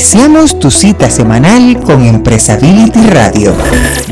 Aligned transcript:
Iniciamos 0.00 0.58
tu 0.58 0.70
cita 0.70 1.10
semanal 1.10 1.78
con 1.82 2.02
Empresability 2.02 3.02
Radio, 3.10 3.52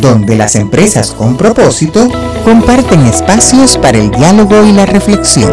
donde 0.02 0.36
las 0.36 0.54
empresas 0.54 1.12
con 1.12 1.38
propósito 1.38 2.10
comparten 2.44 3.06
espacios 3.06 3.78
para 3.78 3.96
el 3.96 4.10
diálogo 4.10 4.66
y 4.66 4.72
la 4.72 4.84
reflexión. 4.84 5.50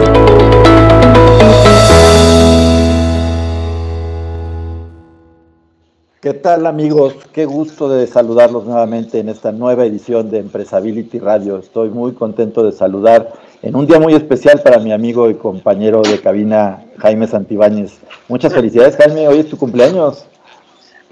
¿Qué 6.20 6.34
tal 6.34 6.65
amigos? 6.65 7.15
Qué 7.31 7.45
gusto 7.45 7.88
de 7.88 8.05
saludarlos 8.05 8.65
nuevamente 8.65 9.20
en 9.20 9.29
esta 9.29 9.54
nueva 9.54 9.86
edición 9.86 10.29
de 10.31 10.39
Empresability 10.39 11.17
Radio. 11.17 11.59
Estoy 11.59 11.91
muy 11.91 12.11
contento 12.11 12.61
de 12.61 12.73
saludar 12.73 13.31
en 13.66 13.75
un 13.75 13.88
día 13.88 14.00
muy 14.00 14.13
especial 14.13 14.61
para 14.63 14.77
mi 14.77 14.91
amigo 14.91 15.27
y 15.27 15.34
compañero 15.34 16.04
de 16.04 16.21
cabina 16.21 16.86
Jaime 16.98 17.25
Santibáñez. 17.25 17.98
Muchas 18.27 18.54
felicidades 18.54 18.95
Jaime, 18.95 19.27
hoy 19.27 19.40
es 19.40 19.49
tu 19.49 19.57
cumpleaños. 19.57 20.27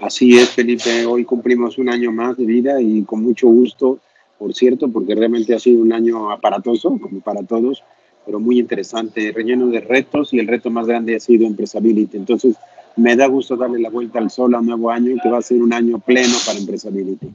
Así 0.00 0.38
es 0.38 0.50
Felipe, 0.50 1.04
hoy 1.04 1.24
cumplimos 1.24 1.78
un 1.78 1.88
año 1.88 2.12
más 2.12 2.36
de 2.36 2.44
vida 2.44 2.80
y 2.80 3.02
con 3.02 3.24
mucho 3.24 3.48
gusto, 3.48 3.98
por 4.38 4.54
cierto, 4.54 4.86
porque 4.88 5.16
realmente 5.16 5.52
ha 5.52 5.58
sido 5.58 5.82
un 5.82 5.92
año 5.92 6.30
aparatoso, 6.30 6.96
como 7.02 7.18
para 7.20 7.42
todos, 7.42 7.82
pero 8.24 8.38
muy 8.38 8.60
interesante, 8.60 9.32
relleno 9.32 9.66
de 9.66 9.80
retos 9.80 10.32
y 10.32 10.38
el 10.38 10.46
reto 10.46 10.70
más 10.70 10.86
grande 10.86 11.16
ha 11.16 11.20
sido 11.20 11.46
Empresability. 11.46 12.16
Entonces, 12.16 12.54
me 12.94 13.16
da 13.16 13.26
gusto 13.26 13.56
darle 13.56 13.80
la 13.80 13.90
vuelta 13.90 14.20
al 14.20 14.30
sol 14.30 14.54
a 14.54 14.60
un 14.60 14.66
nuevo 14.66 14.92
año 14.92 15.16
que 15.20 15.28
va 15.28 15.38
a 15.38 15.42
ser 15.42 15.60
un 15.60 15.72
año 15.72 15.98
pleno 15.98 16.34
para 16.46 16.58
Empresability. 16.58 17.32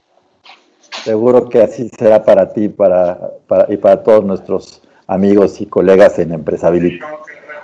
Seguro 1.04 1.50
que 1.50 1.62
así 1.62 1.90
será 1.90 2.24
para 2.24 2.54
ti 2.54 2.70
para, 2.70 3.34
y 3.68 3.76
para 3.76 4.02
todos 4.02 4.24
nuestros 4.24 4.82
amigos 5.10 5.60
y 5.60 5.66
colegas 5.66 6.20
en 6.20 6.32
Empresability. 6.32 7.00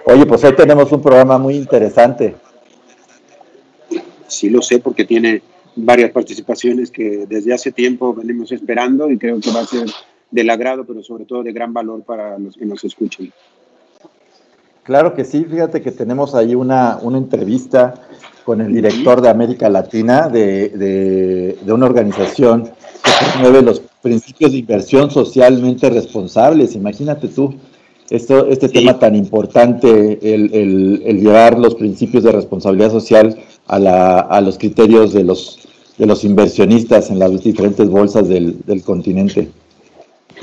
Oye, 0.06 0.26
pues 0.26 0.44
hoy 0.44 0.56
tenemos 0.56 0.92
un 0.92 1.02
programa 1.02 1.38
muy 1.38 1.56
interesante. 1.56 2.36
Sí 4.28 4.50
lo 4.50 4.62
sé 4.62 4.80
porque 4.80 5.06
tiene 5.06 5.42
varias 5.76 6.12
participaciones 6.12 6.90
que 6.90 7.26
desde 7.28 7.54
hace 7.54 7.72
tiempo 7.72 8.14
venimos 8.14 8.52
esperando 8.52 9.12
y 9.12 9.18
creo 9.18 9.40
que 9.40 9.52
va 9.52 9.62
a 9.62 9.66
ser 9.66 9.88
del 10.32 10.50
agrado, 10.50 10.86
pero 10.86 11.04
sobre 11.04 11.26
todo 11.26 11.44
de 11.44 11.54
gran 11.54 11.72
valor 11.72 12.02
para 12.02 12.38
los 12.40 12.58
que 12.58 12.66
nos 12.66 12.84
escuchen. 12.84 13.32
Claro 14.84 15.14
que 15.14 15.24
sí, 15.24 15.46
fíjate 15.46 15.82
que 15.82 15.92
tenemos 15.92 16.34
ahí 16.34 16.56
una, 16.56 16.98
una 17.02 17.18
entrevista 17.18 17.94
con 18.44 18.62
el 18.62 18.74
director 18.74 19.22
de 19.22 19.30
América 19.30 19.70
Latina 19.70 20.30
de, 20.30 20.70
de, 21.64 21.74
una 21.74 21.88
organización 21.88 22.64
que 22.64 23.12
promueve 23.34 23.64
los 23.64 23.82
principios 24.06 24.52
de 24.52 24.60
inversión 24.60 25.10
socialmente 25.10 25.90
responsables. 25.90 26.76
Imagínate 26.76 27.28
tú, 27.28 27.56
esto, 28.12 28.46
este 28.46 28.70
tema 28.70 29.00
tan 29.00 29.16
importante, 29.16 30.20
el, 30.22 30.54
el, 30.54 31.02
el, 31.04 31.16
llevar 31.22 31.58
los 31.58 31.74
principios 31.74 32.24
de 32.24 32.32
responsabilidad 32.32 32.92
social 32.92 33.36
a, 33.66 33.80
la, 33.80 34.20
a 34.20 34.42
los 34.42 34.60
criterios 34.60 35.12
de 35.12 35.24
los, 35.24 35.68
de 35.98 36.06
los 36.06 36.24
inversionistas 36.24 37.10
en 37.10 37.18
las 37.18 37.32
diferentes 37.44 37.90
bolsas 37.90 38.30
del, 38.30 38.62
del 38.68 38.84
continente. 38.84 39.50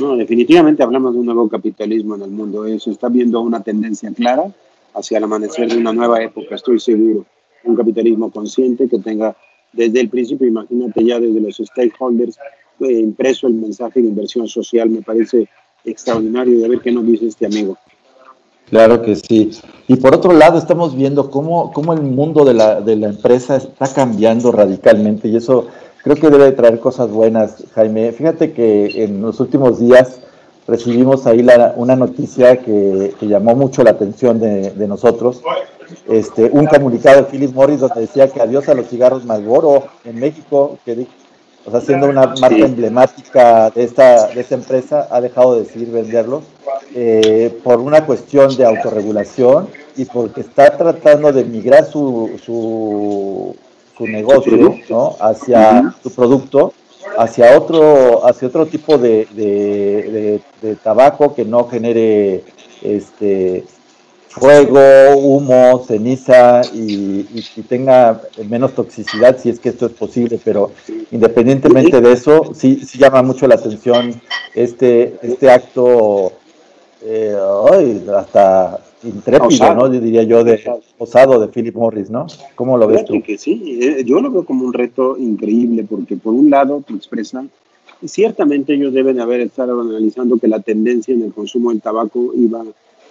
No, 0.01 0.17
definitivamente 0.17 0.83
hablamos 0.83 1.15
de 1.15 1.21
un 1.21 1.27
nuevo 1.27 1.49
capitalismo 1.49 2.17
en 2.17 2.23
el 2.23 2.31
mundo. 2.31 2.67
Eso 2.67 2.91
está 2.91 3.09
viendo 3.09 3.41
una 3.43 3.63
tendencia 3.63 4.11
clara 4.11 4.45
hacia 4.95 5.19
el 5.19 5.25
amanecer 5.25 5.71
de 5.71 5.79
una 5.79 5.93
nueva 5.93 6.21
época, 6.21 6.57
estoy 6.57 6.81
seguro. 6.81 7.25
Un 7.65 7.77
capitalismo 7.77 8.29
consciente 8.31 8.89
que 8.89 8.99
tenga 8.99 9.37
desde 9.73 10.01
el 10.01 10.09
principio, 10.09 10.49
imagínate 10.49 11.05
ya 11.05 11.21
desde 11.21 11.41
los 11.41 11.57
stakeholders, 11.57 12.37
eh, 12.83 13.01
impreso 13.01 13.47
el 13.47 13.55
mensaje 13.55 14.01
de 14.01 14.09
inversión 14.09 14.49
social. 14.49 14.91
Me 14.91 15.03
parece 15.03 15.49
extraordinario 15.85 16.61
de 16.61 16.69
ver 16.69 16.81
qué 16.81 16.93
nos 16.93 17.07
dice 17.07 17.27
este 17.27 17.47
amigo. 17.47 17.77
Claro 18.69 19.03
que 19.03 19.17
sí. 19.17 19.51
Y 19.87 19.97
por 19.97 20.15
otro 20.15 20.33
lado, 20.33 20.59
estamos 20.59 20.97
viendo 20.97 21.31
cómo, 21.31 21.73
cómo 21.73 21.93
el 21.93 22.03
mundo 22.03 22.45
de 22.45 22.55
la, 22.55 22.81
de 22.81 22.97
la 22.97 23.09
empresa 23.09 23.57
está 23.57 23.93
cambiando 23.93 24.51
radicalmente 24.51 25.29
y 25.29 25.37
eso 25.37 25.67
creo 26.03 26.17
que 26.17 26.31
debe 26.31 26.53
traer 26.53 26.81
cosas 26.81 27.11
buenas, 27.11 27.65
Jaime. 27.75 28.13
Fíjate 28.13 28.53
que 28.53 29.05
en 29.05 29.21
los 29.21 29.41
últimos 29.41 29.79
días 29.79 30.21
recibimos 30.67 31.27
ahí 31.27 31.45
una 31.77 31.97
noticia 31.97 32.57
que, 32.59 33.15
llamó 33.21 33.55
mucho 33.55 33.83
la 33.83 33.91
atención 33.91 34.39
de, 34.41 34.89
nosotros. 34.89 35.43
Este, 36.09 36.45
un 36.45 36.67
comunicado 36.67 37.23
de 37.23 37.31
Philip 37.31 37.53
Morris 37.53 37.81
donde 37.81 38.01
decía 38.03 38.29
que 38.29 38.41
adiós 38.41 38.69
a 38.69 38.75
los 38.75 38.87
cigarros 38.87 39.27
Marlboro 39.27 39.85
en 40.05 40.19
México, 40.19 40.79
que 40.85 41.07
o 41.65 41.71
sea, 41.71 41.81
siendo 41.81 42.09
una 42.09 42.27
marca 42.41 42.65
emblemática 42.65 43.71
de 43.71 43.85
esta, 43.85 44.29
de 44.29 44.41
esta 44.41 44.55
empresa, 44.55 45.09
ha 45.11 45.21
dejado 45.21 45.55
de 45.55 45.63
decidir 45.63 45.91
venderlos 45.91 46.45
eh, 46.95 47.57
por 47.63 47.81
una 47.81 48.05
cuestión 48.05 48.57
de 48.57 48.65
autorregulación 48.65 49.69
y 49.97 50.05
porque 50.05 50.41
está 50.41 50.77
tratando 50.77 51.33
de 51.33 51.45
migrar 51.45 51.85
su, 51.85 52.39
su 52.45 53.57
su 53.97 54.07
negocio, 54.07 54.77
¿no? 54.89 55.17
Hacia 55.21 55.95
su 56.03 56.11
producto, 56.11 56.73
hacia 57.19 57.59
otro, 57.59 58.27
hacia 58.27 58.49
otro 58.49 58.67
tipo 58.67 58.99
de, 58.99 59.27
de, 60.61 60.77
tabaco 60.77 61.35
que 61.35 61.45
no 61.45 61.69
genere 61.69 62.45
este 62.83 63.65
fuego, 64.33 65.17
humo, 65.17 65.85
ceniza 65.87 66.63
y, 66.73 67.25
tenga 67.69 68.21
menos 68.49 68.75
toxicidad, 68.75 69.39
si 69.39 69.51
es 69.51 69.61
que 69.61 69.69
esto 69.69 69.87
es 69.87 69.93
posible, 69.93 70.41
pero 70.43 70.71
independientemente 71.11 72.01
de 72.01 72.13
eso, 72.13 72.53
sí, 72.55 72.81
sí 72.87 72.99
llama 72.99 73.23
mucho 73.23 73.47
la 73.47 73.57
atención 73.57 74.21
este, 74.55 75.17
este 75.23 75.51
acto 75.51 76.33
eh, 77.05 77.37
hasta 78.17 78.81
intrépido, 79.05 79.75
¿no? 79.75 79.89
Diría 79.89 80.23
yo, 80.23 80.45
de 80.45 80.61
osado 80.99 81.39
de 81.41 81.49
Philip 81.49 81.75
Morris, 81.75 82.11
¿no? 82.11 82.27
¿Cómo 82.55 82.79
lo 82.79 82.87
ves 82.87 83.05
tú? 83.05 83.23
Que 83.23 83.37
sí, 83.37 83.81
eh, 83.83 84.03
yo 84.05 84.21
lo 84.21 84.31
veo 84.31 84.45
como 84.45 84.65
un 84.65 84.73
reto 84.73 85.17
increíble 85.19 85.85
porque 85.89 86.17
por 86.17 86.33
un 86.33 86.49
lado 86.49 86.83
te 86.87 86.95
expresa, 86.95 87.45
ciertamente 88.05 88.75
ellos 88.75 88.93
deben 88.93 89.21
haber 89.21 89.41
estado 89.41 89.81
analizando 89.81 90.39
que 90.39 90.49
la 90.49 90.61
tendencia 90.61 91.13
en 91.13 91.23
el 91.23 91.33
consumo 91.33 91.71
del 91.71 91.83
tabaco 91.83 92.33
iba 92.35 92.63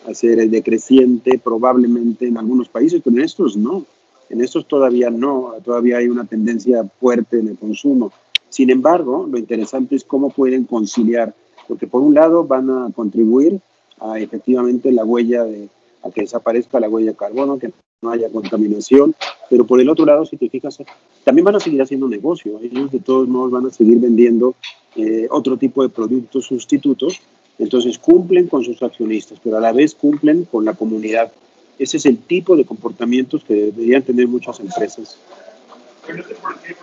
a 0.06 0.13
ser 0.13 0.50
decreciente 0.50 1.39
probablemente 1.39 2.28
en 2.28 2.38
algunos 2.38 2.69
países, 2.69 3.01
pero 3.03 3.16
en 3.17 3.23
estos 3.23 3.56
no. 3.56 3.85
En 4.29 4.41
estos 4.41 4.67
todavía 4.67 5.09
no, 5.09 5.53
todavía 5.63 5.97
hay 5.97 6.07
una 6.07 6.25
tendencia 6.25 6.85
fuerte 7.00 7.39
en 7.39 7.50
el 7.50 7.57
consumo. 7.57 8.12
Sin 8.50 8.69
embargo, 8.69 9.28
lo 9.29 9.38
interesante 9.38 9.95
es 9.95 10.03
cómo 10.03 10.29
pueden 10.29 10.66
conciliar, 10.66 11.34
porque 11.67 11.88
por 11.88 12.01
un 12.01 12.13
lado 12.13 12.45
van 12.45 12.69
a 12.69 12.89
contribuir 12.95 13.59
a 14.00 14.19
efectivamente 14.19 14.91
la 14.91 15.06
huella 15.06 15.44
de, 15.44 15.69
a 16.03 16.09
que 16.09 16.22
desaparezca 16.22 16.79
la 16.79 16.89
huella 16.89 17.12
de 17.12 17.18
carbono, 17.18 17.59
que 17.59 17.72
no 18.01 18.09
haya 18.09 18.29
contaminación, 18.29 19.13
pero 19.50 19.66
por 19.66 19.79
el 19.79 19.89
otro 19.89 20.06
lado, 20.06 20.25
si 20.25 20.38
te 20.38 20.50
fijas, 20.50 20.79
también 21.23 21.45
van 21.45 21.56
a 21.56 21.59
seguir 21.59 21.81
haciendo 21.81 22.07
negocio, 22.07 22.59
ellos 22.62 22.91
de 22.91 23.00
todos 23.00 23.28
modos 23.28 23.51
van 23.51 23.68
a 23.68 23.69
seguir 23.69 24.00
vendiendo 24.00 24.56
eh, 24.95 25.28
otro 25.29 25.57
tipo 25.57 25.83
de 25.83 25.89
productos 25.89 26.45
sustitutos, 26.45 27.22
entonces 27.62 28.00
cumplen 28.00 28.48
con 28.48 28.64
sus 28.64 28.82
accionistas, 28.82 29.40
pero 29.44 29.58
a 29.58 29.62
la 29.62 29.72
vez 29.72 29.94
cumplen 29.94 30.46
con 30.46 30.66
la 30.66 30.74
comunidad. 30.74 31.32
Ese 31.78 31.98
es 31.98 32.06
el 32.08 32.18
tipo 32.18 32.56
de 32.56 32.66
comportamientos 32.66 33.44
que 33.44 33.54
deberían 33.54 34.02
tener 34.02 34.28
muchas 34.28 34.60
empresas. 34.60 35.16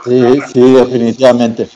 Sí, 0.05 0.39
sí, 0.53 0.61
definitivamente. 0.61 1.69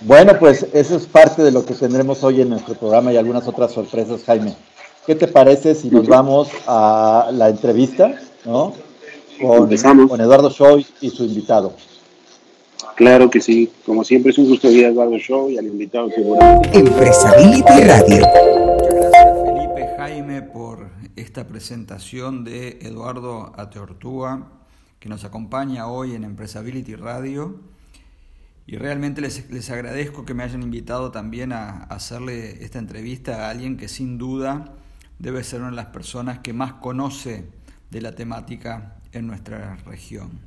Bueno, 0.00 0.32
pues 0.38 0.66
eso 0.72 0.96
es 0.96 1.06
parte 1.06 1.42
de 1.42 1.52
lo 1.52 1.64
que 1.64 1.74
tendremos 1.74 2.24
hoy 2.24 2.40
en 2.40 2.50
nuestro 2.50 2.74
programa 2.74 3.12
y 3.12 3.16
algunas 3.16 3.46
otras 3.46 3.72
sorpresas, 3.72 4.24
Jaime. 4.24 4.54
¿Qué 5.06 5.14
te 5.14 5.28
parece 5.28 5.76
si 5.76 5.88
nos 5.88 6.08
vamos 6.08 6.48
a 6.66 7.30
la 7.32 7.48
entrevista, 7.50 8.20
¿no? 8.44 8.74
Con, 9.40 9.68
con 10.08 10.20
Eduardo 10.20 10.50
Show 10.50 10.82
y 11.00 11.10
su 11.10 11.24
invitado. 11.24 11.72
Claro 12.96 13.30
que 13.30 13.40
sí. 13.40 13.70
Como 13.84 14.04
siempre 14.04 14.30
es 14.32 14.38
un 14.38 14.48
gusto 14.48 14.68
ver 14.68 14.86
a 14.86 14.88
Eduardo 14.88 15.18
Show 15.18 15.50
y 15.50 15.58
al 15.58 15.66
invitado 15.66 16.10
seguramente. 16.10 16.78
Empresability 16.78 17.82
Radio. 17.82 18.26
Muchas 18.76 18.94
gracias 18.94 19.38
Felipe 19.44 19.94
Jaime 19.96 20.42
por 20.42 20.90
esta 21.16 21.46
presentación 21.46 22.44
de 22.44 22.78
Eduardo 22.82 23.52
Ateortúa 23.56 24.50
que 25.04 25.10
nos 25.10 25.24
acompaña 25.24 25.86
hoy 25.86 26.14
en 26.14 26.24
Empresability 26.24 26.94
Radio. 26.94 27.60
Y 28.66 28.76
realmente 28.76 29.20
les, 29.20 29.50
les, 29.50 29.68
agradezco 29.68 30.24
que 30.24 30.32
me 30.32 30.42
hayan 30.42 30.62
invitado 30.62 31.10
también 31.10 31.52
a, 31.52 31.82
hacerle 31.84 32.64
esta 32.64 32.78
entrevista 32.78 33.44
a 33.46 33.50
alguien 33.50 33.76
que 33.76 33.88
sin 33.88 34.16
duda 34.16 34.72
debe 35.18 35.44
ser 35.44 35.60
una 35.60 35.68
de 35.68 35.76
las 35.76 35.88
personas 35.88 36.38
que 36.38 36.54
más 36.54 36.72
conoce 36.74 37.44
de 37.90 38.00
la 38.00 38.14
temática 38.14 38.96
en 39.12 39.26
nuestra 39.26 39.76
región. 39.84 40.40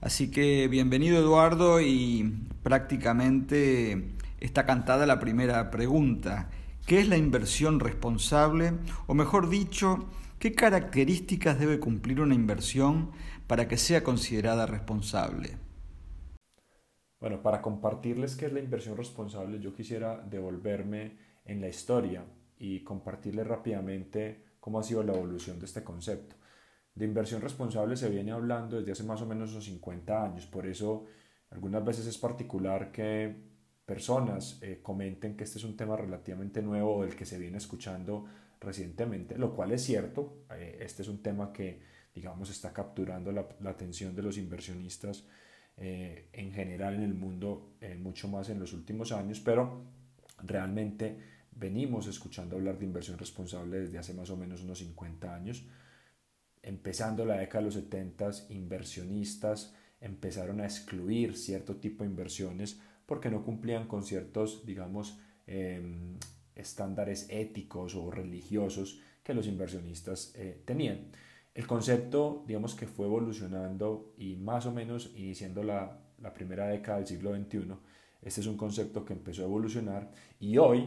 Así 0.00 0.30
que 0.30 0.68
bienvenido 0.68 1.18
Eduardo 1.18 1.80
y 1.80 2.46
prácticamente 2.62 4.14
está 4.38 4.64
cantada 4.64 5.06
la 5.06 5.18
primera 5.18 5.70
pregunta. 5.72 6.50
¿Qué 6.86 7.00
es 7.00 7.08
la 7.08 7.16
inversión 7.16 7.80
responsable? 7.80 8.74
O 9.08 9.14
mejor 9.14 9.48
dicho, 9.48 10.08
¿qué 10.38 10.54
características 10.54 11.58
debe 11.58 11.80
cumplir 11.80 12.20
una 12.20 12.36
inversión 12.36 13.10
para 13.48 13.66
que 13.66 13.76
sea 13.76 14.04
considerada 14.04 14.66
responsable? 14.66 15.56
Bueno, 17.18 17.42
para 17.42 17.60
compartirles 17.60 18.36
qué 18.36 18.46
es 18.46 18.52
la 18.52 18.60
inversión 18.60 18.96
responsable, 18.96 19.58
yo 19.58 19.74
quisiera 19.74 20.16
devolverme 20.30 21.18
en 21.44 21.60
la 21.60 21.68
historia 21.68 22.24
y 22.56 22.84
compartirles 22.84 23.48
rápidamente 23.48 24.44
cómo 24.60 24.78
ha 24.78 24.84
sido 24.84 25.02
la 25.02 25.14
evolución 25.14 25.58
de 25.58 25.66
este 25.66 25.82
concepto. 25.82 26.36
De 26.98 27.04
inversión 27.04 27.40
responsable 27.40 27.96
se 27.96 28.10
viene 28.10 28.32
hablando 28.32 28.76
desde 28.76 28.90
hace 28.90 29.04
más 29.04 29.22
o 29.22 29.26
menos 29.26 29.52
unos 29.52 29.66
50 29.66 30.20
años, 30.20 30.46
por 30.46 30.66
eso 30.66 31.06
algunas 31.50 31.84
veces 31.84 32.08
es 32.08 32.18
particular 32.18 32.90
que 32.90 33.36
personas 33.86 34.58
eh, 34.62 34.80
comenten 34.82 35.36
que 35.36 35.44
este 35.44 35.58
es 35.58 35.64
un 35.64 35.76
tema 35.76 35.96
relativamente 35.96 36.60
nuevo 36.60 36.96
o 36.96 37.04
el 37.04 37.14
que 37.14 37.24
se 37.24 37.38
viene 37.38 37.58
escuchando 37.58 38.24
recientemente, 38.60 39.38
lo 39.38 39.54
cual 39.54 39.70
es 39.70 39.84
cierto, 39.84 40.42
eh, 40.56 40.78
este 40.80 41.02
es 41.02 41.08
un 41.08 41.22
tema 41.22 41.52
que 41.52 41.80
digamos 42.12 42.50
está 42.50 42.72
capturando 42.72 43.30
la, 43.30 43.46
atención 43.70 44.16
de 44.16 44.22
los 44.22 44.36
inversionistas 44.36 45.24
eh, 45.76 46.30
en 46.32 46.50
general 46.50 46.96
en 46.96 47.02
el 47.02 47.14
mundo 47.14 47.74
mucho 48.00 48.26
más 48.26 48.50
en 48.50 48.58
los 48.58 48.72
últimos 48.72 49.12
años, 49.12 49.38
pero 49.38 49.84
realmente 50.42 51.16
venimos 51.52 52.08
escuchando 52.08 52.56
hablar 52.56 52.76
de 52.76 52.86
inversión 52.86 53.18
responsable 53.18 53.78
desde 53.78 53.98
hace 53.98 54.14
más 54.14 54.30
o 54.30 54.36
menos 54.36 54.64
unos 54.64 54.78
50 54.78 55.32
años 55.32 55.64
empezando 56.68 57.24
la 57.24 57.38
década 57.38 57.60
de 57.60 57.64
los 57.64 57.74
70, 57.74 58.30
inversionistas 58.50 59.74
empezaron 60.02 60.60
a 60.60 60.66
excluir 60.66 61.34
cierto 61.34 61.76
tipo 61.76 62.04
de 62.04 62.10
inversiones 62.10 62.78
porque 63.06 63.30
no 63.30 63.42
cumplían 63.42 63.88
con 63.88 64.04
ciertos, 64.04 64.66
digamos, 64.66 65.18
em, 65.46 66.18
estándares 66.54 67.26
éticos 67.30 67.94
o 67.94 68.10
religiosos 68.10 69.00
que 69.22 69.32
los 69.32 69.46
inversionistas 69.46 70.34
eh, 70.36 70.60
tenían. 70.66 71.10
El 71.54 71.66
concepto, 71.66 72.44
digamos 72.46 72.74
que 72.74 72.86
fue 72.86 73.06
evolucionando 73.06 74.12
y 74.18 74.36
más 74.36 74.66
o 74.66 74.72
menos 74.72 75.12
iniciando 75.16 75.62
la, 75.62 75.98
la 76.20 76.34
primera 76.34 76.68
década 76.68 76.98
del 76.98 77.06
siglo 77.06 77.34
XXI, 77.34 77.72
este 78.20 78.42
es 78.42 78.46
un 78.46 78.58
concepto 78.58 79.06
que 79.06 79.14
empezó 79.14 79.40
a 79.40 79.46
evolucionar 79.46 80.10
y 80.38 80.58
hoy 80.58 80.86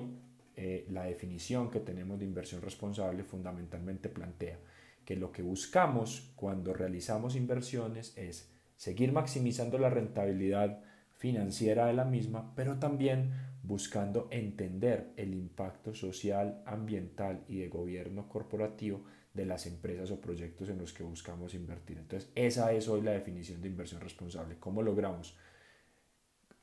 eh, 0.56 0.86
la 0.92 1.06
definición 1.06 1.72
que 1.72 1.80
tenemos 1.80 2.20
de 2.20 2.26
inversión 2.26 2.62
responsable 2.62 3.24
fundamentalmente 3.24 4.10
plantea 4.10 4.60
que 5.06 5.16
lo 5.16 5.32
que 5.32 5.42
buscamos 5.42 6.32
cuando 6.36 6.74
realizamos 6.74 7.36
inversiones 7.36 8.18
es 8.18 8.52
seguir 8.76 9.12
maximizando 9.12 9.78
la 9.78 9.90
rentabilidad 9.90 10.84
financiera 11.18 11.86
de 11.86 11.94
la 11.94 12.06
misma, 12.06 12.54
pero 12.56 12.80
también 12.80 13.32
buscando 13.64 14.28
entender 14.32 15.14
el 15.18 15.34
impacto 15.36 15.94
social, 15.94 16.64
ambiental 16.66 17.44
y 17.48 17.58
de 17.60 17.70
gobierno 17.70 18.28
corporativo 18.28 19.04
de 19.34 19.46
las 19.46 19.66
empresas 19.66 20.12
o 20.12 20.20
proyectos 20.20 20.70
en 20.70 20.80
los 20.80 20.94
que 20.94 21.04
buscamos 21.04 21.54
invertir. 21.54 21.98
Entonces, 22.00 22.32
esa 22.36 22.74
es 22.74 22.88
hoy 22.88 23.02
la 23.02 23.12
definición 23.12 23.62
de 23.62 23.70
inversión 23.70 24.02
responsable. 24.02 24.58
¿Cómo 24.60 24.82
logramos 24.82 25.38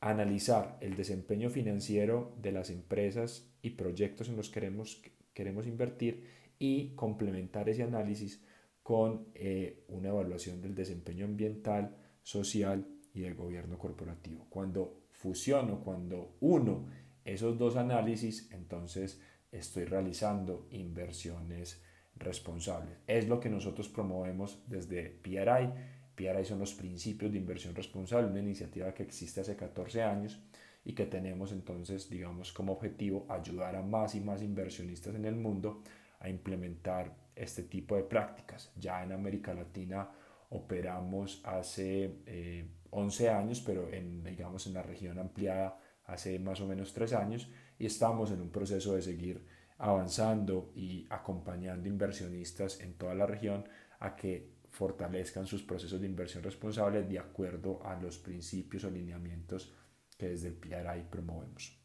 analizar 0.01 0.77
el 0.81 0.97
desempeño 0.97 1.51
financiero 1.51 2.37
de 2.41 2.53
las 2.53 2.71
empresas 2.71 3.51
y 3.63 3.71
proyectos 3.71 4.29
en 4.29 4.37
los 4.37 4.49
que 4.49 4.55
queremos, 4.55 5.03
queremos 5.35 5.67
invertir 5.67 6.38
y 6.59 6.95
complementar 6.95 7.69
ese 7.69 7.83
análisis 7.83 8.43
con 8.83 9.29
eh, 9.35 9.85
una 9.89 10.09
evaluación 10.09 10.61
del 10.61 10.75
desempeño 10.75 11.27
ambiental, 11.27 11.97
social 12.23 12.87
y 13.13 13.21
del 13.21 13.35
gobierno 13.35 13.79
corporativo. 13.79 14.47
Cuando 14.49 15.03
fusiono, 15.11 15.81
cuando 15.81 16.37
uno 16.41 16.87
esos 17.25 17.59
dos 17.59 17.77
análisis, 17.77 18.51
entonces 18.53 19.21
estoy 19.53 19.85
realizando 19.85 20.67
inversiones 20.71 21.83
responsables. 22.17 22.97
Es 23.07 23.29
lo 23.29 23.39
que 23.39 23.51
nosotros 23.51 23.89
promovemos 23.89 24.63
desde 24.67 25.11
PRI. 25.11 25.71
PRI 26.15 26.45
son 26.45 26.59
los 26.59 26.75
principios 26.75 27.31
de 27.31 27.39
inversión 27.39 27.75
responsable, 27.75 28.29
una 28.29 28.41
iniciativa 28.41 28.95
que 28.95 29.03
existe 29.03 29.41
hace 29.41 29.57
14 29.57 30.03
años 30.03 30.41
y 30.85 30.95
que 30.95 31.05
tenemos 31.05 31.53
entonces, 31.53 32.09
digamos, 32.09 32.53
como 32.53 32.73
objetivo 32.73 33.27
ayudar 33.29 33.77
a 33.77 33.83
más 33.83 34.15
y 34.15 34.21
más 34.21 34.43
inversionistas 34.43 35.15
en 35.15 35.27
el 35.27 35.37
mundo 35.37 35.83
a 36.21 36.29
implementar 36.29 37.17
este 37.35 37.63
tipo 37.65 37.97
de 37.97 38.03
prácticas. 38.03 38.73
Ya 38.77 39.03
en 39.03 39.13
América 39.13 39.55
Latina 39.55 40.11
operamos 40.51 41.41
hace 41.45 42.67
11 42.91 43.25
eh, 43.25 43.31
años, 43.31 43.61
pero 43.61 43.93
en, 43.93 44.25
digamos, 44.25 44.67
en 44.67 44.75
la 44.75 44.83
región 44.83 45.19
ampliada 45.19 45.79
hace 46.05 46.39
más 46.39 46.61
o 46.61 46.67
menos 46.67 46.93
3 46.93 47.13
años 47.13 47.51
y 47.79 47.87
estamos 47.87 48.31
en 48.31 48.41
un 48.41 48.51
proceso 48.51 48.95
de 48.95 49.03
seguir 49.03 49.45
avanzando 49.79 50.73
y 50.75 51.07
acompañando 51.11 51.89
inversionistas 51.89 52.81
en 52.81 52.95
toda 52.95 53.15
la 53.15 53.27
región 53.27 53.65
a 54.01 54.17
que 54.17 54.59
fortalezcan 54.71 55.47
sus 55.47 55.63
procesos 55.63 56.01
de 56.01 56.07
inversión 56.07 56.43
responsable 56.43 57.03
de 57.03 57.19
acuerdo 57.19 57.81
a 57.85 57.95
los 58.01 58.19
principios 58.19 58.85
o 58.85 58.91
lineamientos 58.91 59.73
que 60.17 60.31
desde 60.31 60.49
el 60.49 60.55
PRI 60.55 61.05
promovemos. 61.11 61.79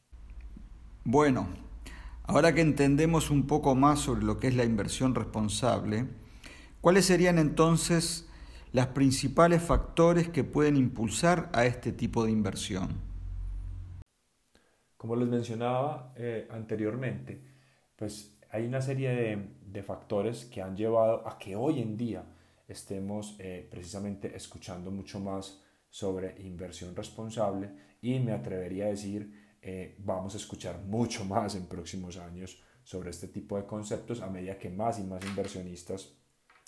Bueno, 1.05 1.47
Ahora 2.25 2.53
que 2.53 2.61
entendemos 2.61 3.29
un 3.29 3.47
poco 3.47 3.75
más 3.75 3.99
sobre 3.99 4.23
lo 4.23 4.39
que 4.39 4.47
es 4.47 4.55
la 4.55 4.63
inversión 4.63 5.13
responsable, 5.13 6.07
¿cuáles 6.79 7.05
serían 7.05 7.37
entonces 7.37 8.29
los 8.71 8.87
principales 8.87 9.61
factores 9.61 10.29
que 10.29 10.45
pueden 10.45 10.77
impulsar 10.77 11.49
a 11.53 11.65
este 11.65 11.91
tipo 11.91 12.23
de 12.23 12.31
inversión? 12.31 13.01
Como 14.95 15.17
les 15.17 15.27
mencionaba 15.27 16.13
eh, 16.15 16.47
anteriormente, 16.49 17.41
pues 17.97 18.33
hay 18.51 18.65
una 18.65 18.81
serie 18.81 19.49
de, 19.65 19.83
factores 19.83 20.45
que 20.45 20.61
han 20.61 20.77
llevado 20.77 21.27
a 21.27 21.37
que 21.37 21.55
hoy 21.57 21.81
en 21.81 21.97
día 21.97 22.23
estemos 22.67 23.35
eh, 23.39 23.67
precisamente 23.69 24.33
escuchando 24.33 24.91
mucho 24.91 25.19
más 25.19 25.61
sobre 25.89 26.39
inversión 26.41 26.95
responsable 26.95 27.69
y 28.01 28.17
me 28.19 28.31
atrevería 28.31 28.85
a 28.85 28.89
decir 28.89 29.42
eh, 29.65 29.95
vamos 29.99 30.33
a 30.33 30.37
escuchar 30.37 30.79
mucho 30.81 31.23
más 31.33 31.55
en 31.55 31.67
próximos 31.67 32.17
años 32.17 32.61
sobre 32.83 33.11
este 33.11 33.29
tipo 33.29 33.55
de 33.55 33.65
conceptos 33.65 34.21
a 34.21 34.29
medida 34.29 34.59
que 34.59 34.69
más 34.69 34.99
y 34.99 35.03
más 35.03 35.23
inversionistas 35.23 36.13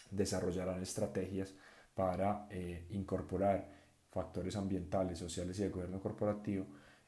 desarrollarán 0.10 0.82
estrategias 0.82 1.54
para 1.94 2.48
eh, 2.50 2.88
incorporar 2.92 3.70
factores 4.10 4.56
ambientales, 4.56 5.20
sociales 5.20 5.60
y 5.60 5.64
de 5.64 5.70
gobierno 5.70 6.00
corporativo 6.00 6.68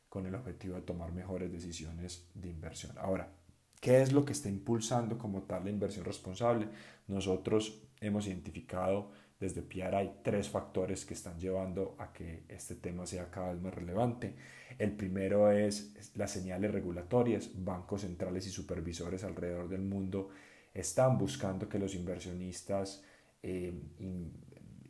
con 0.10 0.26
el 0.26 0.36
objetivo 0.36 0.76
de 0.76 0.82
tomar 0.82 1.14
mejores 1.14 1.52
decisiones 1.52 2.30
de 2.34 2.50
inversión. 2.50 2.98
Ahora, 2.98 3.32
¿qué 3.80 4.02
es 4.02 4.12
lo 4.12 4.26
que 4.26 4.34
está 4.34 4.50
impulsando 4.50 5.18
como 5.18 5.44
tal 5.44 5.64
la 5.64 5.70
inversión 5.70 6.04
responsable? 6.04 6.68
Nosotros 7.08 7.82
hemos 8.02 8.28
identificado 8.28 9.12
desde 9.40 9.62
PRI 9.62 10.12
tres 10.24 10.50
factores 10.50 11.06
que 11.06 11.14
están 11.14 11.40
llevando 11.40 11.96
a 12.00 12.12
que 12.12 12.44
este 12.50 12.76
tema 12.76 13.06
sea 13.06 13.30
cada 13.30 13.54
vez 13.54 13.62
más 13.62 13.74
relevante. 13.74 14.36
El 14.78 14.92
primero 14.94 15.52
es 15.52 15.94
las 16.16 16.32
señales 16.32 16.72
regulatorias. 16.72 17.52
Bancos 17.54 18.02
centrales 18.02 18.48
y 18.48 18.50
supervisores 18.50 19.24
alrededor 19.24 19.70
del 19.70 19.82
mundo 19.82 20.30
están 20.74 21.18
buscando 21.18 21.70
que 21.70 21.80
los 21.80 21.96
inversionistas 21.96 23.04
eh, 23.44 23.74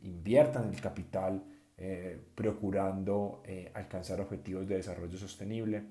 inviertan 0.02 0.72
el 0.72 0.80
capital 0.80 1.44
eh, 1.76 2.20
procurando 2.34 3.42
eh, 3.44 3.70
alcanzar 3.74 4.20
objetivos 4.20 4.66
de 4.66 4.76
desarrollo 4.76 5.16
sostenible. 5.16 5.84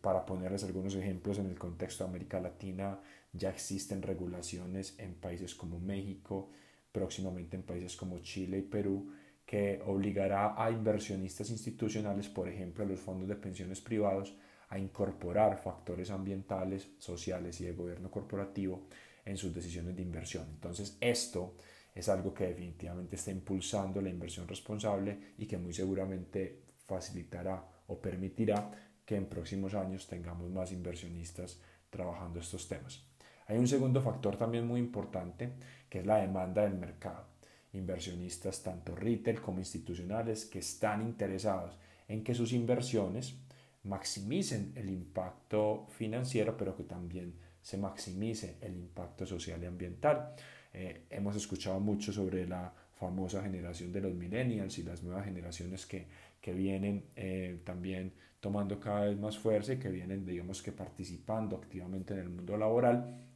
para 0.00 0.24
ponerles 0.24 0.62
algunos 0.62 0.94
ejemplos, 0.94 1.38
en 1.38 1.46
el 1.46 1.58
contexto 1.58 2.04
de 2.04 2.10
América 2.10 2.38
Latina 2.38 3.00
ya 3.32 3.50
existen 3.50 4.00
regulaciones 4.02 4.94
en 4.98 5.14
países 5.14 5.56
como 5.56 5.80
México, 5.80 6.50
próximamente 6.92 7.56
en 7.56 7.62
países 7.62 7.96
como 7.96 8.18
Chile 8.18 8.58
y 8.58 8.62
Perú, 8.62 9.12
que 9.44 9.82
obligará 9.84 10.54
a 10.56 10.70
inversionistas 10.70 11.50
institucionales, 11.50 12.28
por 12.28 12.48
ejemplo 12.48 12.84
a 12.84 12.86
los 12.86 13.00
fondos 13.00 13.28
de 13.28 13.36
pensiones 13.36 13.80
privados, 13.80 14.36
a 14.68 14.78
incorporar 14.78 15.60
factores 15.60 16.10
ambientales, 16.10 16.90
sociales 16.98 17.60
y 17.60 17.64
de 17.64 17.72
gobierno 17.72 18.10
corporativo 18.10 18.86
en 19.24 19.36
sus 19.36 19.52
decisiones 19.52 19.96
de 19.96 20.02
inversión. 20.02 20.46
Entonces, 20.48 20.96
esto 21.00 21.56
es 21.92 22.08
algo 22.08 22.32
que 22.32 22.46
definitivamente 22.46 23.16
está 23.16 23.32
impulsando 23.32 24.00
la 24.00 24.08
inversión 24.08 24.46
responsable 24.46 25.34
y 25.38 25.46
que 25.46 25.58
muy 25.58 25.72
seguramente 25.72 26.62
facilitará 26.86 27.66
o 27.88 28.00
permitirá 28.00 28.70
que 29.04 29.16
en 29.16 29.26
próximos 29.26 29.74
años 29.74 30.06
tengamos 30.06 30.48
más 30.50 30.70
inversionistas 30.70 31.60
trabajando 31.90 32.38
estos 32.38 32.68
temas. 32.68 33.09
Hay 33.50 33.58
un 33.58 33.66
segundo 33.66 34.00
factor 34.00 34.36
también 34.36 34.64
muy 34.64 34.78
importante 34.78 35.50
que 35.88 35.98
es 35.98 36.06
la 36.06 36.18
demanda 36.18 36.62
del 36.62 36.74
mercado. 36.74 37.24
Inversionistas 37.72 38.62
tanto 38.62 38.94
retail 38.94 39.40
como 39.40 39.58
institucionales 39.58 40.46
que 40.46 40.60
están 40.60 41.02
interesados 41.02 41.76
en 42.06 42.22
que 42.22 42.32
sus 42.32 42.52
inversiones 42.52 43.34
maximicen 43.82 44.72
el 44.76 44.88
impacto 44.88 45.88
financiero, 45.88 46.56
pero 46.56 46.76
que 46.76 46.84
también 46.84 47.34
se 47.60 47.76
maximice 47.76 48.56
el 48.60 48.76
impacto 48.76 49.26
social 49.26 49.60
y 49.60 49.66
ambiental. 49.66 50.32
Eh, 50.72 51.06
hemos 51.10 51.34
escuchado 51.34 51.80
mucho 51.80 52.12
sobre 52.12 52.46
la 52.46 52.72
famosa 53.00 53.42
generación 53.42 53.90
de 53.90 54.00
los 54.00 54.14
millennials 54.14 54.78
y 54.78 54.84
las 54.84 55.02
nuevas 55.02 55.24
generaciones 55.24 55.86
que, 55.86 56.06
que 56.40 56.52
vienen 56.52 57.02
eh, 57.16 57.58
también 57.64 58.12
tomando 58.38 58.78
cada 58.78 59.06
vez 59.06 59.18
más 59.18 59.36
fuerza 59.36 59.72
y 59.72 59.78
que 59.80 59.88
vienen, 59.88 60.24
digamos 60.24 60.62
que 60.62 60.70
participando 60.70 61.56
activamente 61.56 62.14
en 62.14 62.20
el 62.20 62.28
mundo 62.28 62.56
laboral 62.56 63.26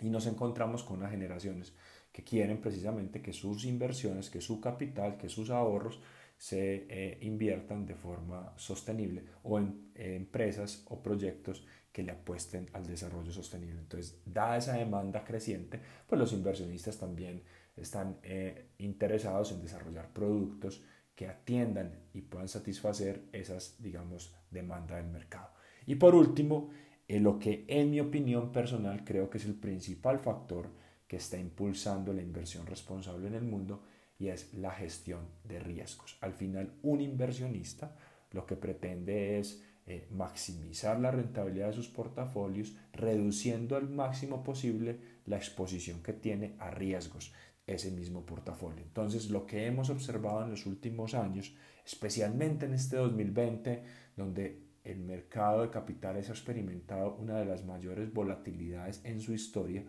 y 0.00 0.10
nos 0.10 0.26
encontramos 0.26 0.82
con 0.82 0.98
unas 0.98 1.10
generaciones 1.10 1.74
que 2.12 2.24
quieren 2.24 2.60
precisamente 2.60 3.22
que 3.22 3.32
sus 3.32 3.64
inversiones, 3.64 4.30
que 4.30 4.40
su 4.40 4.60
capital, 4.60 5.16
que 5.16 5.28
sus 5.28 5.50
ahorros 5.50 6.00
se 6.36 6.86
eh, 6.88 7.18
inviertan 7.22 7.84
de 7.84 7.94
forma 7.94 8.52
sostenible 8.56 9.24
o 9.42 9.58
en 9.58 9.90
empresas 9.94 10.84
o 10.88 11.02
proyectos 11.02 11.66
que 11.92 12.04
le 12.04 12.12
apuesten 12.12 12.70
al 12.74 12.86
desarrollo 12.86 13.32
sostenible. 13.32 13.80
Entonces, 13.80 14.20
dada 14.24 14.56
esa 14.56 14.74
demanda 14.74 15.24
creciente, 15.24 15.80
pues 16.06 16.18
los 16.18 16.32
inversionistas 16.32 16.96
también 16.96 17.42
están 17.76 18.18
eh, 18.22 18.70
interesados 18.78 19.50
en 19.52 19.60
desarrollar 19.60 20.12
productos 20.12 20.82
que 21.14 21.26
atiendan 21.26 21.92
y 22.12 22.20
puedan 22.20 22.46
satisfacer 22.46 23.24
esas, 23.32 23.82
digamos, 23.82 24.32
demandas 24.50 25.02
del 25.02 25.10
mercado. 25.10 25.50
Y 25.86 25.96
por 25.96 26.14
último, 26.14 26.70
eh, 27.08 27.18
lo 27.18 27.38
que 27.38 27.64
en 27.66 27.90
mi 27.90 28.00
opinión 28.00 28.52
personal 28.52 29.04
creo 29.04 29.28
que 29.28 29.38
es 29.38 29.46
el 29.46 29.54
principal 29.54 30.18
factor 30.18 30.70
que 31.06 31.16
está 31.16 31.38
impulsando 31.38 32.12
la 32.12 32.22
inversión 32.22 32.66
responsable 32.66 33.26
en 33.26 33.34
el 33.34 33.44
mundo 33.44 33.82
y 34.18 34.28
es 34.28 34.52
la 34.54 34.70
gestión 34.70 35.20
de 35.44 35.58
riesgos. 35.58 36.18
Al 36.20 36.34
final, 36.34 36.74
un 36.82 37.00
inversionista 37.00 37.96
lo 38.32 38.44
que 38.46 38.56
pretende 38.56 39.38
es 39.38 39.62
eh, 39.86 40.06
maximizar 40.10 41.00
la 41.00 41.10
rentabilidad 41.10 41.68
de 41.68 41.72
sus 41.72 41.88
portafolios, 41.88 42.76
reduciendo 42.92 43.76
al 43.76 43.88
máximo 43.88 44.44
posible 44.44 45.00
la 45.24 45.36
exposición 45.36 46.02
que 46.02 46.12
tiene 46.12 46.56
a 46.58 46.70
riesgos 46.70 47.32
ese 47.66 47.90
mismo 47.90 48.24
portafolio. 48.26 48.82
Entonces, 48.82 49.30
lo 49.30 49.46
que 49.46 49.66
hemos 49.66 49.88
observado 49.88 50.42
en 50.42 50.50
los 50.50 50.66
últimos 50.66 51.14
años, 51.14 51.54
especialmente 51.84 52.66
en 52.66 52.74
este 52.74 52.96
2020, 52.96 53.82
donde 54.16 54.67
el 54.90 55.00
mercado 55.00 55.62
de 55.62 55.70
capitales 55.70 56.28
ha 56.28 56.32
experimentado 56.32 57.14
una 57.16 57.38
de 57.38 57.44
las 57.44 57.64
mayores 57.64 58.12
volatilidades 58.12 59.00
en 59.04 59.20
su 59.20 59.32
historia, 59.32 59.84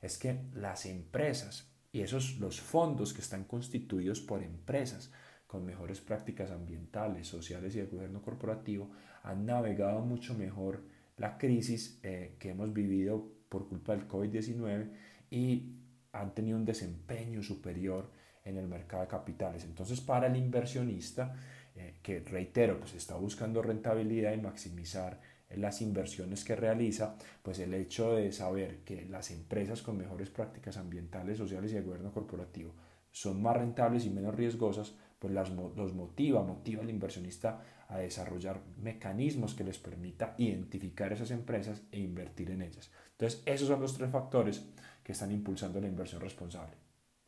es 0.00 0.16
que 0.18 0.40
las 0.54 0.86
empresas 0.86 1.70
y 1.92 2.00
esos 2.00 2.38
los 2.38 2.60
fondos 2.60 3.12
que 3.12 3.20
están 3.20 3.44
constituidos 3.44 4.20
por 4.20 4.42
empresas 4.42 5.10
con 5.46 5.64
mejores 5.64 6.00
prácticas 6.00 6.50
ambientales, 6.50 7.28
sociales 7.28 7.74
y 7.76 7.80
de 7.80 7.86
gobierno 7.86 8.22
corporativo 8.22 8.90
han 9.22 9.46
navegado 9.46 10.00
mucho 10.00 10.34
mejor 10.34 10.82
la 11.16 11.38
crisis 11.38 12.00
eh, 12.02 12.36
que 12.38 12.50
hemos 12.50 12.72
vivido 12.72 13.32
por 13.48 13.68
culpa 13.68 13.94
del 13.94 14.08
COVID-19 14.08 14.90
y 15.30 15.76
han 16.12 16.34
tenido 16.34 16.58
un 16.58 16.64
desempeño 16.64 17.42
superior 17.42 18.10
en 18.44 18.56
el 18.56 18.68
mercado 18.68 19.02
de 19.02 19.08
capitales. 19.08 19.64
Entonces, 19.64 20.00
para 20.00 20.26
el 20.26 20.36
inversionista, 20.36 21.34
eh, 21.74 21.96
que 22.02 22.20
reitero, 22.20 22.78
pues 22.78 22.94
está 22.94 23.16
buscando 23.16 23.62
rentabilidad 23.62 24.32
y 24.32 24.40
maximizar 24.40 25.20
las 25.56 25.82
inversiones 25.82 26.44
que 26.44 26.56
realiza, 26.56 27.16
pues 27.42 27.58
el 27.58 27.74
hecho 27.74 28.14
de 28.14 28.32
saber 28.32 28.78
que 28.84 29.06
las 29.06 29.30
empresas 29.30 29.82
con 29.82 29.96
mejores 29.96 30.30
prácticas 30.30 30.76
ambientales, 30.76 31.38
sociales 31.38 31.72
y 31.72 31.74
de 31.76 31.82
gobierno 31.82 32.12
corporativo 32.12 32.72
son 33.10 33.40
más 33.42 33.56
rentables 33.56 34.04
y 34.06 34.10
menos 34.10 34.34
riesgosas, 34.34 34.94
pues 35.18 35.32
las, 35.32 35.50
los 35.50 35.94
motiva, 35.94 36.42
motiva 36.42 36.82
al 36.82 36.90
inversionista 36.90 37.62
a 37.88 37.98
desarrollar 37.98 38.60
mecanismos 38.82 39.54
que 39.54 39.64
les 39.64 39.78
permita 39.78 40.34
identificar 40.38 41.12
esas 41.12 41.30
empresas 41.30 41.82
e 41.92 42.00
invertir 42.00 42.50
en 42.50 42.62
ellas. 42.62 42.90
Entonces, 43.12 43.42
esos 43.46 43.68
son 43.68 43.80
los 43.80 43.96
tres 43.96 44.10
factores 44.10 44.64
que 45.04 45.12
están 45.12 45.30
impulsando 45.30 45.80
la 45.80 45.86
inversión 45.86 46.20
responsable. 46.20 46.74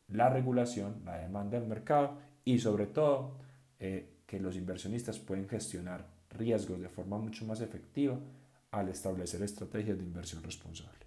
La 0.09 0.29
regulación, 0.29 1.03
la 1.05 1.19
demanda 1.19 1.59
del 1.59 1.69
mercado 1.69 2.19
y 2.45 2.59
sobre 2.59 2.87
todo 2.87 3.39
eh, 3.79 4.16
que 4.27 4.41
los 4.41 4.57
inversionistas 4.57 5.19
pueden 5.19 5.49
gestionar 5.49 6.07
riesgos 6.31 6.81
de 6.81 6.89
forma 6.89 7.19
mucho 7.19 7.45
más 7.47 7.61
efectiva 7.61 8.19
al 8.71 8.89
establecer 8.89 9.43
estrategias 9.43 9.97
de 9.97 10.05
inversión 10.05 10.43
responsable. 10.43 11.07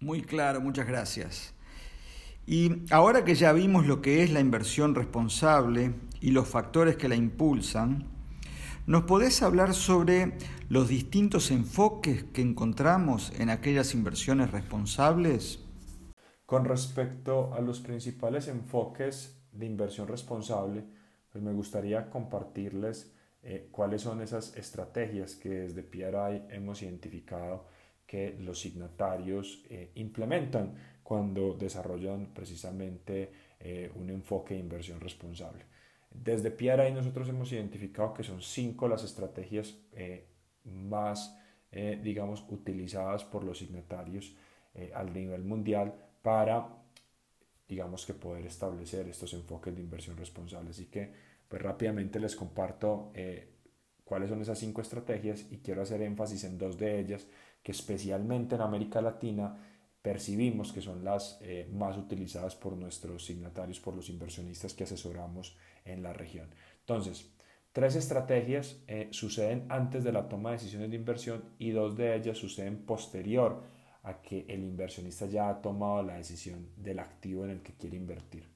Muy 0.00 0.22
claro, 0.22 0.60
muchas 0.60 0.86
gracias. 0.86 1.54
Y 2.46 2.82
ahora 2.90 3.24
que 3.24 3.34
ya 3.34 3.52
vimos 3.52 3.86
lo 3.86 4.02
que 4.02 4.22
es 4.22 4.30
la 4.30 4.40
inversión 4.40 4.94
responsable 4.94 5.94
y 6.20 6.30
los 6.30 6.48
factores 6.48 6.96
que 6.96 7.08
la 7.08 7.14
impulsan, 7.14 8.06
¿nos 8.86 9.04
podés 9.04 9.42
hablar 9.42 9.72
sobre 9.72 10.36
los 10.68 10.88
distintos 10.88 11.50
enfoques 11.50 12.24
que 12.24 12.42
encontramos 12.42 13.32
en 13.38 13.48
aquellas 13.48 13.94
inversiones 13.94 14.50
responsables? 14.50 15.60
Con 16.44 16.66
respecto 16.66 17.54
a 17.54 17.60
los 17.60 17.80
principales 17.80 18.48
enfoques 18.48 19.38
de 19.52 19.64
inversión 19.64 20.08
responsable, 20.08 20.84
pues 21.34 21.42
me 21.42 21.52
gustaría 21.52 22.10
compartirles 22.10 23.12
eh, 23.42 23.66
cuáles 23.72 24.02
son 24.02 24.22
esas 24.22 24.56
estrategias 24.56 25.34
que 25.34 25.48
desde 25.48 25.82
PRI 25.82 26.44
hemos 26.48 26.80
identificado 26.80 27.66
que 28.06 28.36
los 28.38 28.60
signatarios 28.60 29.64
eh, 29.68 29.90
implementan 29.96 30.76
cuando 31.02 31.54
desarrollan 31.54 32.32
precisamente 32.32 33.32
eh, 33.58 33.90
un 33.96 34.10
enfoque 34.10 34.54
de 34.54 34.60
inversión 34.60 35.00
responsable. 35.00 35.64
Desde 36.08 36.52
PRI 36.52 36.92
nosotros 36.92 37.28
hemos 37.28 37.50
identificado 37.50 38.14
que 38.14 38.22
son 38.22 38.40
cinco 38.40 38.86
las 38.86 39.02
estrategias 39.02 39.76
más, 40.62 41.36
digamos, 41.72 42.46
utilizadas 42.48 43.24
por 43.24 43.42
los 43.42 43.58
signatarios 43.58 44.36
al 44.94 45.12
nivel 45.12 45.42
mundial 45.42 45.94
para, 46.22 46.68
digamos, 47.68 48.04
que 48.06 48.14
poder 48.14 48.46
establecer 48.46 49.08
estos 49.08 49.32
enfoques 49.34 49.74
de 49.74 49.80
inversión 49.80 50.16
responsable. 50.16 50.70
Así 50.70 50.86
que 50.86 51.12
pues 51.48 51.62
rápidamente 51.62 52.20
les 52.20 52.36
comparto 52.36 53.10
eh, 53.14 53.48
cuáles 54.04 54.28
son 54.28 54.40
esas 54.40 54.58
cinco 54.58 54.80
estrategias 54.80 55.46
y 55.50 55.58
quiero 55.58 55.82
hacer 55.82 56.02
énfasis 56.02 56.44
en 56.44 56.58
dos 56.58 56.78
de 56.78 57.00
ellas 57.00 57.26
que 57.62 57.72
especialmente 57.72 58.54
en 58.54 58.60
América 58.60 59.00
Latina 59.00 59.56
percibimos 60.02 60.72
que 60.72 60.82
son 60.82 61.02
las 61.02 61.38
eh, 61.40 61.66
más 61.72 61.96
utilizadas 61.96 62.54
por 62.54 62.76
nuestros 62.76 63.24
signatarios, 63.24 63.80
por 63.80 63.96
los 63.96 64.10
inversionistas 64.10 64.74
que 64.74 64.84
asesoramos 64.84 65.56
en 65.86 66.02
la 66.02 66.12
región. 66.12 66.50
Entonces, 66.80 67.30
tres 67.72 67.96
estrategias 67.96 68.82
eh, 68.86 69.08
suceden 69.12 69.64
antes 69.70 70.04
de 70.04 70.12
la 70.12 70.28
toma 70.28 70.50
de 70.50 70.56
decisiones 70.56 70.90
de 70.90 70.96
inversión 70.96 71.44
y 71.58 71.70
dos 71.70 71.96
de 71.96 72.14
ellas 72.14 72.36
suceden 72.36 72.84
posterior 72.84 73.62
a 74.04 74.22
que 74.22 74.46
el 74.48 74.62
inversionista 74.62 75.26
ya 75.26 75.48
ha 75.48 75.60
tomado 75.60 76.02
la 76.02 76.14
decisión 76.14 76.68
del 76.76 77.00
activo 77.00 77.44
en 77.44 77.50
el 77.50 77.62
que 77.62 77.74
quiere 77.74 77.96
invertir. 77.96 78.48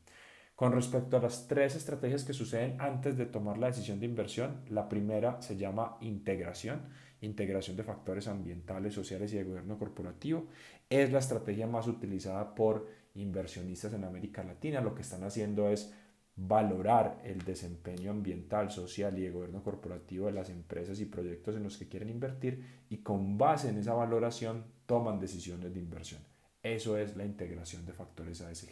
Con 0.54 0.72
respecto 0.72 1.16
a 1.16 1.20
las 1.20 1.46
tres 1.46 1.76
estrategias 1.76 2.24
que 2.24 2.32
suceden 2.32 2.80
antes 2.80 3.16
de 3.16 3.26
tomar 3.26 3.58
la 3.58 3.68
decisión 3.68 4.00
de 4.00 4.06
inversión, 4.06 4.62
la 4.68 4.88
primera 4.88 5.40
se 5.40 5.56
llama 5.56 5.96
integración, 6.00 6.82
integración 7.20 7.76
de 7.76 7.84
factores 7.84 8.26
ambientales, 8.26 8.92
sociales 8.92 9.32
y 9.32 9.36
de 9.36 9.44
gobierno 9.44 9.78
corporativo. 9.78 10.48
Es 10.90 11.12
la 11.12 11.20
estrategia 11.20 11.66
más 11.66 11.86
utilizada 11.86 12.54
por 12.54 12.88
inversionistas 13.14 13.92
en 13.94 14.04
América 14.04 14.42
Latina. 14.42 14.80
Lo 14.80 14.94
que 14.94 15.02
están 15.02 15.22
haciendo 15.22 15.68
es 15.68 15.94
valorar 16.40 17.20
el 17.24 17.44
desempeño 17.44 18.12
ambiental, 18.12 18.70
social 18.70 19.18
y 19.18 19.22
de 19.22 19.30
gobierno 19.30 19.62
corporativo 19.62 20.26
de 20.26 20.32
las 20.32 20.50
empresas 20.50 21.00
y 21.00 21.06
proyectos 21.06 21.56
en 21.56 21.64
los 21.64 21.76
que 21.76 21.88
quieren 21.88 22.10
invertir 22.10 22.64
y 22.88 22.98
con 22.98 23.36
base 23.36 23.68
en 23.68 23.78
esa 23.78 23.94
valoración 23.94 24.64
toman 24.86 25.18
decisiones 25.18 25.74
de 25.74 25.80
inversión. 25.80 26.20
Eso 26.62 26.96
es 26.96 27.16
la 27.16 27.24
integración 27.24 27.84
de 27.84 27.92
factores 27.92 28.40
ASG. 28.40 28.70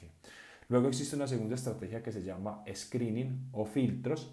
Luego 0.69 0.89
existe 0.89 1.17
una 1.17 1.27
segunda 1.27 1.57
estrategia 1.57 2.03
que 2.03 2.13
se 2.13 2.23
llama 2.23 2.63
screening 2.73 3.49
o 3.53 3.65
filtros. 3.65 4.33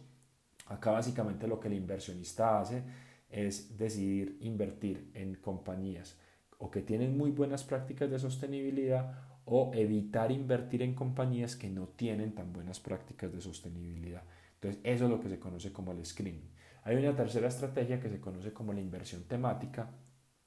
Acá 0.68 0.92
básicamente 0.92 1.48
lo 1.48 1.60
que 1.60 1.70
el 1.70 1.74
inversionista 1.74 2.60
hace 2.60 2.84
es 3.30 3.78
decidir 3.78 4.38
invertir 4.42 5.10
en 5.16 5.36
compañías 5.36 6.18
o 6.60 6.70
que 6.70 6.82
tienen 6.82 7.18
muy 7.18 7.32
buenas 7.32 7.64
prácticas 7.64 8.12
de 8.12 8.20
sostenibilidad 8.20 9.33
o 9.46 9.72
evitar 9.74 10.32
invertir 10.32 10.82
en 10.82 10.96
compañías 10.96 11.56
que 11.56 11.70
no 11.70 11.88
tienen 11.88 12.34
tan 12.34 12.54
buenas 12.54 12.80
prácticas 12.80 13.32
de 13.34 13.42
sostenibilidad. 13.42 14.24
Entonces 14.56 14.82
eso 14.84 15.06
es 15.06 15.12
lo 15.12 15.20
que 15.20 15.30
se 15.30 15.40
conoce 15.40 15.72
como 15.74 15.92
el 15.92 16.06
screening. 16.06 16.50
Hay 16.84 16.96
una 16.96 17.16
tercera 17.16 17.48
estrategia 17.48 18.00
que 18.00 18.10
se 18.10 18.20
conoce 18.20 18.54
como 18.54 18.74
la 18.74 18.82
inversión 18.82 19.24
temática, 19.24 19.90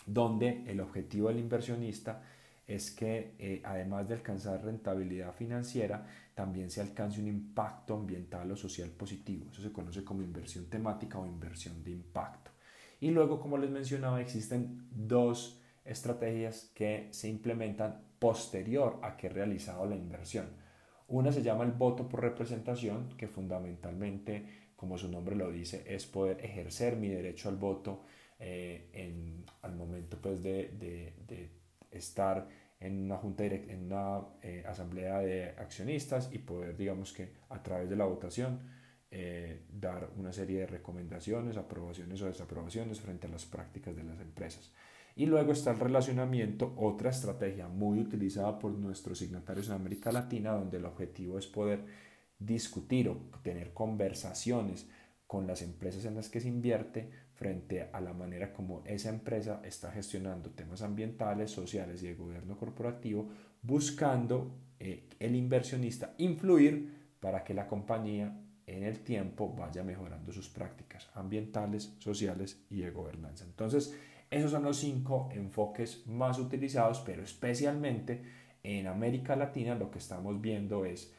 donde 0.07 0.65
el 0.67 0.81
objetivo 0.81 1.29
del 1.29 1.39
inversionista 1.39 2.23
es 2.67 2.91
que 2.91 3.37
eh, 3.39 3.63
además 3.65 4.09
de 4.09 4.15
alcanzar 4.15 4.65
rentabilidad 4.65 5.33
financiera, 5.33 6.07
también 6.35 6.71
se 6.71 6.81
alcance 6.81 7.21
un 7.21 7.29
impacto 7.29 7.95
ambiental 7.95 8.51
o 8.51 8.57
social 8.57 8.91
positivo. 8.91 9.47
Eso 9.51 9.63
se 9.63 9.73
conoce 9.73 10.05
como 10.05 10.23
inversión 10.23 10.67
temática 10.67 11.19
o 11.19 11.27
inversión 11.27 11.83
de 11.85 11.93
impacto. 11.93 12.51
Y 13.01 13.11
luego, 13.11 13.41
como 13.41 13.59
les 13.59 13.71
mencionaba, 13.71 14.21
existen 14.21 14.89
dos 14.91 15.61
estrategias 15.85 16.71
que 16.75 17.09
se 17.13 17.29
implementan 17.29 18.06
posterior 18.19 18.99
a 19.03 19.17
que 19.17 19.27
he 19.27 19.31
realizado 19.31 19.87
la 19.87 19.97
inversión. 19.97 20.49
Una 21.09 21.33
se 21.33 21.43
llama 21.43 21.65
el 21.65 21.73
voto 21.73 22.09
por 22.09 22.21
representación, 22.21 23.11
que 23.17 23.29
fundamentalmente, 23.29 24.71
como 24.75 24.99
su 24.99 25.09
nombre 25.09 25.37
lo 25.37 25.51
dice, 25.51 25.85
es 25.87 26.07
poder 26.07 26.45
ejercer 26.45 26.97
mi 26.97 27.09
derecho 27.09 27.49
al 27.49 27.57
voto 27.57 28.05
eh, 28.39 28.91
en, 28.93 29.45
al 29.63 29.75
momento 29.77 30.19
pues, 30.21 30.43
de, 30.43 30.73
de, 30.79 31.51
estar 31.91 32.47
en 32.79 33.05
una 33.05 33.17
junta 33.17 33.45
en 33.45 33.85
una 33.85 34.21
eh, 34.43 34.63
asamblea 34.67 35.21
de 35.21 35.51
accionistas 35.51 36.31
y 36.33 36.39
poder, 36.39 36.77
digamos 36.77 37.13
que 37.13 37.33
a 37.49 37.63
través 37.63 37.89
de 37.89 37.97
la 37.97 38.05
votación, 38.05 38.61
eh, 39.11 39.63
dar 39.71 40.11
una 40.17 40.33
serie 40.33 40.61
de 40.61 40.67
recomendaciones, 40.67 41.57
aprobaciones 41.57 42.21
o 42.21 42.27
desaprobaciones 42.27 43.01
frente 43.01 43.29
a 43.29 43.31
las 43.31 43.47
prácticas 43.47 43.97
de 43.97 44.03
las 44.03 44.21
empresas. 44.21 44.75
Y 45.19 45.25
luego 45.25 45.53
está 45.53 45.71
el 45.71 45.81
relacionamiento, 45.81 46.75
otra 46.77 47.09
estrategia 47.09 47.69
muy 47.69 47.99
utilizada 48.01 48.59
por 48.59 48.73
nuestros 48.73 49.19
signatarios 49.19 49.69
en 49.69 49.75
América 49.75 50.13
Latina, 50.13 50.53
donde 50.53 50.77
el 50.77 50.85
objetivo 50.85 51.39
es 51.39 51.47
poder 51.47 51.87
discutir 52.39 53.09
o 53.09 53.17
tener 53.43 53.73
conversaciones 53.73 54.87
con 55.27 55.47
las 55.47 55.63
empresas 55.63 56.05
en 56.05 56.17
las 56.17 56.29
que 56.29 56.41
se 56.41 56.49
invierte 56.49 57.09
frente 57.33 57.89
a 57.93 58.01
la 58.03 58.13
manera 58.13 58.53
como 58.53 58.83
esa 58.85 59.09
empresa 59.09 59.63
está 59.65 59.91
gestionando 59.91 60.51
temas 60.51 60.83
ambientales, 60.83 61.51
sociales 61.51 62.03
y 62.03 62.09
de 62.09 62.15
gobierno 62.15 62.59
corporativo, 62.59 63.31
buscando 63.63 64.55
eh, 64.79 65.09
el 65.19 65.35
inversionista 65.35 66.15
influir 66.19 67.17
para 67.21 67.43
que 67.43 67.55
la 67.55 67.67
compañía 67.67 68.39
en 68.67 68.83
el 68.83 69.01
tiempo 69.01 69.55
vaya 69.57 69.83
mejorando 69.83 70.31
sus 70.31 70.51
prácticas 70.51 71.09
ambientales, 71.15 71.95
sociales 72.01 72.61
y 72.69 72.81
de 72.81 72.91
gobernanza. 72.91 73.45
Entonces, 73.45 73.97
esos 74.31 74.51
son 74.51 74.65
los 74.65 74.79
cinco 74.79 75.29
enfoques 75.33 76.07
más 76.07 76.39
utilizados, 76.39 77.01
pero 77.01 77.23
especialmente 77.23 78.23
en 78.63 78.87
América 78.87 79.37
Latina 79.37 79.75
lo 79.75 79.91
que 79.91 79.99
estamos 79.99 80.41
viendo 80.41 80.85
es, 80.85 81.15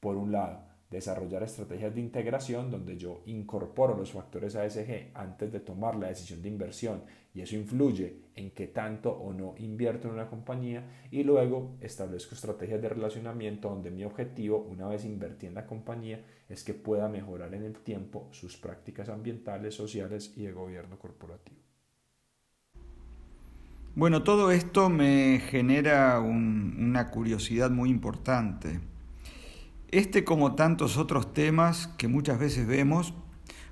por 0.00 0.16
un 0.16 0.32
lado, 0.32 0.66
desarrollar 0.90 1.42
estrategias 1.42 1.94
de 1.94 2.00
integración 2.00 2.70
donde 2.70 2.96
yo 2.96 3.22
incorporo 3.26 3.96
los 3.96 4.12
factores 4.12 4.54
ASG 4.54 5.10
antes 5.14 5.50
de 5.50 5.60
tomar 5.60 5.96
la 5.96 6.08
decisión 6.08 6.40
de 6.40 6.48
inversión 6.48 7.02
y 7.32 7.40
eso 7.40 7.56
influye 7.56 8.20
en 8.36 8.52
qué 8.52 8.68
tanto 8.68 9.10
o 9.10 9.32
no 9.32 9.54
invierto 9.58 10.06
en 10.06 10.14
una 10.14 10.28
compañía 10.28 10.84
y 11.10 11.24
luego 11.24 11.76
establezco 11.80 12.34
estrategias 12.34 12.80
de 12.80 12.90
relacionamiento 12.90 13.70
donde 13.70 13.90
mi 13.90 14.04
objetivo 14.04 14.58
una 14.58 14.86
vez 14.86 15.04
invertí 15.04 15.46
en 15.46 15.54
la 15.54 15.66
compañía 15.66 16.24
es 16.48 16.62
que 16.62 16.74
pueda 16.74 17.08
mejorar 17.08 17.54
en 17.54 17.64
el 17.64 17.78
tiempo 17.78 18.28
sus 18.30 18.56
prácticas 18.56 19.08
ambientales, 19.08 19.74
sociales 19.74 20.32
y 20.36 20.44
de 20.44 20.52
gobierno 20.52 20.98
corporativo. 20.98 21.73
Bueno, 23.96 24.22
todo 24.22 24.50
esto 24.50 24.88
me 24.88 25.40
genera 25.50 26.18
una 26.20 27.10
curiosidad 27.10 27.70
muy 27.70 27.90
importante 27.90 28.80
este, 29.94 30.24
como 30.24 30.56
tantos 30.56 30.96
otros 30.96 31.32
temas 31.32 31.86
que 31.96 32.08
muchas 32.08 32.40
veces 32.40 32.66
vemos, 32.66 33.14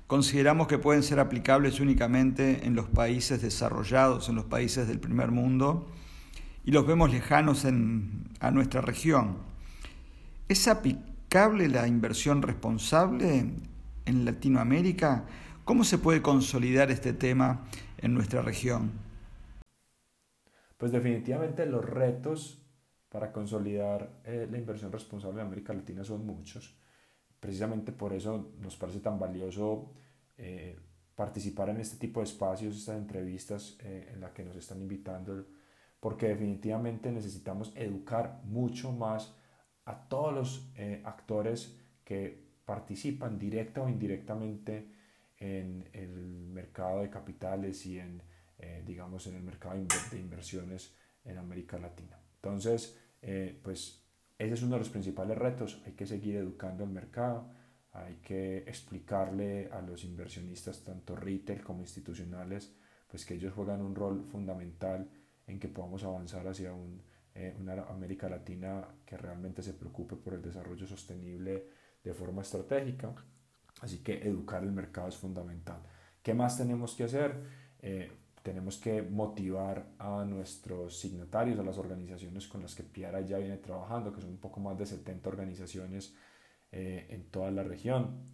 consideramos 0.07 0.69
que 0.69 0.77
pueden 0.77 1.03
ser 1.03 1.19
aplicables 1.19 1.81
únicamente 1.81 2.65
en 2.65 2.75
los 2.75 2.87
países 2.87 3.41
desarrollados, 3.41 4.29
en 4.29 4.35
los 4.35 4.45
países 4.45 4.87
del 4.87 5.01
primer 5.01 5.31
mundo, 5.31 5.91
y 6.63 6.71
los 6.71 6.87
vemos 6.87 7.11
lejanos 7.11 7.65
a 7.65 8.51
nuestra 8.51 8.79
región. 8.79 9.39
¿Es 10.47 10.69
aplicable 10.69 11.67
la 11.67 11.89
inversión 11.89 12.41
responsable 12.41 13.51
en 14.05 14.23
Latinoamérica? 14.23 15.25
¿Cómo 15.65 15.83
se 15.83 15.97
puede 15.97 16.21
consolidar 16.21 16.89
este 16.89 17.11
tema 17.11 17.65
en 17.97 18.13
nuestra 18.13 18.41
región? 18.41 19.02
Pues 20.83 20.91
definitivamente 20.91 21.65
los 21.65 21.85
retos 21.85 22.61
para 23.07 23.31
consolidar 23.31 24.19
eh, 24.25 24.49
la 24.51 24.57
inversión 24.57 24.91
responsable 24.91 25.39
en 25.39 25.47
América 25.47 25.71
Latina 25.71 26.03
son 26.03 26.25
muchos. 26.25 26.77
Precisamente 27.39 27.93
por 27.93 28.11
eso 28.11 28.51
nos 28.59 28.75
parece 28.75 28.99
tan 28.99 29.17
valioso 29.17 29.93
eh, 30.35 30.77
participar 31.15 31.69
en 31.69 31.77
este 31.77 31.95
tipo 31.95 32.19
de 32.19 32.25
espacios, 32.25 32.75
estas 32.75 32.97
entrevistas 32.97 33.77
eh, 33.79 34.11
en 34.13 34.19
las 34.19 34.31
que 34.31 34.43
nos 34.43 34.57
están 34.57 34.81
invitando, 34.81 35.45
porque 36.01 36.27
definitivamente 36.27 37.13
necesitamos 37.13 37.71
educar 37.77 38.41
mucho 38.43 38.91
más 38.91 39.33
a 39.85 40.09
todos 40.09 40.33
los 40.33 40.73
actores 41.05 41.79
que 42.03 42.45
participan 42.65 43.39
directa 43.39 43.81
o 43.81 43.87
indirectamente 43.87 44.91
en 45.37 45.87
el 45.93 46.11
mercado 46.51 46.99
de 46.99 47.09
capitales 47.09 47.85
y 47.85 47.99
en, 47.99 48.21
digamos, 48.85 49.27
en 49.27 49.35
el 49.35 49.43
mercado 49.43 49.75
de 49.75 50.19
inversiones 50.19 50.95
en 51.25 51.37
América 51.37 51.77
Latina. 51.77 52.19
Entonces, 52.35 52.99
eh, 53.21 53.59
pues 53.63 54.03
ese 54.37 54.53
es 54.53 54.63
uno 54.63 54.73
de 54.73 54.79
los 54.79 54.89
principales 54.89 55.37
retos. 55.37 55.81
Hay 55.85 55.93
que 55.93 56.05
seguir 56.05 56.35
educando 56.35 56.83
al 56.83 56.89
mercado, 56.89 57.49
hay 57.91 58.15
que 58.15 58.59
explicarle 58.59 59.69
a 59.71 59.81
los 59.81 60.03
inversionistas, 60.03 60.83
tanto 60.83 61.15
retail 61.15 61.63
como 61.63 61.81
institucionales, 61.81 62.75
pues 63.07 63.25
que 63.25 63.35
ellos 63.35 63.53
juegan 63.53 63.81
un 63.81 63.95
rol 63.95 64.25
fundamental 64.25 65.09
en 65.47 65.59
que 65.59 65.67
podamos 65.67 66.03
avanzar 66.03 66.47
hacia 66.47 66.73
un, 66.73 67.01
eh, 67.35 67.55
una 67.59 67.83
América 67.83 68.27
Latina 68.27 68.85
que 69.05 69.17
realmente 69.17 69.61
se 69.61 69.73
preocupe 69.73 70.15
por 70.15 70.33
el 70.33 70.41
desarrollo 70.41 70.87
sostenible 70.87 71.67
de 72.03 72.13
forma 72.13 72.41
estratégica. 72.41 73.13
Así 73.81 73.99
que 73.99 74.27
educar 74.27 74.63
el 74.63 74.71
mercado 74.71 75.09
es 75.09 75.17
fundamental. 75.17 75.81
¿Qué 76.21 76.33
más 76.33 76.57
tenemos 76.57 76.95
que 76.95 77.03
hacer? 77.03 77.35
Eh, 77.79 78.11
tenemos 78.43 78.77
que 78.77 79.01
motivar 79.01 79.87
a 79.97 80.25
nuestros 80.25 80.99
signatarios, 80.99 81.57
a 81.59 81.63
las 81.63 81.77
organizaciones 81.77 82.45
con 82.47 82.61
las 82.61 82.75
que 82.75 82.83
Piara 82.83 83.21
ya 83.21 83.37
viene 83.37 83.57
trabajando, 83.57 84.13
que 84.13 84.21
son 84.21 84.31
un 84.31 84.37
poco 84.37 84.59
más 84.59 84.77
de 84.77 84.85
70 84.85 85.29
organizaciones 85.29 86.13
eh, 86.71 87.07
en 87.09 87.23
toda 87.31 87.49
la 87.51 87.63
región, 87.63 88.33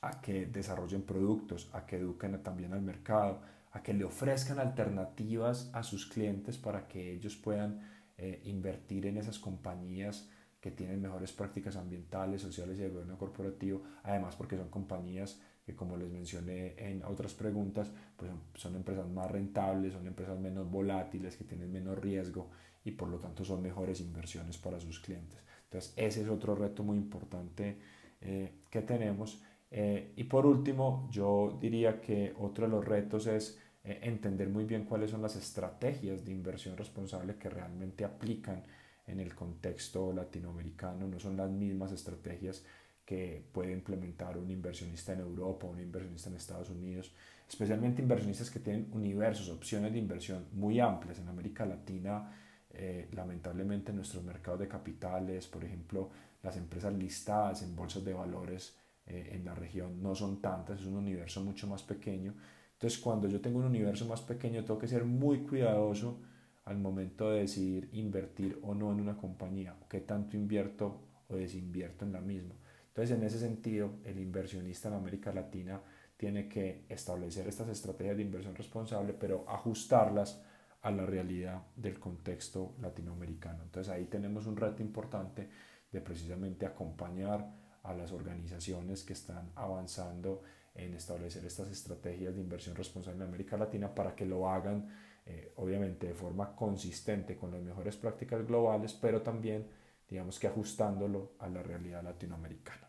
a 0.00 0.22
que 0.22 0.46
desarrollen 0.46 1.02
productos, 1.02 1.68
a 1.74 1.84
que 1.84 1.96
eduquen 1.96 2.42
también 2.42 2.72
al 2.72 2.80
mercado, 2.80 3.42
a 3.72 3.82
que 3.82 3.92
le 3.92 4.04
ofrezcan 4.04 4.58
alternativas 4.58 5.70
a 5.74 5.82
sus 5.82 6.06
clientes 6.06 6.56
para 6.56 6.88
que 6.88 7.12
ellos 7.12 7.36
puedan 7.36 7.80
eh, 8.16 8.40
invertir 8.44 9.06
en 9.06 9.18
esas 9.18 9.38
compañías 9.38 10.28
que 10.60 10.70
tienen 10.70 11.02
mejores 11.02 11.32
prácticas 11.32 11.76
ambientales, 11.76 12.40
sociales 12.42 12.78
y 12.78 12.82
de 12.82 12.88
gobierno 12.88 13.18
corporativo, 13.18 13.82
además 14.02 14.36
porque 14.36 14.56
son 14.56 14.68
compañías 14.68 15.40
que 15.70 15.76
como 15.76 15.96
les 15.96 16.10
mencioné 16.10 16.74
en 16.76 17.04
otras 17.04 17.32
preguntas, 17.34 17.90
pues 18.16 18.30
son 18.54 18.74
empresas 18.74 19.08
más 19.08 19.30
rentables, 19.30 19.92
son 19.92 20.06
empresas 20.06 20.38
menos 20.38 20.68
volátiles, 20.68 21.36
que 21.36 21.44
tienen 21.44 21.70
menos 21.70 21.98
riesgo 21.98 22.50
y 22.84 22.90
por 22.92 23.08
lo 23.08 23.18
tanto 23.18 23.44
son 23.44 23.62
mejores 23.62 24.00
inversiones 24.00 24.58
para 24.58 24.80
sus 24.80 24.98
clientes. 24.98 25.38
Entonces 25.64 25.92
ese 25.96 26.22
es 26.22 26.28
otro 26.28 26.54
reto 26.56 26.82
muy 26.82 26.96
importante 26.96 27.78
eh, 28.20 28.52
que 28.68 28.82
tenemos. 28.82 29.42
Eh, 29.70 30.12
y 30.16 30.24
por 30.24 30.44
último, 30.44 31.08
yo 31.12 31.56
diría 31.60 32.00
que 32.00 32.34
otro 32.38 32.66
de 32.66 32.72
los 32.72 32.84
retos 32.84 33.28
es 33.28 33.56
eh, 33.84 34.00
entender 34.02 34.48
muy 34.48 34.64
bien 34.64 34.84
cuáles 34.84 35.12
son 35.12 35.22
las 35.22 35.36
estrategias 35.36 36.24
de 36.24 36.32
inversión 36.32 36.76
responsable 36.76 37.36
que 37.36 37.48
realmente 37.48 38.04
aplican 38.04 38.64
en 39.06 39.20
el 39.20 39.36
contexto 39.36 40.12
latinoamericano. 40.12 41.06
No 41.06 41.20
son 41.20 41.36
las 41.36 41.50
mismas 41.50 41.92
estrategias 41.92 42.64
que 43.10 43.42
puede 43.50 43.72
implementar 43.72 44.38
un 44.38 44.48
inversionista 44.52 45.12
en 45.12 45.18
Europa 45.18 45.66
un 45.66 45.80
inversionista 45.80 46.30
en 46.30 46.36
Estados 46.36 46.70
Unidos, 46.70 47.12
especialmente 47.48 48.02
inversionistas 48.02 48.52
que 48.52 48.60
tienen 48.60 48.86
universos, 48.92 49.48
opciones 49.48 49.90
de 49.92 49.98
inversión 49.98 50.46
muy 50.52 50.78
amplias. 50.78 51.18
En 51.18 51.26
América 51.26 51.66
Latina, 51.66 52.32
eh, 52.70 53.08
lamentablemente, 53.10 53.90
en 53.90 53.96
nuestros 53.96 54.22
mercados 54.22 54.60
de 54.60 54.68
capitales, 54.68 55.48
por 55.48 55.64
ejemplo, 55.64 56.08
las 56.40 56.56
empresas 56.56 56.94
listadas 56.94 57.64
en 57.64 57.74
bolsas 57.74 58.04
de 58.04 58.14
valores 58.14 58.76
eh, 59.08 59.30
en 59.32 59.44
la 59.44 59.56
región 59.56 60.00
no 60.00 60.14
son 60.14 60.40
tantas, 60.40 60.78
es 60.78 60.86
un 60.86 60.94
universo 60.94 61.42
mucho 61.42 61.66
más 61.66 61.82
pequeño. 61.82 62.32
Entonces, 62.74 63.00
cuando 63.00 63.26
yo 63.26 63.40
tengo 63.40 63.58
un 63.58 63.64
universo 63.64 64.06
más 64.06 64.20
pequeño, 64.20 64.64
tengo 64.64 64.78
que 64.78 64.86
ser 64.86 65.04
muy 65.04 65.38
cuidadoso 65.40 66.20
al 66.64 66.78
momento 66.78 67.28
de 67.32 67.40
decidir 67.40 67.88
invertir 67.92 68.60
o 68.62 68.72
no 68.72 68.92
en 68.92 69.00
una 69.00 69.16
compañía, 69.16 69.74
qué 69.88 69.98
tanto 69.98 70.36
invierto 70.36 71.00
o 71.26 71.34
desinvierto 71.34 72.04
en 72.04 72.12
la 72.12 72.20
misma. 72.20 72.54
Entonces, 72.90 73.16
en 73.16 73.24
ese 73.24 73.38
sentido, 73.38 73.98
el 74.04 74.18
inversionista 74.18 74.88
en 74.88 74.94
América 74.94 75.32
Latina 75.32 75.80
tiene 76.16 76.48
que 76.48 76.84
establecer 76.88 77.48
estas 77.48 77.68
estrategias 77.68 78.16
de 78.16 78.22
inversión 78.22 78.54
responsable, 78.54 79.14
pero 79.14 79.44
ajustarlas 79.48 80.42
a 80.82 80.90
la 80.90 81.06
realidad 81.06 81.62
del 81.76 81.98
contexto 81.98 82.74
latinoamericano. 82.80 83.62
Entonces 83.62 83.92
ahí 83.92 84.04
tenemos 84.04 84.46
un 84.46 84.56
reto 84.56 84.82
importante 84.82 85.48
de 85.90 86.00
precisamente 86.00 86.66
acompañar 86.66 87.46
a 87.82 87.94
las 87.94 88.12
organizaciones 88.12 89.02
que 89.02 89.14
están 89.14 89.50
avanzando 89.54 90.42
en 90.74 90.94
establecer 90.94 91.44
estas 91.44 91.70
estrategias 91.70 92.34
de 92.34 92.42
inversión 92.42 92.76
responsable 92.76 93.22
en 93.22 93.28
América 93.28 93.56
Latina 93.56 93.94
para 93.94 94.14
que 94.14 94.26
lo 94.26 94.48
hagan 94.48 94.88
eh, 95.26 95.52
obviamente 95.56 96.08
de 96.08 96.14
forma 96.14 96.54
consistente 96.54 97.36
con 97.36 97.50
las 97.50 97.62
mejores 97.62 97.96
prácticas 97.96 98.46
globales, 98.46 98.92
pero 98.94 99.22
también 99.22 99.66
digamos 100.10 100.38
que 100.38 100.48
ajustándolo 100.48 101.32
a 101.38 101.48
la 101.48 101.62
realidad 101.62 102.02
latinoamericana. 102.02 102.88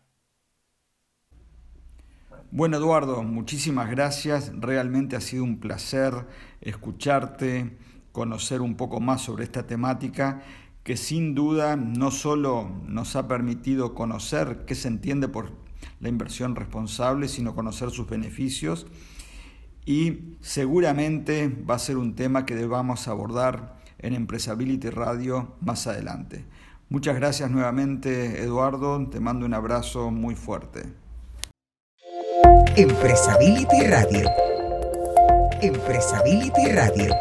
Bueno, 2.50 2.76
Eduardo, 2.78 3.22
muchísimas 3.22 3.90
gracias. 3.90 4.52
Realmente 4.54 5.16
ha 5.16 5.20
sido 5.20 5.44
un 5.44 5.60
placer 5.60 6.26
escucharte, 6.60 7.78
conocer 8.10 8.60
un 8.60 8.76
poco 8.76 9.00
más 9.00 9.22
sobre 9.22 9.44
esta 9.44 9.66
temática 9.66 10.42
que 10.82 10.96
sin 10.96 11.34
duda 11.34 11.76
no 11.76 12.10
solo 12.10 12.68
nos 12.86 13.14
ha 13.14 13.28
permitido 13.28 13.94
conocer 13.94 14.64
qué 14.66 14.74
se 14.74 14.88
entiende 14.88 15.28
por 15.28 15.52
la 16.00 16.08
inversión 16.08 16.56
responsable, 16.56 17.28
sino 17.28 17.54
conocer 17.54 17.90
sus 17.90 18.08
beneficios 18.08 18.86
y 19.84 20.36
seguramente 20.40 21.48
va 21.48 21.76
a 21.76 21.78
ser 21.78 21.96
un 21.96 22.14
tema 22.14 22.46
que 22.46 22.54
debamos 22.54 23.08
abordar 23.08 23.80
en 23.98 24.14
Empresability 24.14 24.90
Radio 24.90 25.54
más 25.60 25.86
adelante. 25.86 26.44
Muchas 26.92 27.16
gracias 27.16 27.50
nuevamente, 27.50 28.42
Eduardo. 28.42 29.08
Te 29.08 29.18
mando 29.18 29.46
un 29.46 29.54
abrazo 29.54 30.10
muy 30.10 30.34
fuerte. 30.34 30.82
Empresability 32.76 33.86
Radio. 33.86 34.28
Empresability 35.62 36.66
Radio. 36.70 37.14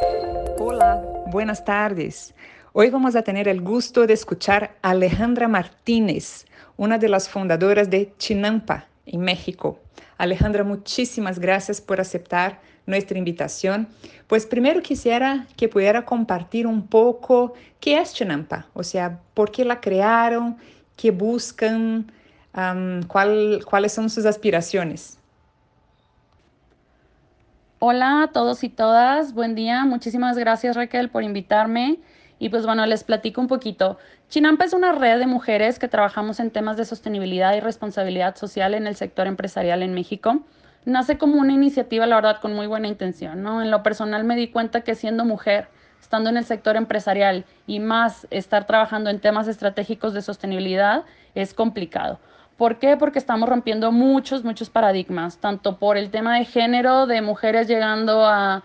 Hola, 0.60 1.02
buenas 1.28 1.64
tardes. 1.64 2.36
Hoy 2.74 2.90
vamos 2.90 3.16
a 3.16 3.22
tener 3.22 3.48
el 3.48 3.62
gusto 3.62 4.06
de 4.08 4.14
escuchar 4.14 4.76
a 4.82 4.90
Alejandra 4.90 5.48
Martínez, 5.48 6.48
una 6.76 6.98
de 6.98 7.08
las 7.08 7.30
fundadoras 7.30 7.90
de 7.90 8.14
Chinampa, 8.18 8.88
en 9.06 9.22
México. 9.22 9.80
Alejandra, 10.18 10.66
muchísimas 10.66 11.40
gracias 11.40 11.80
por 11.80 12.02
aceptar 12.02 12.60
nuestra 12.86 13.18
invitación. 13.18 13.88
Pues 14.28 14.46
primero 14.46 14.82
quisiera 14.82 15.48
que 15.58 15.70
pudiera 15.70 16.06
compartir 16.06 16.68
un 16.68 16.88
poco 16.88 17.54
qué 17.80 18.00
es 18.00 18.14
Chinampa, 18.14 18.68
o 18.74 18.84
sea, 18.84 19.20
por 19.34 19.52
qué 19.52 19.66
la 19.66 19.82
crearon, 19.82 20.58
qué 20.96 21.12
buscan, 21.12 22.12
um, 22.56 23.04
cuál, 23.04 23.64
cuáles 23.66 23.94
son 23.94 24.10
sus 24.10 24.26
aspiraciones. 24.26 25.18
Hola 27.80 28.24
a 28.24 28.28
todos 28.28 28.64
y 28.64 28.70
todas, 28.70 29.34
buen 29.34 29.56
día. 29.56 29.86
Muchísimas 29.86 30.38
gracias 30.38 30.76
Raquel 30.76 31.10
por 31.10 31.24
invitarme. 31.24 31.98
Y 32.38 32.50
pues 32.50 32.66
bueno, 32.66 32.86
les 32.86 33.04
platico 33.04 33.42
un 33.42 33.48
poquito. 33.48 33.98
Chinampa 34.30 34.66
es 34.66 34.74
una 34.74 34.92
red 34.92 35.20
de 35.20 35.28
mujeres 35.28 35.78
que 35.78 35.88
trabajamos 35.88 36.40
en 36.40 36.52
temas 36.52 36.78
de 36.78 36.86
sostenibilidad 36.86 37.56
y 37.56 37.60
responsabilidad 37.60 38.36
social 38.36 38.74
en 38.74 38.88
el 38.88 38.96
sector 38.96 39.28
empresarial 39.28 39.84
en 39.84 39.94
México. 39.94 40.42
Nace 40.86 41.18
como 41.18 41.40
una 41.40 41.54
iniciativa, 41.54 42.08
la 42.08 42.16
verdad, 42.16 42.42
con 42.42 42.54
muy 42.54 42.66
buena 42.66 42.88
intención, 42.88 43.44
¿no? 43.44 43.62
En 43.62 43.70
lo 43.70 43.84
personal 43.84 44.24
me 44.24 44.36
di 44.36 44.48
cuenta 44.48 44.82
que 44.82 44.96
siendo 44.96 45.26
mujer, 45.26 45.68
estando 46.02 46.30
en 46.30 46.38
el 46.38 46.46
sector 46.46 46.76
empresarial 46.76 47.46
y 47.68 47.80
más 47.80 48.28
estar 48.32 48.66
trabajando 48.66 49.10
en 49.10 49.20
temas 49.20 49.48
estratégicos 49.48 50.14
de 50.14 50.22
sostenibilidad 50.22 51.04
es 51.36 51.54
complicado. 51.54 52.20
¿Por 52.58 52.80
qué? 52.80 52.98
Porque 52.98 53.20
estamos 53.20 53.50
rompiendo 53.50 53.92
muchos, 53.92 54.44
muchos 54.44 54.70
paradigmas, 54.70 55.38
tanto 55.38 55.78
por 55.78 55.98
el 55.98 56.12
tema 56.12 56.38
de 56.38 56.46
género, 56.46 57.08
de 57.08 57.22
mujeres 57.22 57.68
llegando 57.68 58.26
a, 58.26 58.64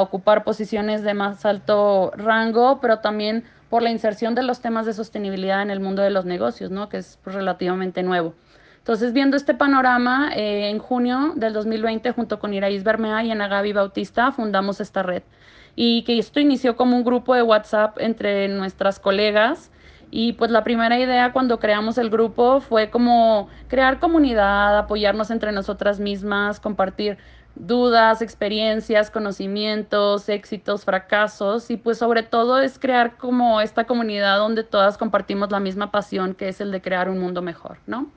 ocupar 0.00 0.44
posiciones 0.44 1.02
de 1.02 1.14
más 1.14 1.46
alto 1.46 2.12
rango, 2.14 2.78
pero 2.80 2.98
también 2.98 3.44
por 3.70 3.80
la 3.80 3.90
inserción 3.90 4.34
de 4.34 4.42
los 4.42 4.60
temas 4.60 4.84
de 4.84 4.92
sostenibilidad 4.92 5.62
en 5.62 5.70
el 5.70 5.80
mundo 5.80 6.02
de 6.02 6.10
los 6.10 6.26
negocios, 6.26 6.70
¿no? 6.70 6.90
que 6.90 6.98
es 6.98 7.18
relativamente 7.24 8.02
nuevo. 8.02 8.34
Entonces, 8.88 9.12
viendo 9.12 9.36
este 9.36 9.52
panorama, 9.52 10.30
eh, 10.34 10.70
en 10.70 10.78
junio 10.78 11.34
del 11.36 11.52
2020, 11.52 12.10
junto 12.12 12.38
con 12.38 12.54
Iraís 12.54 12.84
Bermea 12.84 13.22
y 13.22 13.30
Ana 13.30 13.46
Gaby 13.46 13.74
Bautista, 13.74 14.32
fundamos 14.32 14.80
esta 14.80 15.02
red. 15.02 15.22
Y 15.76 16.04
que 16.04 16.18
esto 16.18 16.40
inició 16.40 16.74
como 16.74 16.96
un 16.96 17.04
grupo 17.04 17.34
de 17.34 17.42
WhatsApp 17.42 17.98
entre 18.00 18.48
nuestras 18.48 18.98
colegas, 18.98 19.70
y 20.10 20.32
pues 20.32 20.50
la 20.50 20.64
primera 20.64 20.98
idea 20.98 21.34
cuando 21.34 21.58
creamos 21.58 21.98
el 21.98 22.08
grupo 22.08 22.60
fue 22.60 22.88
como 22.88 23.50
crear 23.68 24.00
comunidad, 24.00 24.78
apoyarnos 24.78 25.30
entre 25.30 25.52
nosotras 25.52 26.00
mismas, 26.00 26.58
compartir 26.58 27.18
dudas, 27.56 28.22
experiencias, 28.22 29.10
conocimientos, 29.10 30.30
éxitos, 30.30 30.86
fracasos 30.86 31.70
y 31.70 31.76
pues 31.76 31.98
sobre 31.98 32.22
todo 32.22 32.58
es 32.58 32.78
crear 32.78 33.18
como 33.18 33.60
esta 33.60 33.84
comunidad 33.84 34.38
donde 34.38 34.64
todas 34.64 34.96
compartimos 34.96 35.50
la 35.50 35.60
misma 35.60 35.90
pasión 35.90 36.34
que 36.34 36.48
es 36.48 36.62
el 36.62 36.70
de 36.70 36.80
crear 36.80 37.10
un 37.10 37.18
mundo 37.18 37.42
mejor, 37.42 37.76
¿no? 37.86 38.10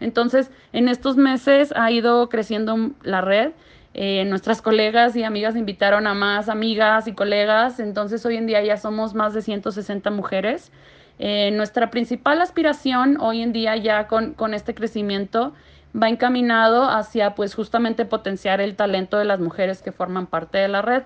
Entonces, 0.00 0.50
en 0.72 0.88
estos 0.88 1.16
meses 1.16 1.72
ha 1.76 1.90
ido 1.90 2.28
creciendo 2.28 2.90
la 3.02 3.20
red. 3.20 3.52
Eh, 3.94 4.24
nuestras 4.26 4.62
colegas 4.62 5.16
y 5.16 5.24
amigas 5.24 5.56
invitaron 5.56 6.06
a 6.06 6.14
más 6.14 6.48
amigas 6.48 7.08
y 7.08 7.14
colegas, 7.14 7.80
entonces 7.80 8.24
hoy 8.26 8.36
en 8.36 8.46
día 8.46 8.62
ya 8.62 8.76
somos 8.76 9.14
más 9.14 9.34
de 9.34 9.42
160 9.42 10.10
mujeres 10.10 10.70
eh, 11.18 11.50
nuestra 11.50 11.90
principal 11.90 12.40
aspiración 12.40 13.20
hoy 13.20 13.42
en 13.42 13.52
día 13.52 13.76
ya 13.76 14.06
con, 14.06 14.54
este 14.54 14.74
crecimiento 14.74 15.52
va 16.00 16.08
encaminado 16.08 16.84
hacia 16.84 17.34
pues 17.34 17.54
justamente 17.54 18.04
potenciar 18.04 18.60
el 18.60 18.76
talento 18.76 19.18
de 19.18 19.24
las 19.24 19.40
mujeres 19.40 19.82
que 19.82 19.90
forman 19.90 20.26
parte 20.26 20.58
de 20.58 20.68
la 20.68 20.82
red. 20.82 21.02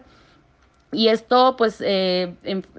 Y 0.91 1.09
esto 1.09 1.57
pues 1.57 1.79
eh, 1.81 2.35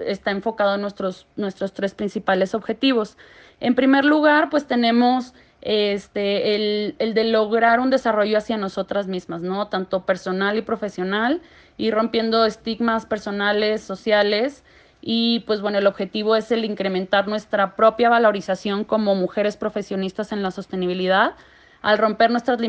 está 0.06 0.30
enfocado 0.30 0.76
en 0.76 0.82
nuestros, 0.82 1.26
nuestros 1.36 1.73
tres 1.73 1.95
principales 1.95 2.54
objetivos. 2.54 3.17
En 3.60 3.73
primer 3.73 4.06
lugar 4.06 4.52
pues 4.52 4.67
tenemos 4.67 5.34
este, 5.63 6.56
el, 6.56 6.95
el, 6.99 7.13
de 7.13 7.23
lograr 7.23 7.80
un 7.80 7.89
desarrollo 7.89 8.38
hacia 8.38 8.58
nosotras 8.58 9.08
mismas, 9.08 9.41
¿no? 9.41 9.67
Tanto 9.69 10.06
personal 10.06 10.58
y 10.58 10.62
profesional, 10.62 11.41
y 11.78 11.89
rompiendo 11.89 12.45
estigmas 12.45 13.06
personales, 13.06 13.82
sociales, 13.82 14.63
y 15.02 15.41
pues 15.47 15.62
bueno, 15.62 15.78
el 15.78 15.88
objetivo 15.88 16.36
es 16.36 16.52
el 16.52 16.65
incrementar 16.65 17.28
nuestra 17.28 17.76
propia 17.76 18.10
valorización 18.10 18.84
como 18.84 19.15
mujeres 19.15 19.58
profesionistas 19.58 20.32
en 20.32 20.43
la 20.43 20.52
sostenibilidad 20.52 21.36
al 21.82 21.97
romper 21.97 22.32
nuestras 22.32 22.60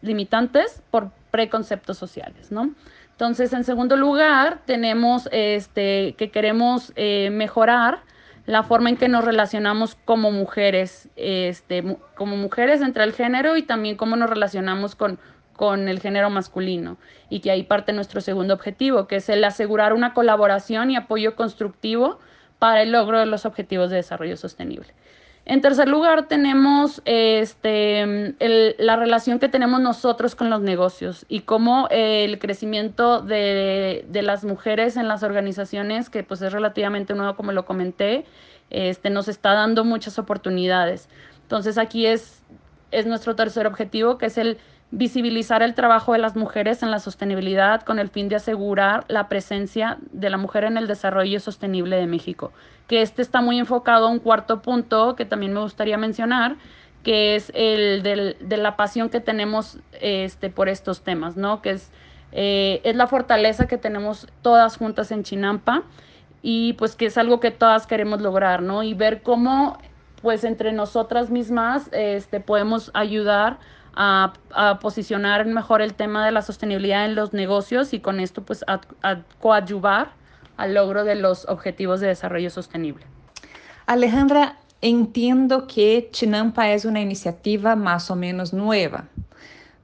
limitantes 0.00 0.82
por 0.90 1.10
preconceptos 1.30 1.98
sociales, 1.98 2.50
¿no? 2.50 2.74
Entonces, 3.10 3.52
en 3.52 3.64
segundo 3.64 3.96
lugar, 3.96 4.60
tenemos 4.64 5.28
este, 5.32 6.14
que 6.16 6.30
queremos 6.30 6.92
eh, 6.96 7.30
mejorar 7.30 8.00
la 8.46 8.62
forma 8.62 8.90
en 8.90 8.96
que 8.96 9.08
nos 9.08 9.24
relacionamos 9.24 9.96
como 10.04 10.30
mujeres, 10.30 11.08
este, 11.16 11.96
como 12.16 12.36
mujeres 12.36 12.80
entre 12.80 13.04
el 13.04 13.12
género 13.12 13.56
y 13.56 13.62
también 13.62 13.96
cómo 13.96 14.16
nos 14.16 14.28
relacionamos 14.28 14.94
con, 14.94 15.18
con 15.54 15.88
el 15.88 16.00
género 16.00 16.28
masculino 16.30 16.96
y 17.28 17.40
que 17.40 17.50
ahí 17.50 17.62
parte 17.62 17.92
nuestro 17.92 18.20
segundo 18.20 18.54
objetivo, 18.54 19.06
que 19.06 19.16
es 19.16 19.28
el 19.28 19.44
asegurar 19.44 19.92
una 19.92 20.12
colaboración 20.12 20.90
y 20.90 20.96
apoyo 20.96 21.36
constructivo 21.36 22.18
para 22.58 22.82
el 22.82 22.92
logro 22.92 23.18
de 23.18 23.26
los 23.26 23.46
objetivos 23.46 23.90
de 23.90 23.96
desarrollo 23.96 24.36
sostenible. 24.36 24.88
En 25.44 25.60
tercer 25.60 25.88
lugar, 25.88 26.28
tenemos 26.28 27.02
este, 27.04 28.36
la 28.78 28.96
relación 28.96 29.40
que 29.40 29.48
tenemos 29.48 29.80
nosotros 29.80 30.36
con 30.36 30.50
los 30.50 30.60
negocios 30.60 31.26
y 31.28 31.40
cómo 31.40 31.88
el 31.90 32.38
crecimiento 32.38 33.20
de, 33.20 34.04
de, 34.08 34.22
las 34.22 34.44
mujeres 34.44 34.96
en 34.96 35.08
las 35.08 35.24
organizaciones, 35.24 36.10
que 36.10 36.22
pues 36.22 36.42
es 36.42 36.52
relativamente 36.52 37.14
nuevo 37.14 37.34
como 37.34 37.50
lo 37.50 37.64
comenté, 37.64 38.24
este, 38.70 39.10
nos 39.10 39.26
está 39.26 39.52
dando 39.52 39.84
muchas 39.84 40.16
oportunidades. 40.20 41.08
Entonces 41.42 41.76
aquí 41.76 42.06
es, 42.06 42.40
es 42.92 43.06
nuestro 43.06 43.34
tercer 43.34 43.66
objetivo, 43.66 44.18
que 44.18 44.26
es 44.26 44.38
el 44.38 44.58
visibilizar 44.92 45.62
el 45.62 45.74
trabajo 45.74 46.12
de 46.12 46.18
las 46.18 46.36
mujeres 46.36 46.82
en 46.82 46.90
la 46.90 46.98
sostenibilidad 46.98 47.80
con 47.80 47.98
el 47.98 48.10
fin 48.10 48.28
de 48.28 48.36
asegurar 48.36 49.06
la 49.08 49.26
presencia 49.26 49.96
de 50.12 50.28
la 50.28 50.36
mujer 50.36 50.64
en 50.64 50.76
el 50.76 50.86
desarrollo 50.86 51.40
sostenible 51.40 51.96
de 51.96 52.06
México. 52.06 52.52
Que 52.88 53.00
este 53.00 53.22
está 53.22 53.40
muy 53.40 53.58
enfocado 53.58 54.06
a 54.06 54.10
un 54.10 54.18
cuarto 54.18 54.60
punto 54.60 55.16
que 55.16 55.24
también 55.24 55.54
me 55.54 55.60
gustaría 55.60 55.96
mencionar, 55.96 56.56
que 57.02 57.34
es 57.34 57.50
el 57.54 58.02
de 58.02 58.56
la 58.58 58.76
pasión 58.76 59.08
que 59.08 59.20
tenemos 59.20 59.78
este, 60.00 60.50
por 60.50 60.68
estos 60.68 61.00
temas, 61.00 61.38
¿no? 61.38 61.62
Que 61.62 61.70
es, 61.70 61.90
eh, 62.30 62.82
es 62.84 62.94
la 62.94 63.06
fortaleza 63.06 63.66
que 63.66 63.78
tenemos 63.78 64.28
todas 64.42 64.76
juntas 64.76 65.10
en 65.10 65.24
Chinampa 65.24 65.84
y 66.42 66.74
pues 66.74 66.96
que 66.96 67.06
es 67.06 67.16
algo 67.16 67.40
que 67.40 67.50
todas 67.50 67.86
queremos 67.86 68.20
lograr, 68.20 68.60
¿no? 68.60 68.82
Y 68.82 68.92
ver 68.92 69.22
cómo 69.22 69.78
pues 70.20 70.44
entre 70.44 70.72
nosotras 70.72 71.30
mismas 71.30 71.88
este, 71.92 72.40
podemos 72.40 72.90
ayudar 72.92 73.58
a, 73.94 74.32
posicionar 74.80 75.44
mejor 75.46 75.82
el 75.82 75.94
tema 75.94 76.24
de 76.24 76.32
la 76.32 76.42
sostenibilidad 76.42 77.04
en 77.04 77.14
los 77.14 77.32
negocios 77.32 77.92
y 77.92 78.00
con 78.00 78.20
esto 78.20 78.42
pues 78.42 78.64
a, 78.66 78.80
coadyuvar 79.40 80.12
al 80.56 80.74
logro 80.74 81.04
de 81.04 81.14
los 81.14 81.48
objetivos 81.48 82.00
de 82.00 82.08
desarrollo 82.08 82.50
sostenible. 82.50 83.04
Alejandra, 83.86 84.58
entiendo 84.80 85.66
que 85.66 86.08
Chinampa 86.12 86.70
es 86.70 86.84
una 86.84 87.00
iniciativa 87.00 87.76
más 87.76 88.10
o 88.10 88.16
menos 88.16 88.52
nueva, 88.52 89.08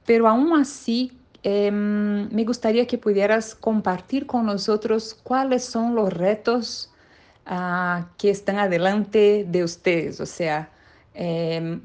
pero 0.05 0.27
aún 0.27 0.53
así 0.59 1.17
em, 1.43 2.29
me 2.33 2.43
gustaría 2.45 2.85
que 2.87 2.97
pudieras 2.97 3.55
compartir 3.55 4.25
con 4.25 4.45
nosotros 4.45 5.17
cuáles 5.23 5.63
son 5.63 5.95
los 5.95 6.11
retos 6.11 6.91
ah, 7.45 8.07
que 8.17 8.29
están 8.29 8.59
adelante 8.59 9.45
de 9.47 9.63
ustedes, 9.63 10.19
o 10.21 10.25
sea, 10.25 10.69
em, 11.13 11.81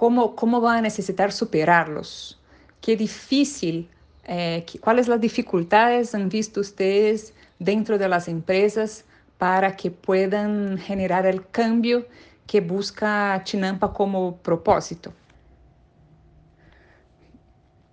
cómo, 0.00 0.34
cómo 0.34 0.62
van 0.62 0.78
a 0.78 0.80
necesitar 0.80 1.30
superarlos. 1.30 2.40
Qué 2.80 2.96
difícil, 2.96 3.86
eh, 4.24 4.64
cuáles 4.80 5.08
las 5.08 5.20
dificultades 5.20 6.14
han 6.14 6.30
visto 6.30 6.60
ustedes 6.60 7.34
dentro 7.58 7.98
de 7.98 8.08
las 8.08 8.26
empresas 8.26 9.04
para 9.36 9.76
que 9.76 9.90
puedan 9.90 10.78
generar 10.78 11.26
el 11.26 11.46
cambio 11.50 12.06
que 12.46 12.62
busca 12.62 13.42
Chinampa 13.44 13.92
como 13.92 14.38
propósito. 14.38 15.12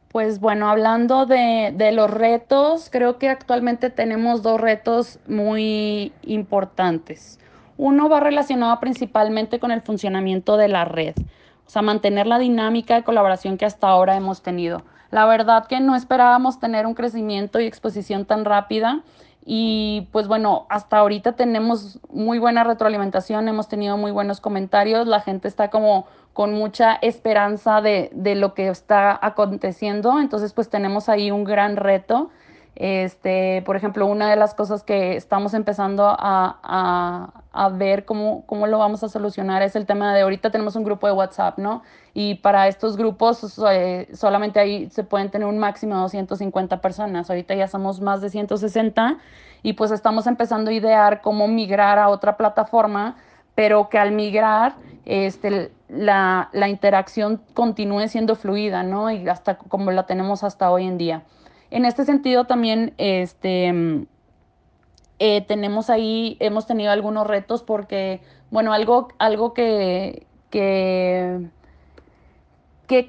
Pues 0.08 0.40
bueno, 0.40 0.70
hablando 0.70 1.26
de, 1.26 1.92
los 1.92 2.10
retos, 2.10 2.88
creo 2.90 3.18
que 3.18 3.28
actualmente 3.28 3.90
tenemos 3.90 4.44
dos 4.44 4.62
retos 4.62 5.20
muy 5.28 6.14
importantes. 6.22 7.38
Uno 7.76 8.08
va 8.08 8.22
relacionado 8.22 8.80
principalmente 8.80 9.60
con 9.60 9.72
el 9.72 9.82
funcionamiento 9.82 10.56
de 10.56 10.70
la 10.70 10.86
red 10.86 11.14
o 11.68 11.70
sea, 11.70 11.82
mantener 11.82 12.28
la 12.28 12.40
dinámica 12.40 12.96
de 12.96 13.04
colaboración 13.04 13.58
que 13.58 13.66
hasta 13.66 13.88
ahora 13.88 14.16
hemos 14.16 14.42
tenido. 14.42 14.84
La 15.12 15.26
verdad 15.26 15.68
que 15.68 15.80
no 15.80 15.96
esperábamos 15.96 16.60
tener 16.60 16.86
un 16.86 16.94
crecimiento 16.94 17.60
y 17.60 17.66
exposición 17.66 18.26
tan 18.26 18.46
rápida 18.46 19.04
y 19.46 20.08
pues 20.12 20.28
bueno, 20.28 20.66
hasta 20.70 20.98
ahorita 20.98 21.34
tenemos 21.34 22.00
muy 22.10 22.40
buena 22.40 22.64
retroalimentación, 22.64 23.48
hemos 23.48 23.70
tenido 23.70 23.96
muy 23.96 24.12
buenos 24.12 24.42
comentarios, 24.42 25.08
la 25.08 25.22
gente 25.22 25.48
está 25.48 25.70
como 25.70 26.06
con 26.34 26.54
mucha 26.54 26.96
esperanza 26.96 27.82
de, 27.82 28.10
de 28.14 28.36
lo 28.36 28.54
que 28.54 28.68
está 28.68 29.18
aconteciendo, 29.22 30.20
entonces 30.20 30.54
pues 30.54 30.70
tenemos 30.70 31.08
ahí 31.08 31.32
un 31.32 31.46
gran 31.46 31.78
reto 31.78 32.30
Este, 32.80 33.64
por 33.66 33.76
ejemplo, 33.76 34.06
una 34.06 34.30
de 34.30 34.36
las 34.36 34.54
cosas 34.54 34.84
que 34.84 35.16
estamos 35.16 35.56
empezando 35.56 36.06
a, 36.08 37.34
ver 37.74 38.06
cómo, 38.06 38.44
cómo 38.46 38.68
lo 38.68 38.78
vamos 38.78 39.04
a 39.04 39.10
solucionar 39.10 39.64
es 39.64 39.76
el 39.76 39.88
tema 39.88 40.14
de 40.14 40.22
ahorita 40.22 40.52
tenemos 40.52 40.76
un 40.76 40.84
grupo 40.84 41.08
de 41.08 41.14
WhatsApp, 41.14 41.58
¿no? 41.58 41.82
Y 42.14 42.36
para 42.36 42.68
estos 42.68 42.96
grupos 42.96 43.60
eh, 43.72 44.08
solamente 44.14 44.60
ahí 44.60 44.92
se 44.92 45.04
pueden 45.04 45.32
tener 45.32 45.48
un 45.48 45.58
máximo 45.58 45.96
de 45.96 46.02
250 46.02 46.80
personas. 46.80 47.32
Ahorita 47.32 47.56
ya 47.56 47.68
somos 47.68 48.00
más 48.00 48.22
de 48.22 48.30
160 48.30 49.18
y 49.64 49.74
pues 49.74 49.90
estamos 49.90 50.28
empezando 50.28 50.70
a 50.70 50.74
idear 50.76 51.22
cómo 51.22 51.48
migrar 51.48 51.98
a 51.98 52.10
otra 52.10 52.38
plataforma, 52.38 53.16
pero 53.56 53.90
que 53.90 53.98
al 53.98 54.12
migrar 54.12 54.76
este, 55.06 55.72
la, 55.90 56.50
la 56.54 56.70
interacción 56.70 57.42
continúe 57.56 58.08
siendo 58.08 58.36
fluida, 58.36 58.84
¿no? 58.84 59.10
Y 59.10 59.28
hasta 59.28 59.58
como 59.58 59.90
la 59.90 60.06
tenemos 60.06 60.44
hasta 60.44 60.70
hoy 60.70 60.86
en 60.86 61.00
día. 61.00 61.24
En 61.70 61.86
este 61.86 62.06
sentido 62.06 62.46
también 62.46 62.94
este, 62.98 64.06
eh, 65.20 65.42
tenemos 65.48 65.90
ahí, 65.90 66.38
hemos 66.40 66.68
tenido 66.68 66.92
algunos 66.92 67.26
retos 67.26 67.64
porque, 67.64 68.22
bueno, 68.52 68.72
algo, 68.72 69.10
algo 69.18 69.54
que, 69.54 70.28
que, 70.50 71.50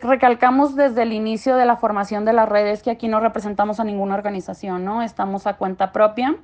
recalcamos 0.00 0.74
desde 0.74 1.02
el 1.02 1.12
inicio 1.12 1.56
de 1.56 1.66
la 1.66 1.76
formación 1.76 2.24
de 2.24 2.32
las 2.32 2.48
redes 2.48 2.82
que 2.82 2.90
aquí 2.90 3.08
no 3.08 3.20
representamos 3.20 3.78
a 3.78 3.84
ninguna 3.84 4.14
organización, 4.14 4.84
¿no? 4.84 5.02
Estamos 5.02 5.46
a 5.46 5.56
cuenta 5.56 5.92
propia 5.92 6.34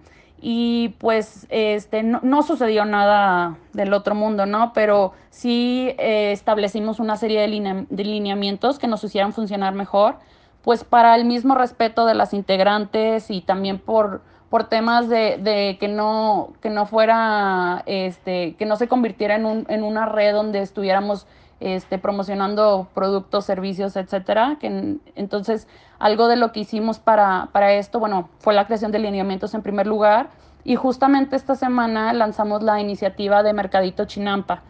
y 0.41 0.91
pues 0.99 1.47
este, 1.49 2.03
no, 2.03 2.43
sucedió 2.43 2.85
nada 2.85 3.57
del 3.73 3.93
otro 3.93 4.15
mundo, 4.15 4.47
¿no? 4.47 4.73
Pero 4.73 5.15
sí 5.31 5.95
eh, 5.99 6.31
establecimos 6.31 7.01
una 7.01 7.17
serie 7.17 7.41
de, 7.41 7.87
de 7.89 8.05
lineamientos 8.05 8.79
que 8.79 8.87
nos 8.87 9.03
hicieran 9.03 9.33
funcionar 9.33 9.75
mejor 9.75 10.19
pues 10.65 10.83
para 10.83 11.15
el 11.15 11.27
mismo 11.27 11.55
respeto 11.55 12.07
de 12.07 12.15
las 12.15 12.33
integrantes 12.33 13.31
y 13.31 13.43
también 13.43 13.79
por, 13.79 14.23
por 14.49 14.65
temas 14.65 15.09
de, 15.09 15.77
que, 15.79 15.89
no, 15.89 16.55
que 16.63 16.71
no 16.71 16.87
fuera, 16.87 17.83
este, 17.87 18.55
que 18.55 18.65
no 18.65 18.77
se 18.77 18.89
convirtiera 18.89 19.37
en, 19.37 19.45
un, 19.45 19.67
en 19.69 19.85
una 19.85 20.07
red 20.07 20.33
donde 20.33 20.61
estuviéramos 20.61 21.27
este, 21.61 21.99
promocionando 21.99 22.89
productos, 22.95 23.45
servicios, 23.45 23.97
etcétera. 23.97 24.57
Que, 24.59 24.97
entonces, 25.15 25.69
algo 25.99 26.29
de 26.29 26.37
lo 26.37 26.53
que 26.53 26.61
hicimos 26.61 26.99
para, 26.99 27.49
para 27.53 27.73
esto, 27.75 28.01
bueno, 28.01 28.31
fue 28.39 28.55
la 28.55 28.67
creación 28.67 28.91
de 28.91 28.99
lineamientos 28.99 29.55
en 29.55 29.63
primer 29.63 29.87
lugar. 29.87 30.31
Y 30.65 30.77
justamente 30.77 31.37
esta 31.37 31.55
semana 31.55 32.13
lanzamos 32.15 32.63
la 32.63 32.81
iniciativa 32.81 33.43
de 33.43 33.53
Mercadito 33.53 34.07
Chinampa, 34.07 34.63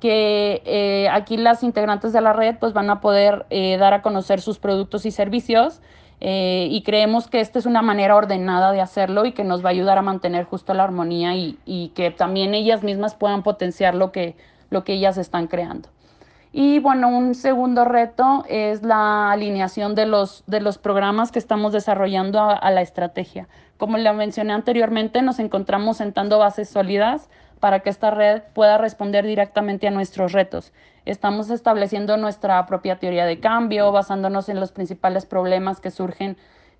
que 0.00 0.62
eh, 0.64 1.08
aquí 1.10 1.36
las 1.36 1.62
integrantes 1.62 2.12
de 2.12 2.20
la 2.20 2.32
red 2.32 2.56
pues 2.58 2.72
van 2.72 2.90
a 2.90 3.00
poder 3.00 3.46
eh, 3.50 3.76
dar 3.76 3.94
a 3.94 4.02
conocer 4.02 4.40
sus 4.40 4.58
productos 4.58 5.06
y 5.06 5.10
servicios 5.10 5.80
eh, 6.20 6.68
y 6.70 6.82
creemos 6.82 7.28
que 7.28 7.40
esta 7.40 7.58
es 7.58 7.66
una 7.66 7.82
manera 7.82 8.16
ordenada 8.16 8.72
de 8.72 8.80
hacerlo 8.80 9.24
y 9.26 9.32
que 9.32 9.44
nos 9.44 9.64
va 9.64 9.68
a 9.68 9.72
ayudar 9.72 9.98
a 9.98 10.02
mantener 10.02 10.44
justo 10.44 10.74
la 10.74 10.84
armonía 10.84 11.34
y, 11.36 11.58
y 11.64 11.88
que 11.90 12.10
también 12.10 12.54
ellas 12.54 12.82
mismas 12.82 13.14
puedan 13.14 13.42
potenciar 13.42 13.94
lo 13.94 14.10
que, 14.12 14.36
lo 14.70 14.84
que 14.84 14.94
ellas 14.94 15.18
están 15.18 15.46
creando. 15.46 15.88
Y 16.52 16.80
bueno, 16.80 17.08
un 17.08 17.34
segundo 17.36 17.84
reto 17.84 18.44
es 18.48 18.82
la 18.82 19.30
alineación 19.30 19.94
de 19.94 20.06
los, 20.06 20.42
de 20.48 20.60
los 20.60 20.78
programas 20.78 21.30
que 21.30 21.38
estamos 21.38 21.72
desarrollando 21.72 22.40
a, 22.40 22.70
la 22.72 22.82
estrategia. 22.82 23.46
Como 23.76 23.98
le 23.98 24.12
mencioné 24.12 24.52
anteriormente, 24.52 25.22
nos 25.22 25.38
encontramos 25.38 25.98
sentando 25.98 26.38
bases 26.38 26.68
sólidas 26.68 27.30
para 27.60 27.80
que 27.80 27.90
esta 27.90 28.10
red 28.10 28.42
pueda 28.54 28.78
responder 28.78 29.24
directamente 29.24 29.86
a 29.86 29.90
nuestros 29.90 30.32
retos. 30.32 30.72
Estamos 31.04 31.50
estableciendo 31.50 32.16
nuestra 32.16 32.64
propia 32.66 32.98
teoría 32.98 33.26
de 33.26 33.38
cambio, 33.38 33.92
basándonos 33.92 34.48
en 34.48 34.58
los 34.58 34.72
principales 34.72 35.26
problemas 35.26 35.80
que 35.80 35.90
surgen 35.90 36.36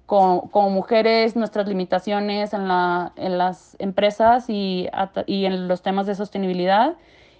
como 0.07 0.71
mujeres, 0.71 1.37
nuestras 1.37 1.69
limitaciones 1.69 2.53
en, 2.53 2.67
la, 2.67 3.13
en 3.15 3.39
las 3.39 3.77
empresas 3.79 4.47
y, 4.49 4.89
en 5.27 5.69
los 5.69 5.83
temas 5.83 6.07
de 6.07 6.17
sostenibilidad. 6.17 6.95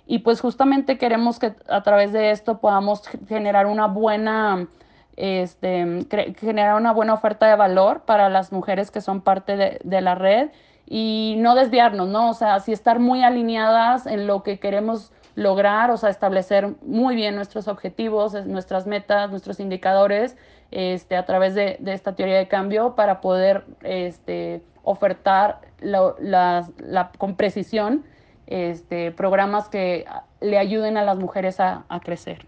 Y 0.07 0.21
pues 0.21 0.41
justamente 0.41 0.97
queremos 0.97 1.41
que 1.41 1.53
a 1.69 1.83
través 1.83 2.13
de 2.13 2.31
esto 2.31 2.59
podamos 2.59 3.03
generar 3.29 3.67
una 3.67 3.89
buena, 3.89 4.69
este, 5.17 6.07
generar 6.39 6.77
una 6.77 6.93
buena 6.93 7.15
oferta 7.15 7.47
de 7.49 7.57
valor 7.57 8.03
para 8.03 8.29
las 8.29 8.53
mujeres 8.53 8.93
que 8.93 9.01
son 9.01 9.21
parte 9.21 9.81
de 9.83 10.01
la 10.01 10.15
red 10.15 10.51
y 10.93 11.37
no 11.39 11.55
desviarnos, 11.55 12.09
¿no? 12.09 12.31
O 12.31 12.35
sea, 12.35 12.59
sí 12.59 12.73
estar 12.73 12.99
muy 12.99 13.23
alineadas 13.23 14.07
en 14.07 14.27
lo 14.27 14.43
que 14.43 14.59
queremos 14.59 15.13
lograr, 15.37 15.93
o 15.93 15.97
sea, 15.97 16.11
establecer 16.11 16.75
muy 16.83 17.15
bien 17.15 17.37
nuestros 17.37 17.69
objetivos, 17.69 18.35
nuestras 18.45 18.89
metas, 18.89 19.31
nuestros 19.31 19.61
indicadores, 19.61 20.37
este, 20.73 21.17
a 21.17 21.25
través 21.25 21.55
de, 21.55 21.77
de 21.79 21.93
esta 21.93 22.17
teoría 22.17 22.39
de 22.39 22.49
cambio 22.49 22.97
para 22.97 23.21
poder 23.21 23.65
este, 23.83 24.63
ofertar 24.83 25.61
la, 25.81 26.15
la, 26.19 27.13
con 27.19 27.37
precisión 27.37 28.05
este, 28.49 29.13
programas 29.13 29.69
que 29.69 30.07
le 30.41 30.59
ayuden 30.59 30.97
a 30.97 31.05
las 31.05 31.19
mujeres 31.19 31.61
a, 31.61 31.85
a 31.89 32.01
crecer. 32.01 32.45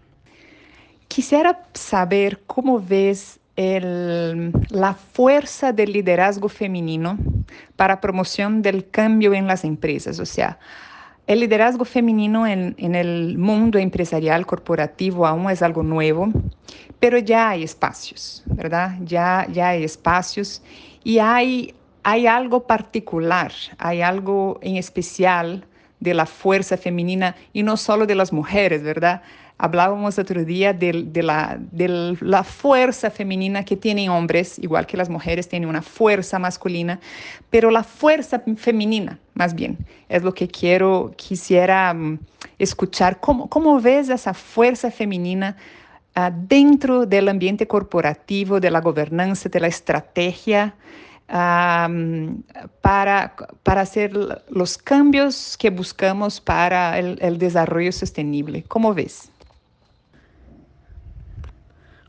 Quisiera 1.07 1.61
saber 1.73 2.41
cómo 2.45 2.77
ves 2.77 3.39
la 3.55 4.93
fuerza 4.95 5.71
del 5.71 5.93
liderazgo 5.93 6.49
femenino 6.49 7.17
para 7.75 8.01
promoción 8.01 8.61
del 8.61 8.89
cambio 8.89 9.33
en 9.33 9.45
las 9.45 9.63
empresas. 9.63 10.19
O 10.19 10.25
sea, 10.25 10.57
el 11.27 11.39
liderazgo 11.39 11.85
femenino 11.85 12.47
en, 12.47 12.75
en, 12.77 12.95
el 12.95 13.37
mundo 13.37 13.77
empresarial 13.77 14.45
corporativo 14.45 15.25
aún 15.25 15.49
es 15.49 15.61
algo 15.61 15.83
nuevo, 15.83 16.29
pero 16.99 17.17
ya 17.17 17.49
hay 17.49 17.63
espacios, 17.63 18.43
¿verdad? 18.45 18.97
Ya, 19.01 19.47
ya 19.51 19.69
hay 19.69 19.83
espacios 19.83 20.61
y 21.03 21.19
hay, 21.19 21.75
hay 22.03 22.27
algo 22.27 22.65
particular, 22.65 23.51
hay 23.77 24.01
algo 24.01 24.59
en 24.61 24.77
especial 24.77 25.65
de 25.99 26.13
la 26.13 26.25
fuerza 26.25 26.75
femenina 26.75 27.35
y 27.53 27.63
no 27.63 27.77
solo 27.77 28.05
de 28.05 28.15
las 28.15 28.33
mujeres, 28.33 28.83
¿verdad? 28.83 29.21
Hablábamos 29.63 30.19
otro 30.19 30.43
día 30.43 30.73
de, 30.73 31.23
la, 31.23 32.43
fuerza 32.43 33.09
femenina 33.09 33.63
que 33.63 33.77
tienen 33.77 34.09
hombres, 34.09 34.59
igual 34.59 34.85
que 34.85 34.97
las 34.97 35.07
mujeres 35.07 35.47
tienen 35.47 35.69
una 35.69 35.81
fuerza 35.81 36.37
masculina, 36.37 36.99
pero 37.49 37.71
la 37.71 37.85
fuerza 37.85 38.43
femenina, 38.57 39.19
más 39.35 39.55
bien, 39.55 39.77
es 40.09 40.21
lo 40.21 40.33
que 40.33 40.49
quiero, 40.49 41.13
quisiera 41.15 41.93
um, 41.95 42.17
escuchar. 42.59 43.21
¿Cómo, 43.21 43.47
¿Cómo, 43.47 43.79
ves 43.79 44.09
esa 44.09 44.33
fuerza 44.33 44.91
femenina 44.91 45.55
uh, 46.17 46.29
dentro 46.45 47.05
del 47.05 47.29
ambiente 47.29 47.65
corporativo, 47.65 48.59
de 48.59 48.69
la 48.69 48.81
gobernanza, 48.81 49.47
de 49.47 49.61
la 49.61 49.67
estrategia? 49.67 50.75
Um, 51.29 52.43
para, 52.81 53.33
para 53.63 53.81
hacer 53.81 54.11
los 54.49 54.77
cambios 54.77 55.55
que 55.57 55.69
buscamos 55.69 56.41
para 56.41 56.99
el, 56.99 57.17
el 57.21 57.37
desarrollo 57.37 57.93
sostenible. 57.93 58.63
¿Cómo 58.63 58.93
ves? 58.93 59.31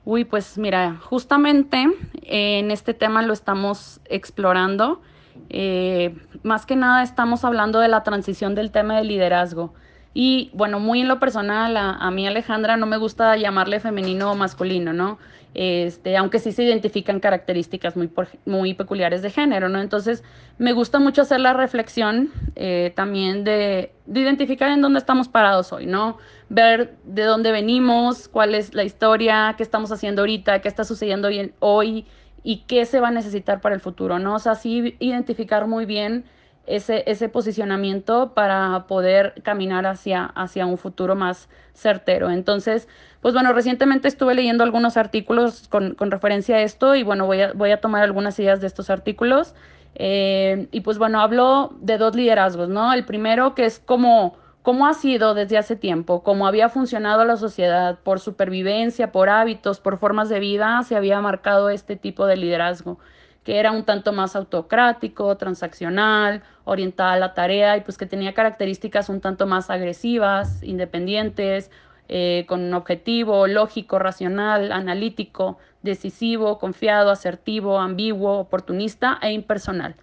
Uy, 0.06 0.24
pues 0.26 0.58
mira, 0.58 0.98
justamente 1.02 1.86
en 2.22 2.70
este 2.70 2.92
tema 2.92 3.22
lo 3.22 3.32
estamos 3.32 4.00
explorando. 4.04 5.00
Eh, 5.48 6.14
más 6.42 6.66
que 6.66 6.76
nada 6.76 7.02
estamos 7.02 7.44
hablando 7.44 7.80
de 7.80 7.88
la 7.88 8.02
transición 8.02 8.54
del 8.54 8.70
tema 8.70 8.98
de 8.98 9.04
liderazgo. 9.04 9.72
Y 10.16 10.50
bueno, 10.54 10.78
muy 10.78 11.00
en 11.00 11.08
lo 11.08 11.18
personal, 11.18 11.76
a, 11.76 12.10
mí 12.12 12.24
Alejandra 12.24 12.76
no 12.76 12.86
me 12.86 12.96
gusta 12.96 13.36
llamarle 13.36 13.80
femenino 13.80 14.30
o 14.30 14.36
masculino, 14.36 14.92
¿no? 14.92 15.18
Este, 15.54 16.16
aunque 16.16 16.38
sí 16.38 16.52
se 16.52 16.62
identifican 16.62 17.18
características 17.18 17.96
muy, 17.96 18.08
muy 18.44 18.74
peculiares 18.74 19.22
de 19.22 19.30
género, 19.30 19.68
¿no? 19.68 19.80
Entonces, 19.80 20.22
me 20.56 20.72
gusta 20.72 21.00
mucho 21.00 21.22
hacer 21.22 21.40
la 21.40 21.52
reflexión 21.52 22.30
eh, 22.54 22.92
también 22.94 23.42
de, 23.42 23.92
de, 24.06 24.20
identificar 24.20 24.70
en 24.70 24.82
dónde 24.82 25.00
estamos 25.00 25.28
parados 25.28 25.72
hoy, 25.72 25.86
¿no? 25.86 26.18
Ver 26.48 26.94
de 27.04 27.22
dónde 27.24 27.50
venimos, 27.50 28.28
cuál 28.28 28.54
es 28.54 28.72
la 28.72 28.84
historia, 28.84 29.54
qué 29.56 29.64
estamos 29.64 29.90
haciendo 29.90 30.22
ahorita, 30.22 30.60
qué 30.60 30.68
está 30.68 30.84
sucediendo 30.84 31.28
hoy 31.58 32.06
y 32.44 32.58
qué 32.68 32.84
se 32.84 33.00
va 33.00 33.08
a 33.08 33.12
necesitar 33.12 33.60
para 33.60 33.74
el 33.74 33.80
futuro, 33.80 34.20
¿no? 34.20 34.36
O 34.36 34.38
sea, 34.38 34.54
sí 34.54 34.96
identificar 35.00 35.66
muy 35.66 35.86
bien 35.86 36.24
ese, 36.66 37.04
ese 37.06 37.28
posicionamiento 37.28 38.32
para 38.34 38.86
poder 38.86 39.34
caminar 39.42 39.86
hacia, 39.86 40.24
hacia 40.24 40.66
un 40.66 40.78
futuro 40.78 41.14
más 41.14 41.48
certero. 41.74 42.30
Entonces, 42.30 42.88
pues 43.20 43.34
bueno, 43.34 43.52
recientemente 43.52 44.08
estuve 44.08 44.34
leyendo 44.34 44.64
algunos 44.64 44.96
artículos 44.96 45.68
con, 45.68 45.94
con 45.94 46.10
referencia 46.10 46.56
a 46.56 46.62
esto 46.62 46.94
y 46.94 47.02
bueno, 47.02 47.26
voy 47.26 47.42
a, 47.42 47.52
voy 47.52 47.70
a 47.70 47.80
tomar 47.80 48.02
algunas 48.02 48.38
ideas 48.38 48.60
de 48.60 48.66
estos 48.66 48.90
artículos. 48.90 49.54
Eh, 49.96 50.68
y 50.72 50.80
pues 50.80 50.98
bueno, 50.98 51.20
hablo 51.20 51.74
de 51.80 51.98
dos 51.98 52.16
liderazgos, 52.16 52.68
¿no? 52.68 52.92
El 52.92 53.04
primero 53.04 53.54
que 53.54 53.64
es 53.64 53.78
como 53.78 54.36
cómo 54.62 54.86
ha 54.86 54.94
sido 54.94 55.34
desde 55.34 55.58
hace 55.58 55.76
tiempo, 55.76 56.22
cómo 56.22 56.46
había 56.46 56.70
funcionado 56.70 57.24
la 57.26 57.36
sociedad 57.36 57.98
por 58.02 58.18
supervivencia, 58.18 59.12
por 59.12 59.28
hábitos, 59.28 59.78
por 59.78 59.98
formas 59.98 60.30
de 60.30 60.40
vida, 60.40 60.82
se 60.84 60.96
había 60.96 61.20
marcado 61.20 61.68
este 61.68 61.96
tipo 61.96 62.26
de 62.26 62.38
liderazgo 62.38 62.98
que 63.44 63.58
era 63.58 63.72
un 63.72 63.84
tanto 63.84 64.12
más 64.12 64.34
autocrático, 64.36 65.36
transaccional, 65.36 66.42
orientada 66.64 67.12
a 67.12 67.18
la 67.18 67.34
tarea 67.34 67.76
y 67.76 67.82
pues 67.82 67.98
que 67.98 68.06
tenía 68.06 68.32
características 68.32 69.08
un 69.08 69.20
tanto 69.20 69.46
más 69.46 69.70
agresivas, 69.70 70.62
independientes, 70.62 71.70
eh, 72.08 72.44
con 72.48 72.62
un 72.62 72.74
objetivo 72.74 73.46
lógico, 73.46 73.98
racional, 73.98 74.72
analítico, 74.72 75.58
decisivo, 75.82 76.58
confiado, 76.58 77.10
asertivo, 77.10 77.78
ambiguo, 77.78 78.38
oportunista 78.38 79.18
e 79.22 79.32
impersonal. 79.32 79.94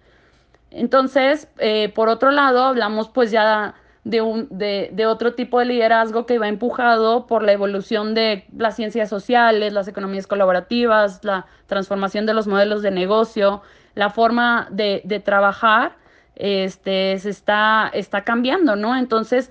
Entonces, 0.70 1.48
eh, 1.58 1.90
por 1.94 2.08
otro 2.08 2.30
lado, 2.30 2.64
hablamos 2.64 3.08
pues 3.08 3.30
ya 3.30 3.74
de, 4.04 4.20
un, 4.20 4.48
de, 4.50 4.90
de, 4.92 5.06
otro 5.06 5.34
tipo 5.34 5.60
de 5.60 5.66
liderazgo 5.66 6.26
que 6.26 6.38
va 6.38 6.48
empujado 6.48 7.26
por 7.26 7.42
la 7.42 7.52
evolución 7.52 8.14
de 8.14 8.44
las 8.56 8.76
ciencias 8.76 9.08
sociales, 9.08 9.72
las 9.72 9.86
economías 9.86 10.26
colaborativas, 10.26 11.24
la 11.24 11.46
transformación 11.66 12.26
de 12.26 12.34
los 12.34 12.46
modelos 12.46 12.82
de 12.82 12.90
negocio, 12.90 13.62
la 13.94 14.10
forma 14.10 14.68
de, 14.70 15.02
de 15.04 15.20
trabajar, 15.20 15.96
este, 16.34 17.18
se 17.18 17.30
está, 17.30 17.90
está 17.92 18.24
cambiando, 18.24 18.74
¿no? 18.74 18.96
Entonces, 18.96 19.50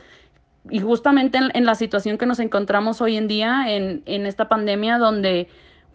y 0.70 0.80
justamente 0.80 1.40
en, 1.54 1.66
la 1.66 1.76
situación 1.76 2.18
que 2.18 2.26
nos 2.26 2.40
encontramos 2.40 3.02
hoy 3.02 3.18
en 3.18 3.28
día, 3.28 3.66
en, 3.68 4.04
en 4.06 4.26
esta 4.26 4.50
pandemia, 4.50 4.98
donde 4.98 5.48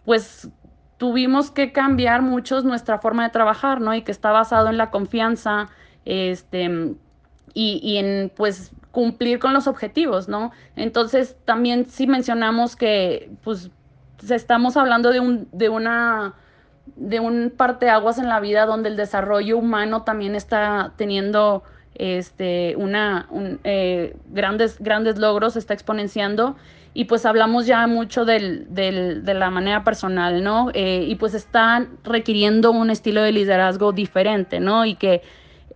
pues 0.05 0.49
tuvimos 0.97 1.51
que 1.51 1.73
cambiar 1.73 2.23
muchos 2.23 2.65
nuestra 2.65 2.99
forma 2.99 3.25
de 3.25 3.31
trabajar, 3.31 3.81
¿no? 3.81 3.95
Y 3.95 4.03
que 4.03 4.13
está 4.13 4.33
basado 4.33 4.69
en 4.69 4.79
la 4.79 4.91
confianza, 4.91 5.69
este, 6.05 6.97
y, 7.59 7.81
y, 7.83 7.97
en, 7.97 8.31
pues, 8.37 8.71
cumplir 8.93 9.39
con 9.39 9.55
los 9.55 9.67
objetivos, 9.67 10.29
¿no? 10.29 10.53
Entonces, 10.77 11.37
también 11.47 11.87
sí 11.89 12.07
mencionamos 12.07 12.77
que, 12.77 13.31
pues, 13.43 13.71
estamos 14.29 14.77
hablando 14.77 15.11
de 15.11 15.21
un, 15.21 15.49
de 15.53 15.71
una, 15.71 16.35
de 16.97 17.19
un 17.19 17.51
parteaguas 17.57 18.19
en 18.19 18.29
la 18.29 18.41
vida 18.41 18.67
donde 18.67 18.91
el 18.91 18.97
desarrollo 18.97 19.57
humano 19.57 20.03
también 20.03 20.35
está 20.35 20.93
teniendo, 20.99 21.63
este, 21.95 22.77
una, 22.77 23.27
un, 23.31 23.59
eh, 23.65 24.15
grandes, 24.27 24.79
grandes 24.79 25.17
logros, 25.17 25.57
está 25.57 25.73
exponenciando 25.73 26.57
y 26.93 27.07
pues 27.07 27.25
hablamos 27.25 27.65
ya 27.65 27.87
mucho 27.87 28.27
del, 28.27 28.67
del, 28.69 29.25
de 29.25 29.33
la 29.33 29.49
manera 29.49 29.83
personal, 29.83 30.45
¿no? 30.45 30.69
Eh, 30.75 31.07
y 31.09 31.15
pues 31.15 31.33
están 31.33 31.97
requiriendo 32.05 32.71
un 32.71 32.91
estilo 32.91 33.23
de 33.23 33.33
liderazgo 33.33 33.93
diferente, 33.93 34.61
¿no? 34.61 34.85
Y 34.85 34.97
que 34.97 35.23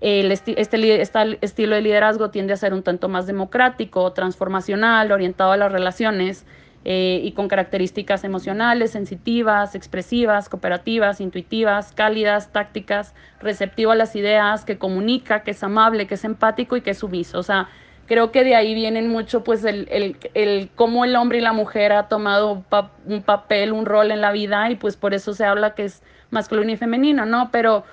el 0.00 0.32
este, 0.32 0.60
este, 0.60 1.02
estilo 1.42 1.74
de 1.74 1.82
liderazgo 1.82 2.30
tiende 2.30 2.52
a 2.52 2.56
ser 2.56 2.72
un 2.72 2.82
tanto 2.82 3.08
más 3.08 3.26
democrático, 3.26 4.12
transformacional, 4.12 5.12
orientado 5.12 5.52
a 5.52 5.56
las 5.56 5.70
relaciones 5.70 6.46
eh, 6.86 7.20
y 7.22 7.32
con 7.32 7.48
características 7.48 8.24
emocionales, 8.24 8.92
sensitivas, 8.92 9.74
expresivas, 9.74 10.48
cooperativas, 10.48 11.20
intuitivas, 11.20 11.92
cálidas, 11.92 12.50
tácticas, 12.52 13.14
receptivo 13.40 13.90
a 13.90 13.94
las 13.94 14.16
ideas, 14.16 14.64
que 14.64 14.78
comunica, 14.78 15.42
que 15.42 15.50
es 15.50 15.62
amable, 15.62 16.06
que 16.06 16.14
es 16.14 16.24
empático 16.24 16.78
y 16.78 16.80
que 16.80 16.92
es 16.92 16.98
sumiso. 16.98 17.38
O 17.38 17.42
sea, 17.42 17.68
creo 18.06 18.32
que 18.32 18.42
de 18.42 18.54
ahí 18.54 18.74
vienen 18.74 19.08
mucho 19.08 19.44
pues 19.44 19.62
el, 19.64 19.86
el, 19.90 20.16
el 20.32 20.70
cómo 20.74 21.04
el 21.04 21.14
hombre 21.16 21.38
y 21.38 21.42
la 21.42 21.52
mujer 21.52 21.92
ha 21.92 22.08
tomado 22.08 22.52
un, 22.52 22.64
un, 23.04 23.22
papel, 23.22 23.72
un 23.72 23.84
rol 23.84 24.10
en 24.10 24.22
la 24.22 24.32
vida 24.32 24.70
y 24.70 24.76
pues 24.76 24.96
por 24.96 25.12
eso 25.12 25.34
se 25.34 25.44
habla 25.44 25.74
que 25.74 25.84
es 25.84 26.02
masculino 26.30 26.72
y 26.72 26.76
femenino, 26.78 27.26
¿no? 27.26 27.50
Pero, 27.52 27.84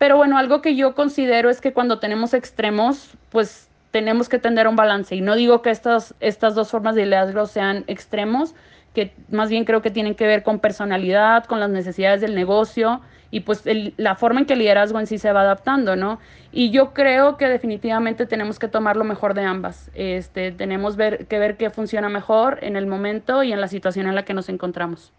pero 0.00 0.16
bueno, 0.16 0.38
algo 0.38 0.62
que 0.62 0.76
yo 0.76 0.94
considero 0.94 1.50
es 1.50 1.60
que 1.60 1.74
cuando 1.74 1.98
tenemos 1.98 2.32
extremos, 2.32 3.10
pues 3.28 3.68
tenemos 3.90 4.30
que 4.30 4.38
tener 4.38 4.66
un 4.66 4.74
balance 4.74 5.14
y 5.14 5.20
no 5.20 5.34
digo 5.36 5.60
que 5.60 5.68
estas, 5.68 6.14
estas 6.20 6.54
dos 6.54 6.70
formas 6.70 6.94
de 6.94 7.04
liderazgo 7.04 7.44
sean 7.44 7.84
extremos, 7.86 8.54
que 8.94 9.12
más 9.28 9.50
bien 9.50 9.66
creo 9.66 9.82
que 9.82 9.90
tienen 9.90 10.14
que 10.14 10.26
ver 10.26 10.42
con 10.42 10.58
personalidad, 10.58 11.44
con 11.44 11.60
las 11.60 11.68
necesidades 11.68 12.22
del 12.22 12.34
negocio 12.34 13.02
y 13.30 13.40
pues 13.40 13.62
la 13.98 14.14
forma 14.14 14.40
en 14.40 14.46
que 14.46 14.54
el 14.54 14.60
liderazgo 14.60 14.98
en 15.00 15.06
sí 15.06 15.18
se 15.18 15.32
va 15.32 15.42
adaptando, 15.42 15.96
¿no? 15.96 16.18
Y 16.50 16.70
yo 16.70 16.94
creo 16.94 17.36
que 17.36 17.50
definitivamente 17.50 18.24
tenemos 18.24 18.58
que 18.58 18.68
tomar 18.68 18.96
lo 18.96 19.04
mejor 19.04 19.34
de 19.34 19.42
ambas. 19.42 19.90
Este, 19.92 20.50
tenemos 20.50 20.96
que 20.96 21.38
ver 21.38 21.58
qué 21.58 21.68
funciona 21.68 22.08
mejor 22.08 22.58
en 22.62 22.76
el 22.76 22.86
momento 22.86 23.42
y 23.42 23.52
en 23.52 23.60
la 23.60 23.68
situación 23.68 24.06
en 24.06 24.14
la 24.14 24.24
que 24.24 24.32
nos 24.32 24.48
encontramos. 24.48 25.12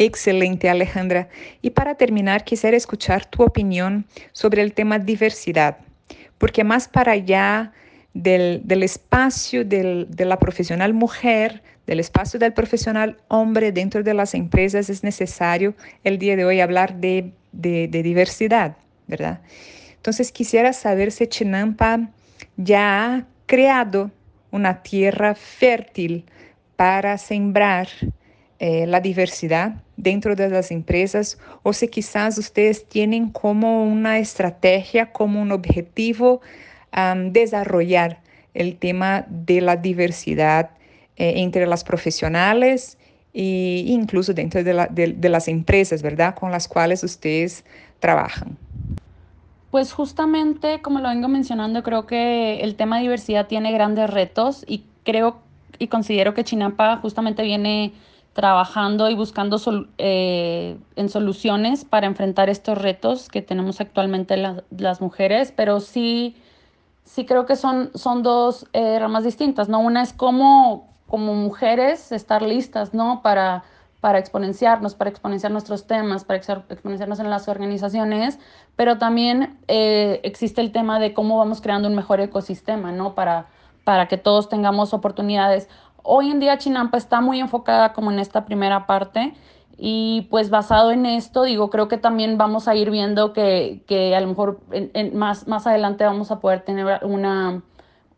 Excelente, 0.00 0.70
Alejandra. 0.70 1.28
Y 1.60 1.70
para 1.70 1.94
terminar, 1.94 2.42
quisiera 2.42 2.74
escuchar 2.74 3.26
tu 3.26 3.42
opinión 3.42 4.06
sobre 4.32 4.62
el 4.62 4.72
tema 4.72 4.98
diversidad, 4.98 5.76
porque 6.38 6.64
más 6.64 6.88
para 6.88 7.12
allá 7.12 7.72
del, 8.14 8.62
del 8.64 8.82
espacio 8.82 9.62
del, 9.62 10.06
de 10.08 10.24
la 10.24 10.38
profesional 10.38 10.94
mujer, 10.94 11.62
del 11.86 12.00
espacio 12.00 12.40
del 12.40 12.54
profesional 12.54 13.18
hombre 13.28 13.72
dentro 13.72 14.02
de 14.02 14.14
las 14.14 14.32
empresas, 14.32 14.88
es 14.88 15.04
necesario 15.04 15.74
el 16.02 16.18
día 16.18 16.34
de 16.34 16.46
hoy 16.46 16.60
hablar 16.60 16.94
de, 16.94 17.34
de, 17.52 17.86
diversidad, 17.88 18.78
¿verdad? 19.06 19.42
Entonces 19.96 20.32
quisiera 20.32 20.72
saber 20.72 21.12
si 21.12 21.26
Chinampa 21.26 22.08
ya 22.56 23.04
ha 23.04 23.26
creado 23.44 24.10
una 24.50 24.82
tierra 24.82 25.34
fértil 25.34 26.24
para 26.76 27.18
sembrar 27.18 27.88
eh, 28.62 28.86
la 28.86 29.00
diversidad 29.00 29.82
dentro 29.96 30.36
de 30.36 30.50
las 30.50 30.70
empresas 30.70 31.38
o 31.62 31.72
si 31.72 31.88
quizás 31.88 32.36
ustedes 32.36 32.86
tienen 32.86 33.30
como 33.30 33.84
una 33.84 34.18
estrategia, 34.18 35.12
como 35.12 35.40
un 35.40 35.50
objetivo 35.50 36.42
um, 36.94 37.32
desarrollar 37.32 38.20
el 38.52 38.76
tema 38.76 39.24
de 39.30 39.62
la 39.62 39.76
diversidad 39.76 40.72
eh, 41.16 41.32
entre 41.36 41.66
las 41.66 41.84
profesionales 41.84 42.98
e 43.32 43.84
incluso 43.86 44.34
dentro 44.34 44.62
de, 44.62 44.74
la, 44.74 44.86
de, 44.88 45.14
de 45.14 45.28
las 45.30 45.48
empresas, 45.48 46.02
¿verdad? 46.02 46.34
Con 46.34 46.50
las 46.50 46.68
cuales 46.68 47.02
ustedes 47.02 47.64
trabajan. 47.98 48.58
Pues 49.70 49.94
justamente, 49.94 50.82
como 50.82 51.00
lo 51.00 51.08
vengo 51.08 51.28
mencionando, 51.28 51.82
creo 51.82 52.06
que 52.06 52.60
el 52.60 52.74
tema 52.74 52.96
de 52.96 53.04
diversidad 53.04 53.46
tiene 53.46 53.72
grandes 53.72 54.10
retos 54.10 54.66
y 54.68 54.84
creo 55.02 55.38
y 55.78 55.88
considero 55.88 56.34
que 56.34 56.44
Chinapa 56.44 56.98
justamente 56.98 57.42
viene 57.42 57.94
trabajando 58.32 59.10
y 59.10 59.14
buscando 59.14 59.58
eh, 59.98 60.78
en 60.96 61.08
soluciones 61.08 61.84
para 61.84 62.06
enfrentar 62.06 62.48
estos 62.48 62.78
retos 62.78 63.28
que 63.28 63.42
tenemos 63.42 63.80
actualmente 63.80 64.36
la, 64.36 64.62
las 64.70 65.00
mujeres, 65.00 65.52
pero 65.54 65.80
sí 65.80 66.36
sí 67.10 67.26
creo 67.26 67.44
que 67.44 67.56
son, 67.56 67.90
son 67.94 68.22
dos 68.22 68.66
eh, 68.72 68.98
ramas 69.00 69.24
distintas, 69.24 69.68
¿no? 69.68 69.80
Una 69.80 70.02
es 70.02 70.12
como, 70.12 70.88
como 71.08 71.34
mujeres 71.34 72.12
estar 72.12 72.40
listas, 72.40 72.94
¿no? 72.94 73.20
Para, 73.20 73.64
para 74.00 74.18
exponenciarnos, 74.20 74.94
para 74.94 75.10
exponenciar 75.10 75.50
nuestros 75.50 75.88
temas, 75.88 76.24
para 76.24 76.38
exponenciarnos 76.38 77.18
en 77.18 77.28
las 77.28 77.48
organizaciones, 77.48 78.38
pero 78.76 78.98
también 78.98 79.58
eh, 79.66 80.20
existe 80.22 80.60
el 80.60 80.70
tema 80.70 81.00
de 81.00 81.12
cómo 81.12 81.36
vamos 81.36 81.60
creando 81.60 81.88
un 81.88 81.96
mejor 81.96 82.20
ecosistema, 82.20 82.92
¿no? 82.92 83.16
Para, 83.16 83.46
para 83.82 84.06
que 84.06 84.16
todos 84.16 84.48
tengamos 84.48 84.94
oportunidades. 84.94 85.68
Hoy 86.02 86.30
en 86.30 86.40
día 86.40 86.58
Chinampa 86.58 86.96
está 86.98 87.20
muy 87.20 87.40
enfocada 87.40 87.92
como 87.92 88.10
en 88.10 88.18
esta 88.18 88.44
primera 88.44 88.86
parte 88.86 89.34
y 89.76 90.28
pues 90.30 90.50
basado 90.50 90.90
en 90.90 91.06
esto, 91.06 91.44
digo, 91.44 91.70
creo 91.70 91.88
que 91.88 91.96
también 91.96 92.36
vamos 92.36 92.68
a 92.68 92.74
ir 92.74 92.90
viendo 92.90 93.32
que, 93.32 93.82
que 93.86 94.14
a 94.14 94.20
lo 94.20 94.28
mejor 94.28 94.60
en, 94.72 94.90
en 94.94 95.16
más, 95.16 95.48
más 95.48 95.66
adelante 95.66 96.04
vamos 96.04 96.30
a 96.30 96.40
poder 96.40 96.60
tener 96.60 97.00
una, 97.02 97.62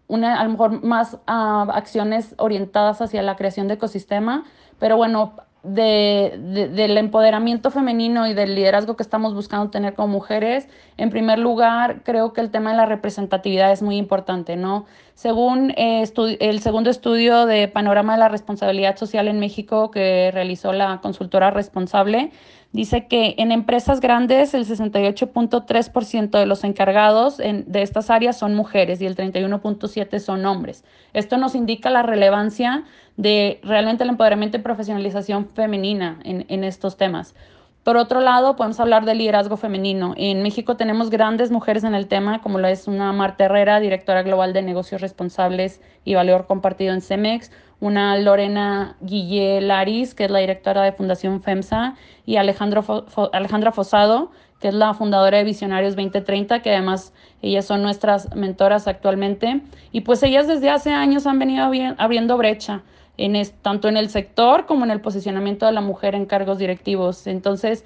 una 0.09 0.41
a 0.41 0.45
lo 0.45 0.51
mejor 0.51 0.83
más 0.83 1.15
uh, 1.15 1.71
acciones 1.73 2.35
orientadas 2.39 3.01
hacia 3.01 3.23
la 3.23 3.37
creación 3.37 3.69
de 3.69 3.75
ecosistema, 3.75 4.45
pero 4.79 4.97
bueno, 4.97 5.35
de, 5.63 6.39
de, 6.39 6.69
del 6.69 6.99
empoderamiento 6.99 7.71
femenino 7.71 8.27
y 8.27 8.35
del 8.35 8.55
liderazgo 8.55 8.97
que 8.97 9.03
estamos 9.03 9.35
buscando 9.35 9.71
tener 9.71 9.95
como 9.95 10.09
mujeres, 10.09 10.69
en 10.97 11.11
primer 11.11 11.39
lugar, 11.39 12.03
creo 12.03 12.33
que 12.33 12.41
el 12.41 12.51
tema 12.51 12.71
de 12.71 12.77
la 12.77 12.87
representatividad 12.87 13.73
es 13.73 13.83
muy 13.83 13.97
importante, 13.97 14.57
¿no? 14.57 14.87
Según 15.15 15.71
eh, 15.77 16.05
el 16.41 16.61
segundo 16.61 16.91
estudio 16.91 17.47
de 17.47 17.69
Panorama 17.69 18.15
de 18.15 18.19
la 18.21 18.29
Responsabilidad 18.29 18.97
Social 18.97 19.29
en 19.29 19.39
México 19.39 19.91
que 19.91 20.31
realizó 20.33 20.73
la 20.73 21.01
consultora 21.01 21.51
responsable, 21.51 22.33
dice 22.73 23.07
que 23.07 23.35
en 23.39 23.53
empresas 23.53 24.01
grandes 24.01 24.55
el 24.55 24.67
68.3% 24.67 26.31
de 26.31 26.47
los 26.47 26.65
encargados 26.65 27.39
en, 27.39 27.71
de 27.71 27.83
estas 27.83 28.11
áreas 28.11 28.39
son 28.39 28.55
mujeres 28.55 29.01
y 29.01 29.07
el 29.07 29.17
31.7% 29.17 30.19
son 30.19 30.45
hombres. 30.47 30.85
Esto 31.13 31.37
nos 31.37 31.55
indica 31.55 31.91
la 31.91 32.03
relevancia 32.03 32.85
de 33.17 33.61
realmente 33.63 34.05
el 34.05 34.11
empoderamiento 34.11 34.57
y 34.57 34.61
profesionalización 34.61 35.47
femenina 35.47 36.19
en, 36.25 36.47
en 36.49 36.65
estos 36.65 36.97
temas. 36.97 37.35
Por 37.83 37.97
otro 37.97 38.21
lado, 38.21 38.55
podemos 38.55 38.79
hablar 38.79 39.05
del 39.05 39.19
liderazgo 39.19 39.57
femenino. 39.57 40.15
En 40.17 40.41
México 40.45 40.77
tenemos 40.77 41.11
grandes 41.11 41.51
mujeres 41.51 41.83
en 41.83 41.97
el 41.97 42.07
tema, 42.07 42.41
como 42.41 42.61
lo 42.61 42.69
es 42.69 42.87
una 42.87 43.13
Marta 43.13 43.47
Herrera, 43.47 43.81
directora 43.81 44.23
global 44.23 44.53
de 44.53 44.63
negocios 44.63 45.01
responsables 45.01 45.81
y 46.05 46.15
valor 46.15 46.47
compartido 46.47 46.95
en 46.95 47.01
CEMEX, 47.01 47.51
una 47.81 48.17
Lorena 48.19 48.95
Guille 49.01 49.61
Laris, 49.61 50.15
que 50.15 50.27
es 50.27 50.31
la 50.31 50.39
directora 50.39 50.83
de 50.83 50.93
Fundación 50.93 51.43
FEMSA, 51.43 51.97
y 52.25 52.37
Alejandro 52.37 52.85
Alejandra 53.33 53.73
Fosado, 53.73 54.31
que 54.61 54.69
es 54.69 54.75
la 54.75 54.95
fundadora 54.95 55.39
de 55.39 55.45
Visionarios 55.45 55.97
2030, 55.97 56.63
que 56.63 56.71
además 56.71 57.13
ellas 57.43 57.65
son 57.65 57.83
nuestras 57.83 58.33
mentoras 58.37 58.87
actualmente. 58.87 59.61
Y 59.91 60.03
pues 60.03 60.23
ellas 60.23 60.47
desde 60.47 60.71
hace 60.71 60.93
años 60.93 61.27
han 61.27 61.41
venido 61.41 61.69
abriendo 61.99 62.37
brecha 62.37 62.83
en 63.17 63.37
es, 63.37 63.53
tanto 63.53 63.89
en 63.89 63.97
el 63.97 64.09
sector 64.09 64.67
como 64.67 64.85
en 64.85 64.91
el 64.91 65.01
posicionamiento 65.01 65.67
de 65.67 65.73
la 65.73 65.81
mujer 65.81 66.15
en 66.15 66.27
cargos 66.27 66.59
directivos. 66.59 67.27
Entonces, 67.27 67.85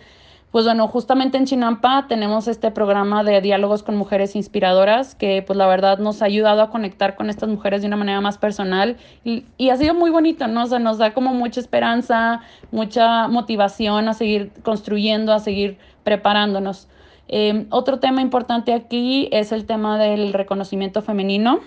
pues 0.56 0.64
bueno, 0.64 0.88
justamente 0.88 1.36
en 1.36 1.44
Chinampa 1.44 2.06
tenemos 2.08 2.48
este 2.48 2.70
programa 2.70 3.22
de 3.24 3.40
diálogos 3.40 3.82
con 3.82 3.96
mujeres 3.96 4.36
inspiradoras 4.36 5.14
que 5.14 5.42
pues 5.46 5.56
la 5.56 5.66
verdad 5.66 5.98
nos 5.98 6.22
ha 6.22 6.24
ayudado 6.24 6.62
a 6.62 6.70
conectar 6.70 7.14
con 7.16 7.28
estas 7.28 7.48
mujeres 7.48 7.82
de 7.82 7.88
una 7.88 7.96
manera 7.96 8.20
más 8.20 8.38
personal 8.38 8.96
y, 9.22 9.44
ha 9.68 9.76
sido 9.76 9.92
muy 9.92 10.10
bonito, 10.10 10.46
¿no? 10.46 10.62
O 10.62 10.66
sea, 10.66 10.78
nos 10.78 10.98
da 10.98 11.12
como 11.12 11.34
mucha 11.34 11.60
esperanza, 11.60 12.40
mucha 12.70 13.28
motivación 13.28 14.08
a 14.08 14.14
seguir 14.14 14.50
construyendo, 14.62 15.32
a 15.32 15.40
seguir 15.40 15.76
preparándonos. 16.04 16.88
Em, 17.28 17.66
otro 17.70 17.98
tema 17.98 18.22
importante 18.22 18.72
aquí 18.72 19.28
es 19.32 19.52
el 19.52 19.66
tema 19.66 19.98
del 19.98 20.32
reconocimiento 20.32 21.02
femenino, 21.02 21.60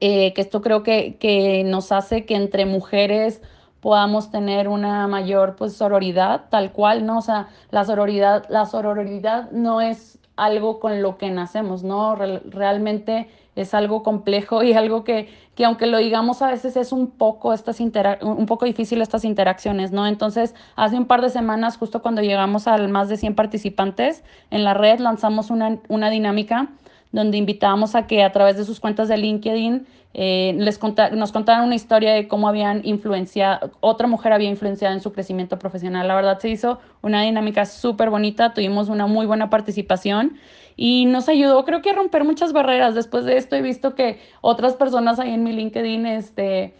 eh, 0.00 0.32
que 0.34 0.40
esto 0.40 0.62
creo 0.62 0.82
que, 0.82 1.16
que 1.16 1.64
nos 1.64 1.92
hace 1.92 2.24
que 2.26 2.34
entre 2.34 2.66
mujeres 2.66 3.40
podamos 3.80 4.30
tener 4.30 4.68
una 4.68 5.06
mayor 5.06 5.56
pues 5.56 5.74
sororidad, 5.74 6.46
tal 6.50 6.72
cual, 6.72 7.06
¿no? 7.06 7.18
O 7.18 7.22
sea, 7.22 7.48
la 7.70 7.84
sororidad, 7.84 8.44
la 8.48 8.66
sororidad 8.66 9.50
no 9.52 9.80
es 9.80 10.18
algo 10.36 10.80
con 10.80 11.02
lo 11.02 11.16
que 11.18 11.30
nacemos, 11.30 11.82
¿no? 11.82 12.14
realmente 12.14 13.28
es 13.54 13.72
algo 13.72 14.02
complejo 14.02 14.62
y 14.62 14.74
algo 14.74 15.02
que, 15.02 15.30
que, 15.54 15.64
aunque 15.64 15.86
lo 15.86 15.96
digamos 15.96 16.42
a 16.42 16.50
veces 16.50 16.76
es 16.76 16.92
un 16.92 17.10
poco, 17.10 17.54
estas 17.54 17.80
un 17.80 18.46
poco 18.46 18.66
difícil 18.66 19.00
estas 19.00 19.24
interacciones, 19.24 19.92
¿no? 19.92 20.06
Entonces, 20.06 20.54
hace 20.76 20.98
un 20.98 21.06
par 21.06 21.22
de 21.22 21.30
semanas, 21.30 21.78
justo 21.78 22.02
cuando 22.02 22.20
llegamos 22.20 22.66
al 22.66 22.88
más 22.88 23.08
de 23.08 23.16
100 23.16 23.34
participantes 23.34 24.24
en 24.50 24.62
la 24.62 24.74
red, 24.74 24.98
lanzamos 24.98 25.50
una, 25.50 25.78
una 25.88 26.10
dinámica 26.10 26.68
donde 27.12 27.36
invitábamos 27.36 27.94
a 27.94 28.06
que 28.06 28.22
a 28.22 28.32
través 28.32 28.56
de 28.56 28.64
sus 28.64 28.80
cuentas 28.80 29.08
de 29.08 29.16
LinkedIn 29.16 29.86
eh, 30.18 30.54
les 30.56 30.80
nos 31.12 31.30
contaran 31.30 31.64
una 31.64 31.74
historia 31.74 32.14
de 32.14 32.26
cómo 32.26 32.48
habían 32.48 32.80
influenciado, 32.84 33.72
otra 33.80 34.06
mujer 34.06 34.32
había 34.32 34.48
influenciado 34.48 34.94
en 34.94 35.02
su 35.02 35.12
crecimiento 35.12 35.58
profesional. 35.58 36.08
La 36.08 36.14
verdad 36.14 36.38
se 36.38 36.48
hizo 36.48 36.78
una 37.02 37.22
dinámica 37.22 37.66
súper 37.66 38.08
bonita, 38.08 38.54
tuvimos 38.54 38.88
una 38.88 39.06
muy 39.06 39.26
buena 39.26 39.50
participación 39.50 40.38
y 40.74 41.04
nos 41.04 41.28
ayudó 41.28 41.64
creo 41.66 41.82
que 41.82 41.90
a 41.90 41.94
romper 41.94 42.24
muchas 42.24 42.54
barreras. 42.54 42.94
Después 42.94 43.26
de 43.26 43.36
esto 43.36 43.56
he 43.56 43.62
visto 43.62 43.94
que 43.94 44.18
otras 44.40 44.74
personas 44.74 45.18
ahí 45.18 45.34
en 45.34 45.42
mi 45.42 45.52
LinkedIn 45.52 46.06
este, 46.06 46.72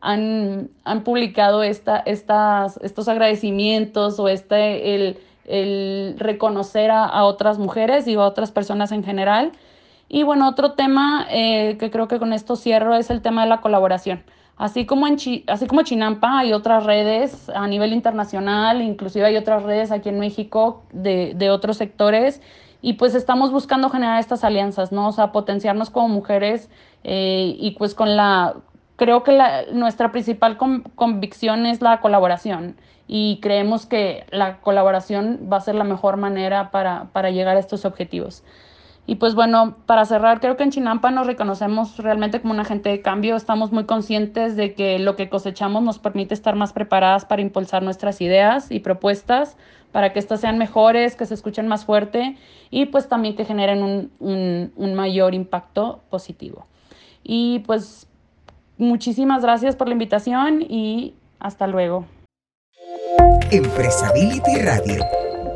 han, 0.00 0.70
han 0.84 1.04
publicado 1.04 1.62
esta, 1.62 1.98
estas, 1.98 2.78
estos 2.82 3.08
agradecimientos 3.08 4.18
o 4.18 4.28
este, 4.28 4.94
el, 4.94 5.18
el 5.48 6.14
reconocer 6.18 6.90
a, 6.90 7.24
otras 7.24 7.58
mujeres 7.58 8.06
y 8.06 8.14
a 8.14 8.20
otras 8.20 8.52
personas 8.52 8.92
en 8.92 9.02
general. 9.02 9.52
Y 10.08 10.22
bueno, 10.22 10.48
otro 10.48 10.72
tema 10.72 11.26
eh, 11.30 11.76
que 11.78 11.90
creo 11.90 12.08
que 12.08 12.18
con 12.18 12.32
esto 12.32 12.56
cierro 12.56 12.94
es 12.94 13.10
el 13.10 13.22
tema 13.22 13.42
de 13.42 13.48
la 13.48 13.60
colaboración. 13.60 14.22
Así 14.56 14.86
como, 14.86 15.06
así 15.06 15.66
como 15.68 15.82
Chinampa 15.82 16.40
hay 16.40 16.52
otras 16.52 16.84
redes 16.84 17.48
a 17.50 17.66
nivel 17.68 17.92
internacional, 17.92 18.82
inclusive 18.82 19.26
hay 19.26 19.36
otras 19.36 19.62
redes 19.62 19.92
aquí 19.92 20.08
en 20.08 20.18
México 20.18 20.82
de, 20.92 21.32
de 21.36 21.50
otros 21.50 21.76
sectores 21.76 22.42
y 22.80 22.94
pues 22.94 23.14
estamos 23.14 23.50
buscando 23.50 23.88
generar 23.90 24.20
estas 24.20 24.44
alianzas, 24.44 24.92
¿no? 24.92 25.08
O 25.08 25.12
sea, 25.12 25.32
potenciarnos 25.32 25.90
como 25.90 26.08
mujeres 26.08 26.70
eh, 27.04 27.54
y 27.58 27.72
pues 27.72 27.94
con 27.94 28.16
la, 28.16 28.56
creo 28.96 29.22
que 29.22 29.38
nuestra 29.72 30.12
principal 30.12 30.56
convicción 30.56 31.66
es 31.66 31.80
la 31.80 32.00
colaboración 32.00 32.76
y 33.08 33.40
creemos 33.40 33.86
que 33.86 34.26
la 34.30 34.60
colaboración 34.60 35.48
va 35.50 35.56
a 35.56 35.60
ser 35.60 35.74
la 35.74 35.84
mejor 35.84 36.18
manera 36.18 36.70
para, 36.70 37.06
para 37.12 37.30
llegar 37.30 37.56
a 37.56 37.60
estos 37.60 37.86
objetivos. 37.86 38.44
Y 39.06 39.14
pues 39.14 39.34
bueno, 39.34 39.78
para 39.86 40.04
cerrar, 40.04 40.38
creo 40.38 40.58
que 40.58 40.64
en 40.64 40.70
Chinampa 40.70 41.10
nos 41.10 41.26
reconocemos 41.26 41.96
realmente 41.96 42.42
como 42.42 42.52
un 42.52 42.60
agente 42.60 42.90
de 42.90 43.00
cambio. 43.00 43.36
Estamos 43.36 43.72
muy 43.72 43.84
conscientes 43.84 44.54
de 44.54 44.74
que 44.74 44.98
lo 44.98 45.16
que 45.16 45.30
cosechamos 45.30 45.82
nos 45.82 45.98
permite 45.98 46.34
estar 46.34 46.54
más 46.56 46.74
preparadas 46.74 47.24
para 47.24 47.40
impulsar 47.40 47.82
nuestras 47.82 48.20
ideas 48.20 48.70
y 48.70 48.80
propuestas, 48.80 49.56
para 49.92 50.12
que 50.12 50.18
éstas 50.18 50.42
sean 50.42 50.58
mejores, 50.58 51.16
que 51.16 51.24
se 51.24 51.32
escuchen 51.32 51.66
más 51.68 51.86
fuerte 51.86 52.36
y 52.68 52.84
pues 52.84 53.08
también 53.08 53.34
que 53.34 53.46
generen 53.46 53.82
un, 53.82 54.12
un, 54.18 54.72
un 54.76 54.94
mayor 54.94 55.34
impacto 55.34 56.02
positivo. 56.10 56.66
Y 57.24 57.60
pues 57.60 58.06
muchísimas 58.76 59.40
gracias 59.40 59.74
por 59.74 59.88
la 59.88 59.94
invitación 59.94 60.60
y 60.60 61.14
hasta 61.40 61.66
luego. 61.66 62.04
Empresability 63.50 64.62
Radio 64.62 65.04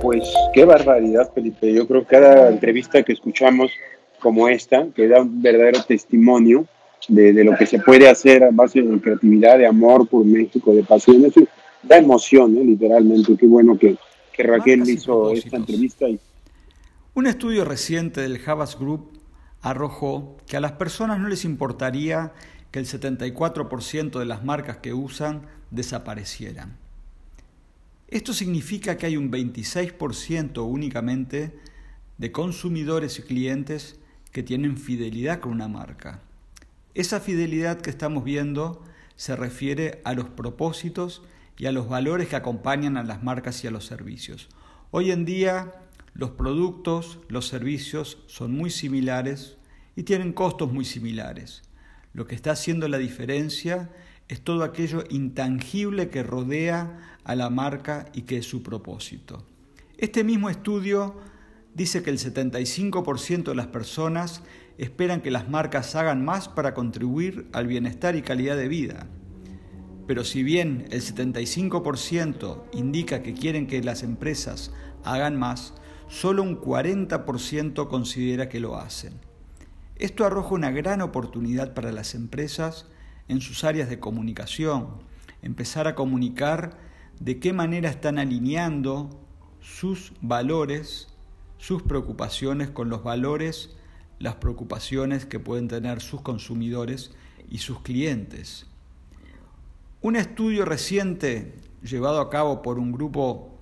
pues 0.03 0.25
qué 0.53 0.64
barbaridad, 0.64 1.33
Felipe. 1.33 1.73
Yo 1.73 1.87
creo 1.87 2.03
que 2.03 2.09
cada 2.09 2.51
entrevista 2.51 3.05
que 3.05 3.12
escuchamos 3.12 3.70
como 4.18 4.49
esta, 4.49 4.89
que 4.95 5.07
da 5.07 5.23
un 5.23 5.41
verdadero 5.41 5.81
testimonio 5.85 6.66
de, 7.09 7.33
lo 7.45 7.57
que 7.57 7.66
se 7.66 7.79
puede 7.79 8.09
hacer 8.09 8.43
a 8.43 8.51
base 8.51 8.83
de 8.83 9.01
creatividad, 9.01 9.59
de 9.59 9.66
amor 9.66 10.09
por 10.09 10.25
México, 10.25 10.75
de 10.75 10.83
pasión, 10.83 11.25
eso 11.25 11.41
da 11.85 11.99
emoción, 11.99 12.57
¿eh? 12.59 12.64
literalmente. 12.64 13.37
Qué 13.37 13.47
bueno 13.47 13.79
que, 13.79 13.97
que 14.33 14.43
Raquel 14.43 14.89
hizo 14.89 15.33
esta 15.33 15.57
entrevista. 15.57 16.07
Un 17.14 17.27
estudio 17.29 17.64
reciente 17.64 18.23
del 18.23 18.41
Havas 18.45 18.77
Group 18.77 19.20
arrojó 19.61 20.37
que 20.49 20.57
a 20.57 20.61
las 20.61 20.73
personas 20.73 21.20
no 21.20 21.29
les 21.29 21.45
importaría 21.45 22.33
que 22.73 22.81
el 22.81 22.87
74% 22.87 24.18
de 24.18 24.25
las 24.25 24.45
marcas 24.45 24.79
que 24.79 24.93
usan 24.95 25.43
desaparecieran. 25.70 26.82
Esto 28.12 28.34
significa 28.34 28.98
que 28.98 29.06
hay 29.06 29.16
un 29.16 29.32
26% 29.32 30.62
únicamente 30.68 31.58
de 32.18 32.30
consumidores 32.30 33.18
y 33.18 33.22
clientes 33.22 33.98
que 34.32 34.42
tienen 34.42 34.76
fidelidad 34.76 35.40
con 35.40 35.52
una 35.52 35.66
marca. 35.66 36.20
Esa 36.92 37.20
fidelidad 37.20 37.80
que 37.80 37.88
estamos 37.88 38.22
viendo 38.22 38.84
se 39.16 39.34
refiere 39.34 40.02
a 40.04 40.12
los 40.12 40.28
propósitos 40.28 41.22
y 41.56 41.64
a 41.64 41.72
los 41.72 41.88
valores 41.88 42.28
que 42.28 42.36
acompañan 42.36 42.98
a 42.98 43.02
las 43.02 43.22
marcas 43.22 43.64
y 43.64 43.68
a 43.68 43.70
los 43.70 43.86
servicios. 43.86 44.50
Hoy 44.90 45.10
en 45.10 45.24
día 45.24 45.72
los 46.12 46.32
productos, 46.32 47.18
los 47.28 47.48
servicios 47.48 48.18
son 48.26 48.52
muy 48.52 48.68
similares 48.68 49.56
y 49.96 50.02
tienen 50.02 50.34
costos 50.34 50.70
muy 50.70 50.84
similares. 50.84 51.62
Lo 52.12 52.26
que 52.26 52.34
está 52.34 52.50
haciendo 52.50 52.88
la 52.88 52.98
diferencia 52.98 53.88
es 54.29 54.41
todo 54.41 54.64
aquello 54.64 55.05
intangible 55.11 56.09
que 56.09 56.23
rodea 56.23 57.18
a 57.25 57.35
la 57.35 57.51
marca 57.51 58.07
y 58.12 58.23
que 58.23 58.39
es 58.39 58.47
su 58.47 58.62
propósito. 58.62 59.45
Este 59.99 60.25
mismo 60.25 60.51
estudio 60.51 61.14
dice 61.75 62.03
que 62.03 62.11
el 62.11 62.18
75% 62.18 63.45
de 63.45 63.55
las 63.55 63.68
personas 63.68 64.43
esperan 64.79 65.20
que 65.20 65.31
las 65.31 65.49
marcas 65.49 65.95
hagan 65.95 66.25
más 66.25 66.49
para 66.49 66.75
contribuir 66.75 67.47
al 67.53 67.66
bienestar 67.66 68.16
y 68.16 68.23
calidad 68.23 68.57
de 68.57 68.68
vida. 68.68 69.07
Pero 70.07 70.25
si 70.25 70.43
bien 70.43 70.87
el 70.91 71.03
75% 71.03 72.62
indica 72.73 73.23
que 73.23 73.35
quieren 73.35 73.66
que 73.66 73.83
las 73.83 74.03
empresas 74.03 74.73
hagan 75.05 75.39
más, 75.39 75.75
solo 76.09 76.43
un 76.43 76.61
40% 76.61 77.89
considera 77.89 78.49
que 78.49 78.61
lo 78.61 78.77
hacen. 78.77 79.14
Esto 79.97 80.25
arroja 80.25 80.55
una 80.55 80.70
gran 80.70 81.01
oportunidad 81.01 81.75
para 81.75 81.93
las 81.93 82.14
empresas 82.14 82.87
en 83.29 83.41
sus 83.41 83.64
áreas 83.64 83.89
de 83.89 84.01
comunicación, 84.01 84.89
empezar 85.43 85.89
a 85.89 85.95
comunicar 85.95 86.79
de 87.20 87.39
qué 87.39 87.53
manera 87.53 87.89
están 87.89 88.18
alineando 88.18 89.11
sus 89.61 90.12
valores, 90.20 91.09
sus 91.59 91.83
preocupaciones 91.83 92.70
con 92.70 92.89
los 92.89 93.03
valores, 93.03 93.77
las 94.18 94.37
preocupaciones 94.37 95.27
que 95.27 95.41
pueden 95.41 95.68
tener 95.68 96.01
sus 96.01 96.20
consumidores 96.20 97.12
y 97.49 97.59
sus 97.59 97.81
clientes. 97.81 98.66
Un 100.01 100.16
estudio 100.16 100.64
reciente 100.64 101.55
llevado 101.83 102.20
a 102.20 102.31
cabo 102.31 102.62
por 102.62 102.79
un 102.79 102.93
grupo 102.93 103.53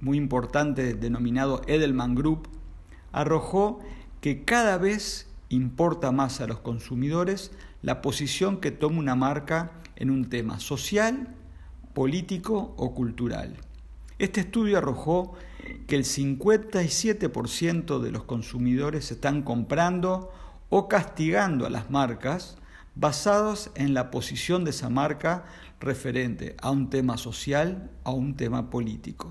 muy 0.00 0.16
importante 0.18 0.94
denominado 0.94 1.62
Edelman 1.66 2.14
Group 2.14 2.48
arrojó 3.12 3.80
que 4.20 4.44
cada 4.44 4.78
vez 4.78 5.28
importa 5.48 6.12
más 6.12 6.40
a 6.40 6.46
los 6.46 6.60
consumidores 6.60 7.52
la 7.86 8.02
posición 8.02 8.56
que 8.56 8.72
toma 8.72 8.98
una 8.98 9.14
marca 9.14 9.70
en 9.94 10.10
un 10.10 10.28
tema 10.28 10.58
social, 10.58 11.36
político 11.94 12.74
o 12.76 12.92
cultural. 12.96 13.58
Este 14.18 14.40
estudio 14.40 14.78
arrojó 14.78 15.34
que 15.86 15.94
el 15.94 16.02
57% 16.02 18.00
de 18.00 18.10
los 18.10 18.24
consumidores 18.24 19.12
están 19.12 19.42
comprando 19.42 20.32
o 20.68 20.88
castigando 20.88 21.64
a 21.64 21.70
las 21.70 21.88
marcas 21.88 22.58
basados 22.96 23.70
en 23.76 23.94
la 23.94 24.10
posición 24.10 24.64
de 24.64 24.70
esa 24.70 24.90
marca 24.90 25.44
referente 25.78 26.56
a 26.60 26.72
un 26.72 26.90
tema 26.90 27.16
social 27.16 27.92
a 28.02 28.10
un 28.10 28.34
tema 28.34 28.68
político. 28.68 29.30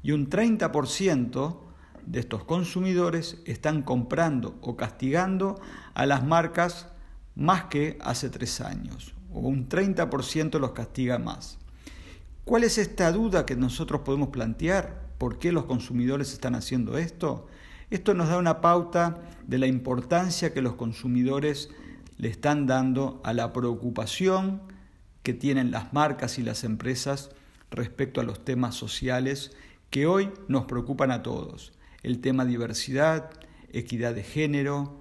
Y 0.00 0.12
un 0.12 0.30
30% 0.30 1.58
de 2.06 2.20
estos 2.20 2.44
consumidores 2.44 3.38
están 3.46 3.82
comprando 3.82 4.56
o 4.60 4.76
castigando 4.76 5.60
a 5.94 6.06
las 6.06 6.24
marcas 6.24 6.86
más 7.34 7.64
que 7.64 7.98
hace 8.00 8.28
tres 8.30 8.60
años, 8.60 9.14
o 9.32 9.40
un 9.40 9.68
30% 9.68 10.58
los 10.58 10.72
castiga 10.72 11.18
más. 11.18 11.58
¿Cuál 12.44 12.64
es 12.64 12.78
esta 12.78 13.12
duda 13.12 13.46
que 13.46 13.56
nosotros 13.56 14.00
podemos 14.00 14.28
plantear? 14.28 15.08
¿Por 15.18 15.38
qué 15.38 15.52
los 15.52 15.66
consumidores 15.66 16.32
están 16.32 16.54
haciendo 16.54 16.98
esto? 16.98 17.46
Esto 17.90 18.14
nos 18.14 18.28
da 18.28 18.38
una 18.38 18.60
pauta 18.60 19.20
de 19.46 19.58
la 19.58 19.66
importancia 19.66 20.52
que 20.52 20.62
los 20.62 20.74
consumidores 20.74 21.70
le 22.16 22.28
están 22.28 22.66
dando 22.66 23.20
a 23.24 23.32
la 23.32 23.52
preocupación 23.52 24.62
que 25.22 25.34
tienen 25.34 25.70
las 25.70 25.92
marcas 25.92 26.38
y 26.38 26.42
las 26.42 26.64
empresas 26.64 27.30
respecto 27.70 28.20
a 28.20 28.24
los 28.24 28.44
temas 28.44 28.74
sociales 28.74 29.52
que 29.90 30.06
hoy 30.06 30.30
nos 30.48 30.64
preocupan 30.64 31.10
a 31.10 31.22
todos. 31.22 31.72
El 32.02 32.20
tema 32.20 32.44
diversidad, 32.44 33.30
equidad 33.72 34.14
de 34.14 34.22
género, 34.22 34.99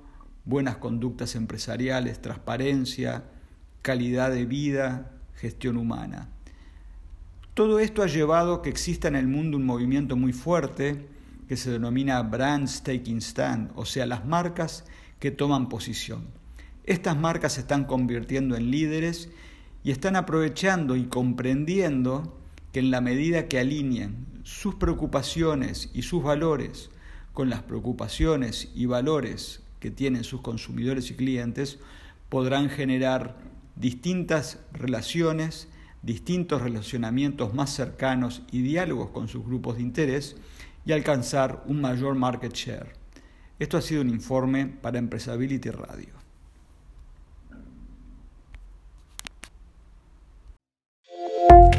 buenas 0.49 0.77
conductas 0.77 1.35
empresariales, 1.35 2.19
transparencia, 2.19 3.23
calidad 3.83 4.31
de 4.31 4.47
vida, 4.47 5.11
gestión 5.35 5.77
humana. 5.77 6.29
Todo 7.53 7.79
esto 7.79 8.01
ha 8.01 8.07
llevado 8.07 8.55
a 8.55 8.61
que 8.63 8.69
exista 8.69 9.07
en 9.07 9.15
el 9.15 9.27
mundo 9.27 9.57
un 9.57 9.65
movimiento 9.65 10.15
muy 10.15 10.33
fuerte 10.33 11.07
que 11.47 11.55
se 11.55 11.69
denomina 11.69 12.23
Brands 12.23 12.81
Taking 12.81 13.21
Stand, 13.21 13.71
o 13.75 13.85
sea, 13.85 14.07
las 14.07 14.25
marcas 14.25 14.85
que 15.19 15.29
toman 15.29 15.69
posición. 15.69 16.27
Estas 16.83 17.15
marcas 17.15 17.53
se 17.53 17.61
están 17.61 17.85
convirtiendo 17.85 18.55
en 18.55 18.71
líderes 18.71 19.29
y 19.83 19.91
están 19.91 20.15
aprovechando 20.15 20.95
y 20.95 21.05
comprendiendo 21.05 22.39
que 22.71 22.79
en 22.79 22.89
la 22.89 23.01
medida 23.01 23.47
que 23.47 23.59
alineen 23.59 24.25
sus 24.43 24.75
preocupaciones 24.75 25.91
y 25.93 26.01
sus 26.01 26.23
valores 26.23 26.89
con 27.33 27.51
las 27.51 27.61
preocupaciones 27.61 28.69
y 28.73 28.87
valores 28.87 29.61
que 29.79 29.91
tienen 29.91 30.23
sus 30.23 30.41
consumidores 30.41 31.09
y 31.11 31.15
clientes, 31.15 31.79
podrán 32.29 32.69
generar 32.69 33.37
distintas 33.75 34.59
relaciones, 34.73 35.67
distintos 36.01 36.61
relacionamientos 36.61 37.53
más 37.53 37.73
cercanos 37.73 38.43
y 38.51 38.61
diálogos 38.61 39.09
con 39.11 39.27
sus 39.27 39.45
grupos 39.45 39.77
de 39.77 39.83
interés 39.83 40.35
y 40.85 40.91
alcanzar 40.91 41.63
un 41.65 41.81
mayor 41.81 42.15
market 42.15 42.53
share. 42.53 42.93
Esto 43.57 43.77
ha 43.77 43.81
sido 43.81 44.01
un 44.01 44.09
informe 44.09 44.65
para 44.67 44.99
Empresability 44.99 45.69
Radio. 45.69 46.19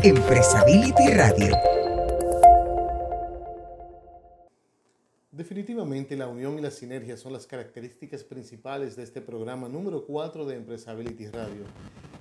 Empresability 0.03 1.13
Radio. 1.15 1.70
Definitivamente 5.41 6.19
la 6.19 6.29
unión 6.29 6.59
y 6.59 6.61
la 6.61 6.71
sinergia 6.71 7.17
son 7.17 7.33
las 7.33 7.47
características 7.47 8.25
principales 8.25 8.95
de 8.95 9.05
este 9.05 9.23
programa 9.23 9.71
número 9.71 10.05
4 10.05 10.45
de 10.45 10.57
Empresability 10.57 11.29
Radio. 11.29 11.65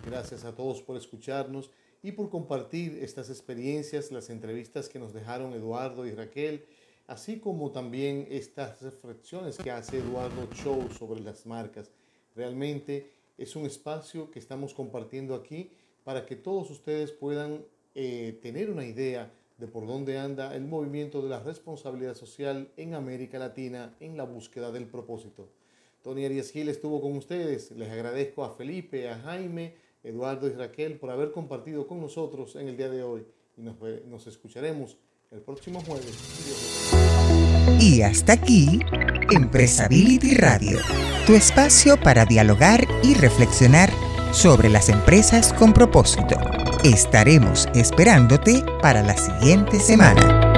Gracias 0.05 0.45
a 0.45 0.55
todos 0.55 0.81
por 0.81 0.95
escucharnos 0.95 1.69
y 2.01 2.13
por 2.13 2.29
compartir 2.29 2.97
estas 3.01 3.29
experiencias, 3.29 4.13
las 4.13 4.29
entrevistas 4.29 4.87
que 4.87 4.99
nos 4.99 5.11
dejaron 5.11 5.51
Eduardo 5.51 6.07
y 6.07 6.11
Raquel, 6.11 6.63
así 7.07 7.39
como 7.39 7.73
también 7.73 8.25
estas 8.31 8.81
reflexiones 8.81 9.57
que 9.57 9.69
hace 9.69 9.97
Eduardo 9.97 10.47
Show 10.53 10.89
sobre 10.97 11.19
las 11.19 11.45
marcas. 11.45 11.91
Realmente 12.37 13.11
es 13.37 13.53
un 13.57 13.65
espacio 13.65 14.31
que 14.31 14.39
estamos 14.39 14.73
compartiendo 14.73 15.35
aquí 15.35 15.71
para 16.05 16.25
que 16.25 16.37
todos 16.37 16.69
ustedes 16.69 17.11
puedan 17.11 17.65
eh, 17.95 18.39
tener 18.41 18.69
una 18.69 18.85
idea 18.85 19.29
de 19.59 19.67
por 19.67 19.85
dónde 19.85 20.17
anda 20.17 20.55
el 20.55 20.65
movimiento 20.65 21.21
de 21.21 21.29
la 21.29 21.39
responsabilidad 21.41 22.15
social 22.15 22.69
en 22.77 22.93
América 22.93 23.37
Latina 23.39 23.95
en 23.99 24.15
la 24.15 24.23
búsqueda 24.23 24.71
del 24.71 24.87
propósito. 24.87 25.49
Tony 26.01 26.25
Arias 26.25 26.51
Gil 26.51 26.69
estuvo 26.69 27.01
con 27.01 27.17
ustedes. 27.17 27.71
Les 27.71 27.89
agradezco 27.89 28.45
a 28.45 28.55
Felipe, 28.55 29.09
a 29.09 29.19
Jaime, 29.19 29.75
Eduardo 30.03 30.47
y 30.47 30.51
Raquel 30.51 30.97
por 30.97 31.11
haber 31.11 31.31
compartido 31.31 31.87
con 31.87 31.99
nosotros 31.99 32.55
en 32.55 32.69
el 32.69 32.77
día 32.77 32.89
de 32.89 33.03
hoy. 33.03 33.25
Y 33.57 33.61
nos, 33.61 33.75
nos 34.07 34.25
escucharemos 34.27 34.97
el 35.31 35.41
próximo 35.41 35.81
jueves. 35.81 36.17
Y 37.81 38.01
hasta 38.01 38.33
aquí, 38.33 38.79
Empresability 39.31 40.35
Radio, 40.35 40.79
tu 41.27 41.35
espacio 41.35 41.99
para 41.99 42.25
dialogar 42.25 42.87
y 43.03 43.13
reflexionar 43.13 43.89
sobre 44.31 44.69
las 44.69 44.89
empresas 44.89 45.53
con 45.53 45.73
propósito. 45.73 46.37
Estaremos 46.83 47.67
esperándote 47.73 48.63
para 48.81 49.03
la 49.03 49.17
siguiente 49.17 49.81
semana. 49.81 50.48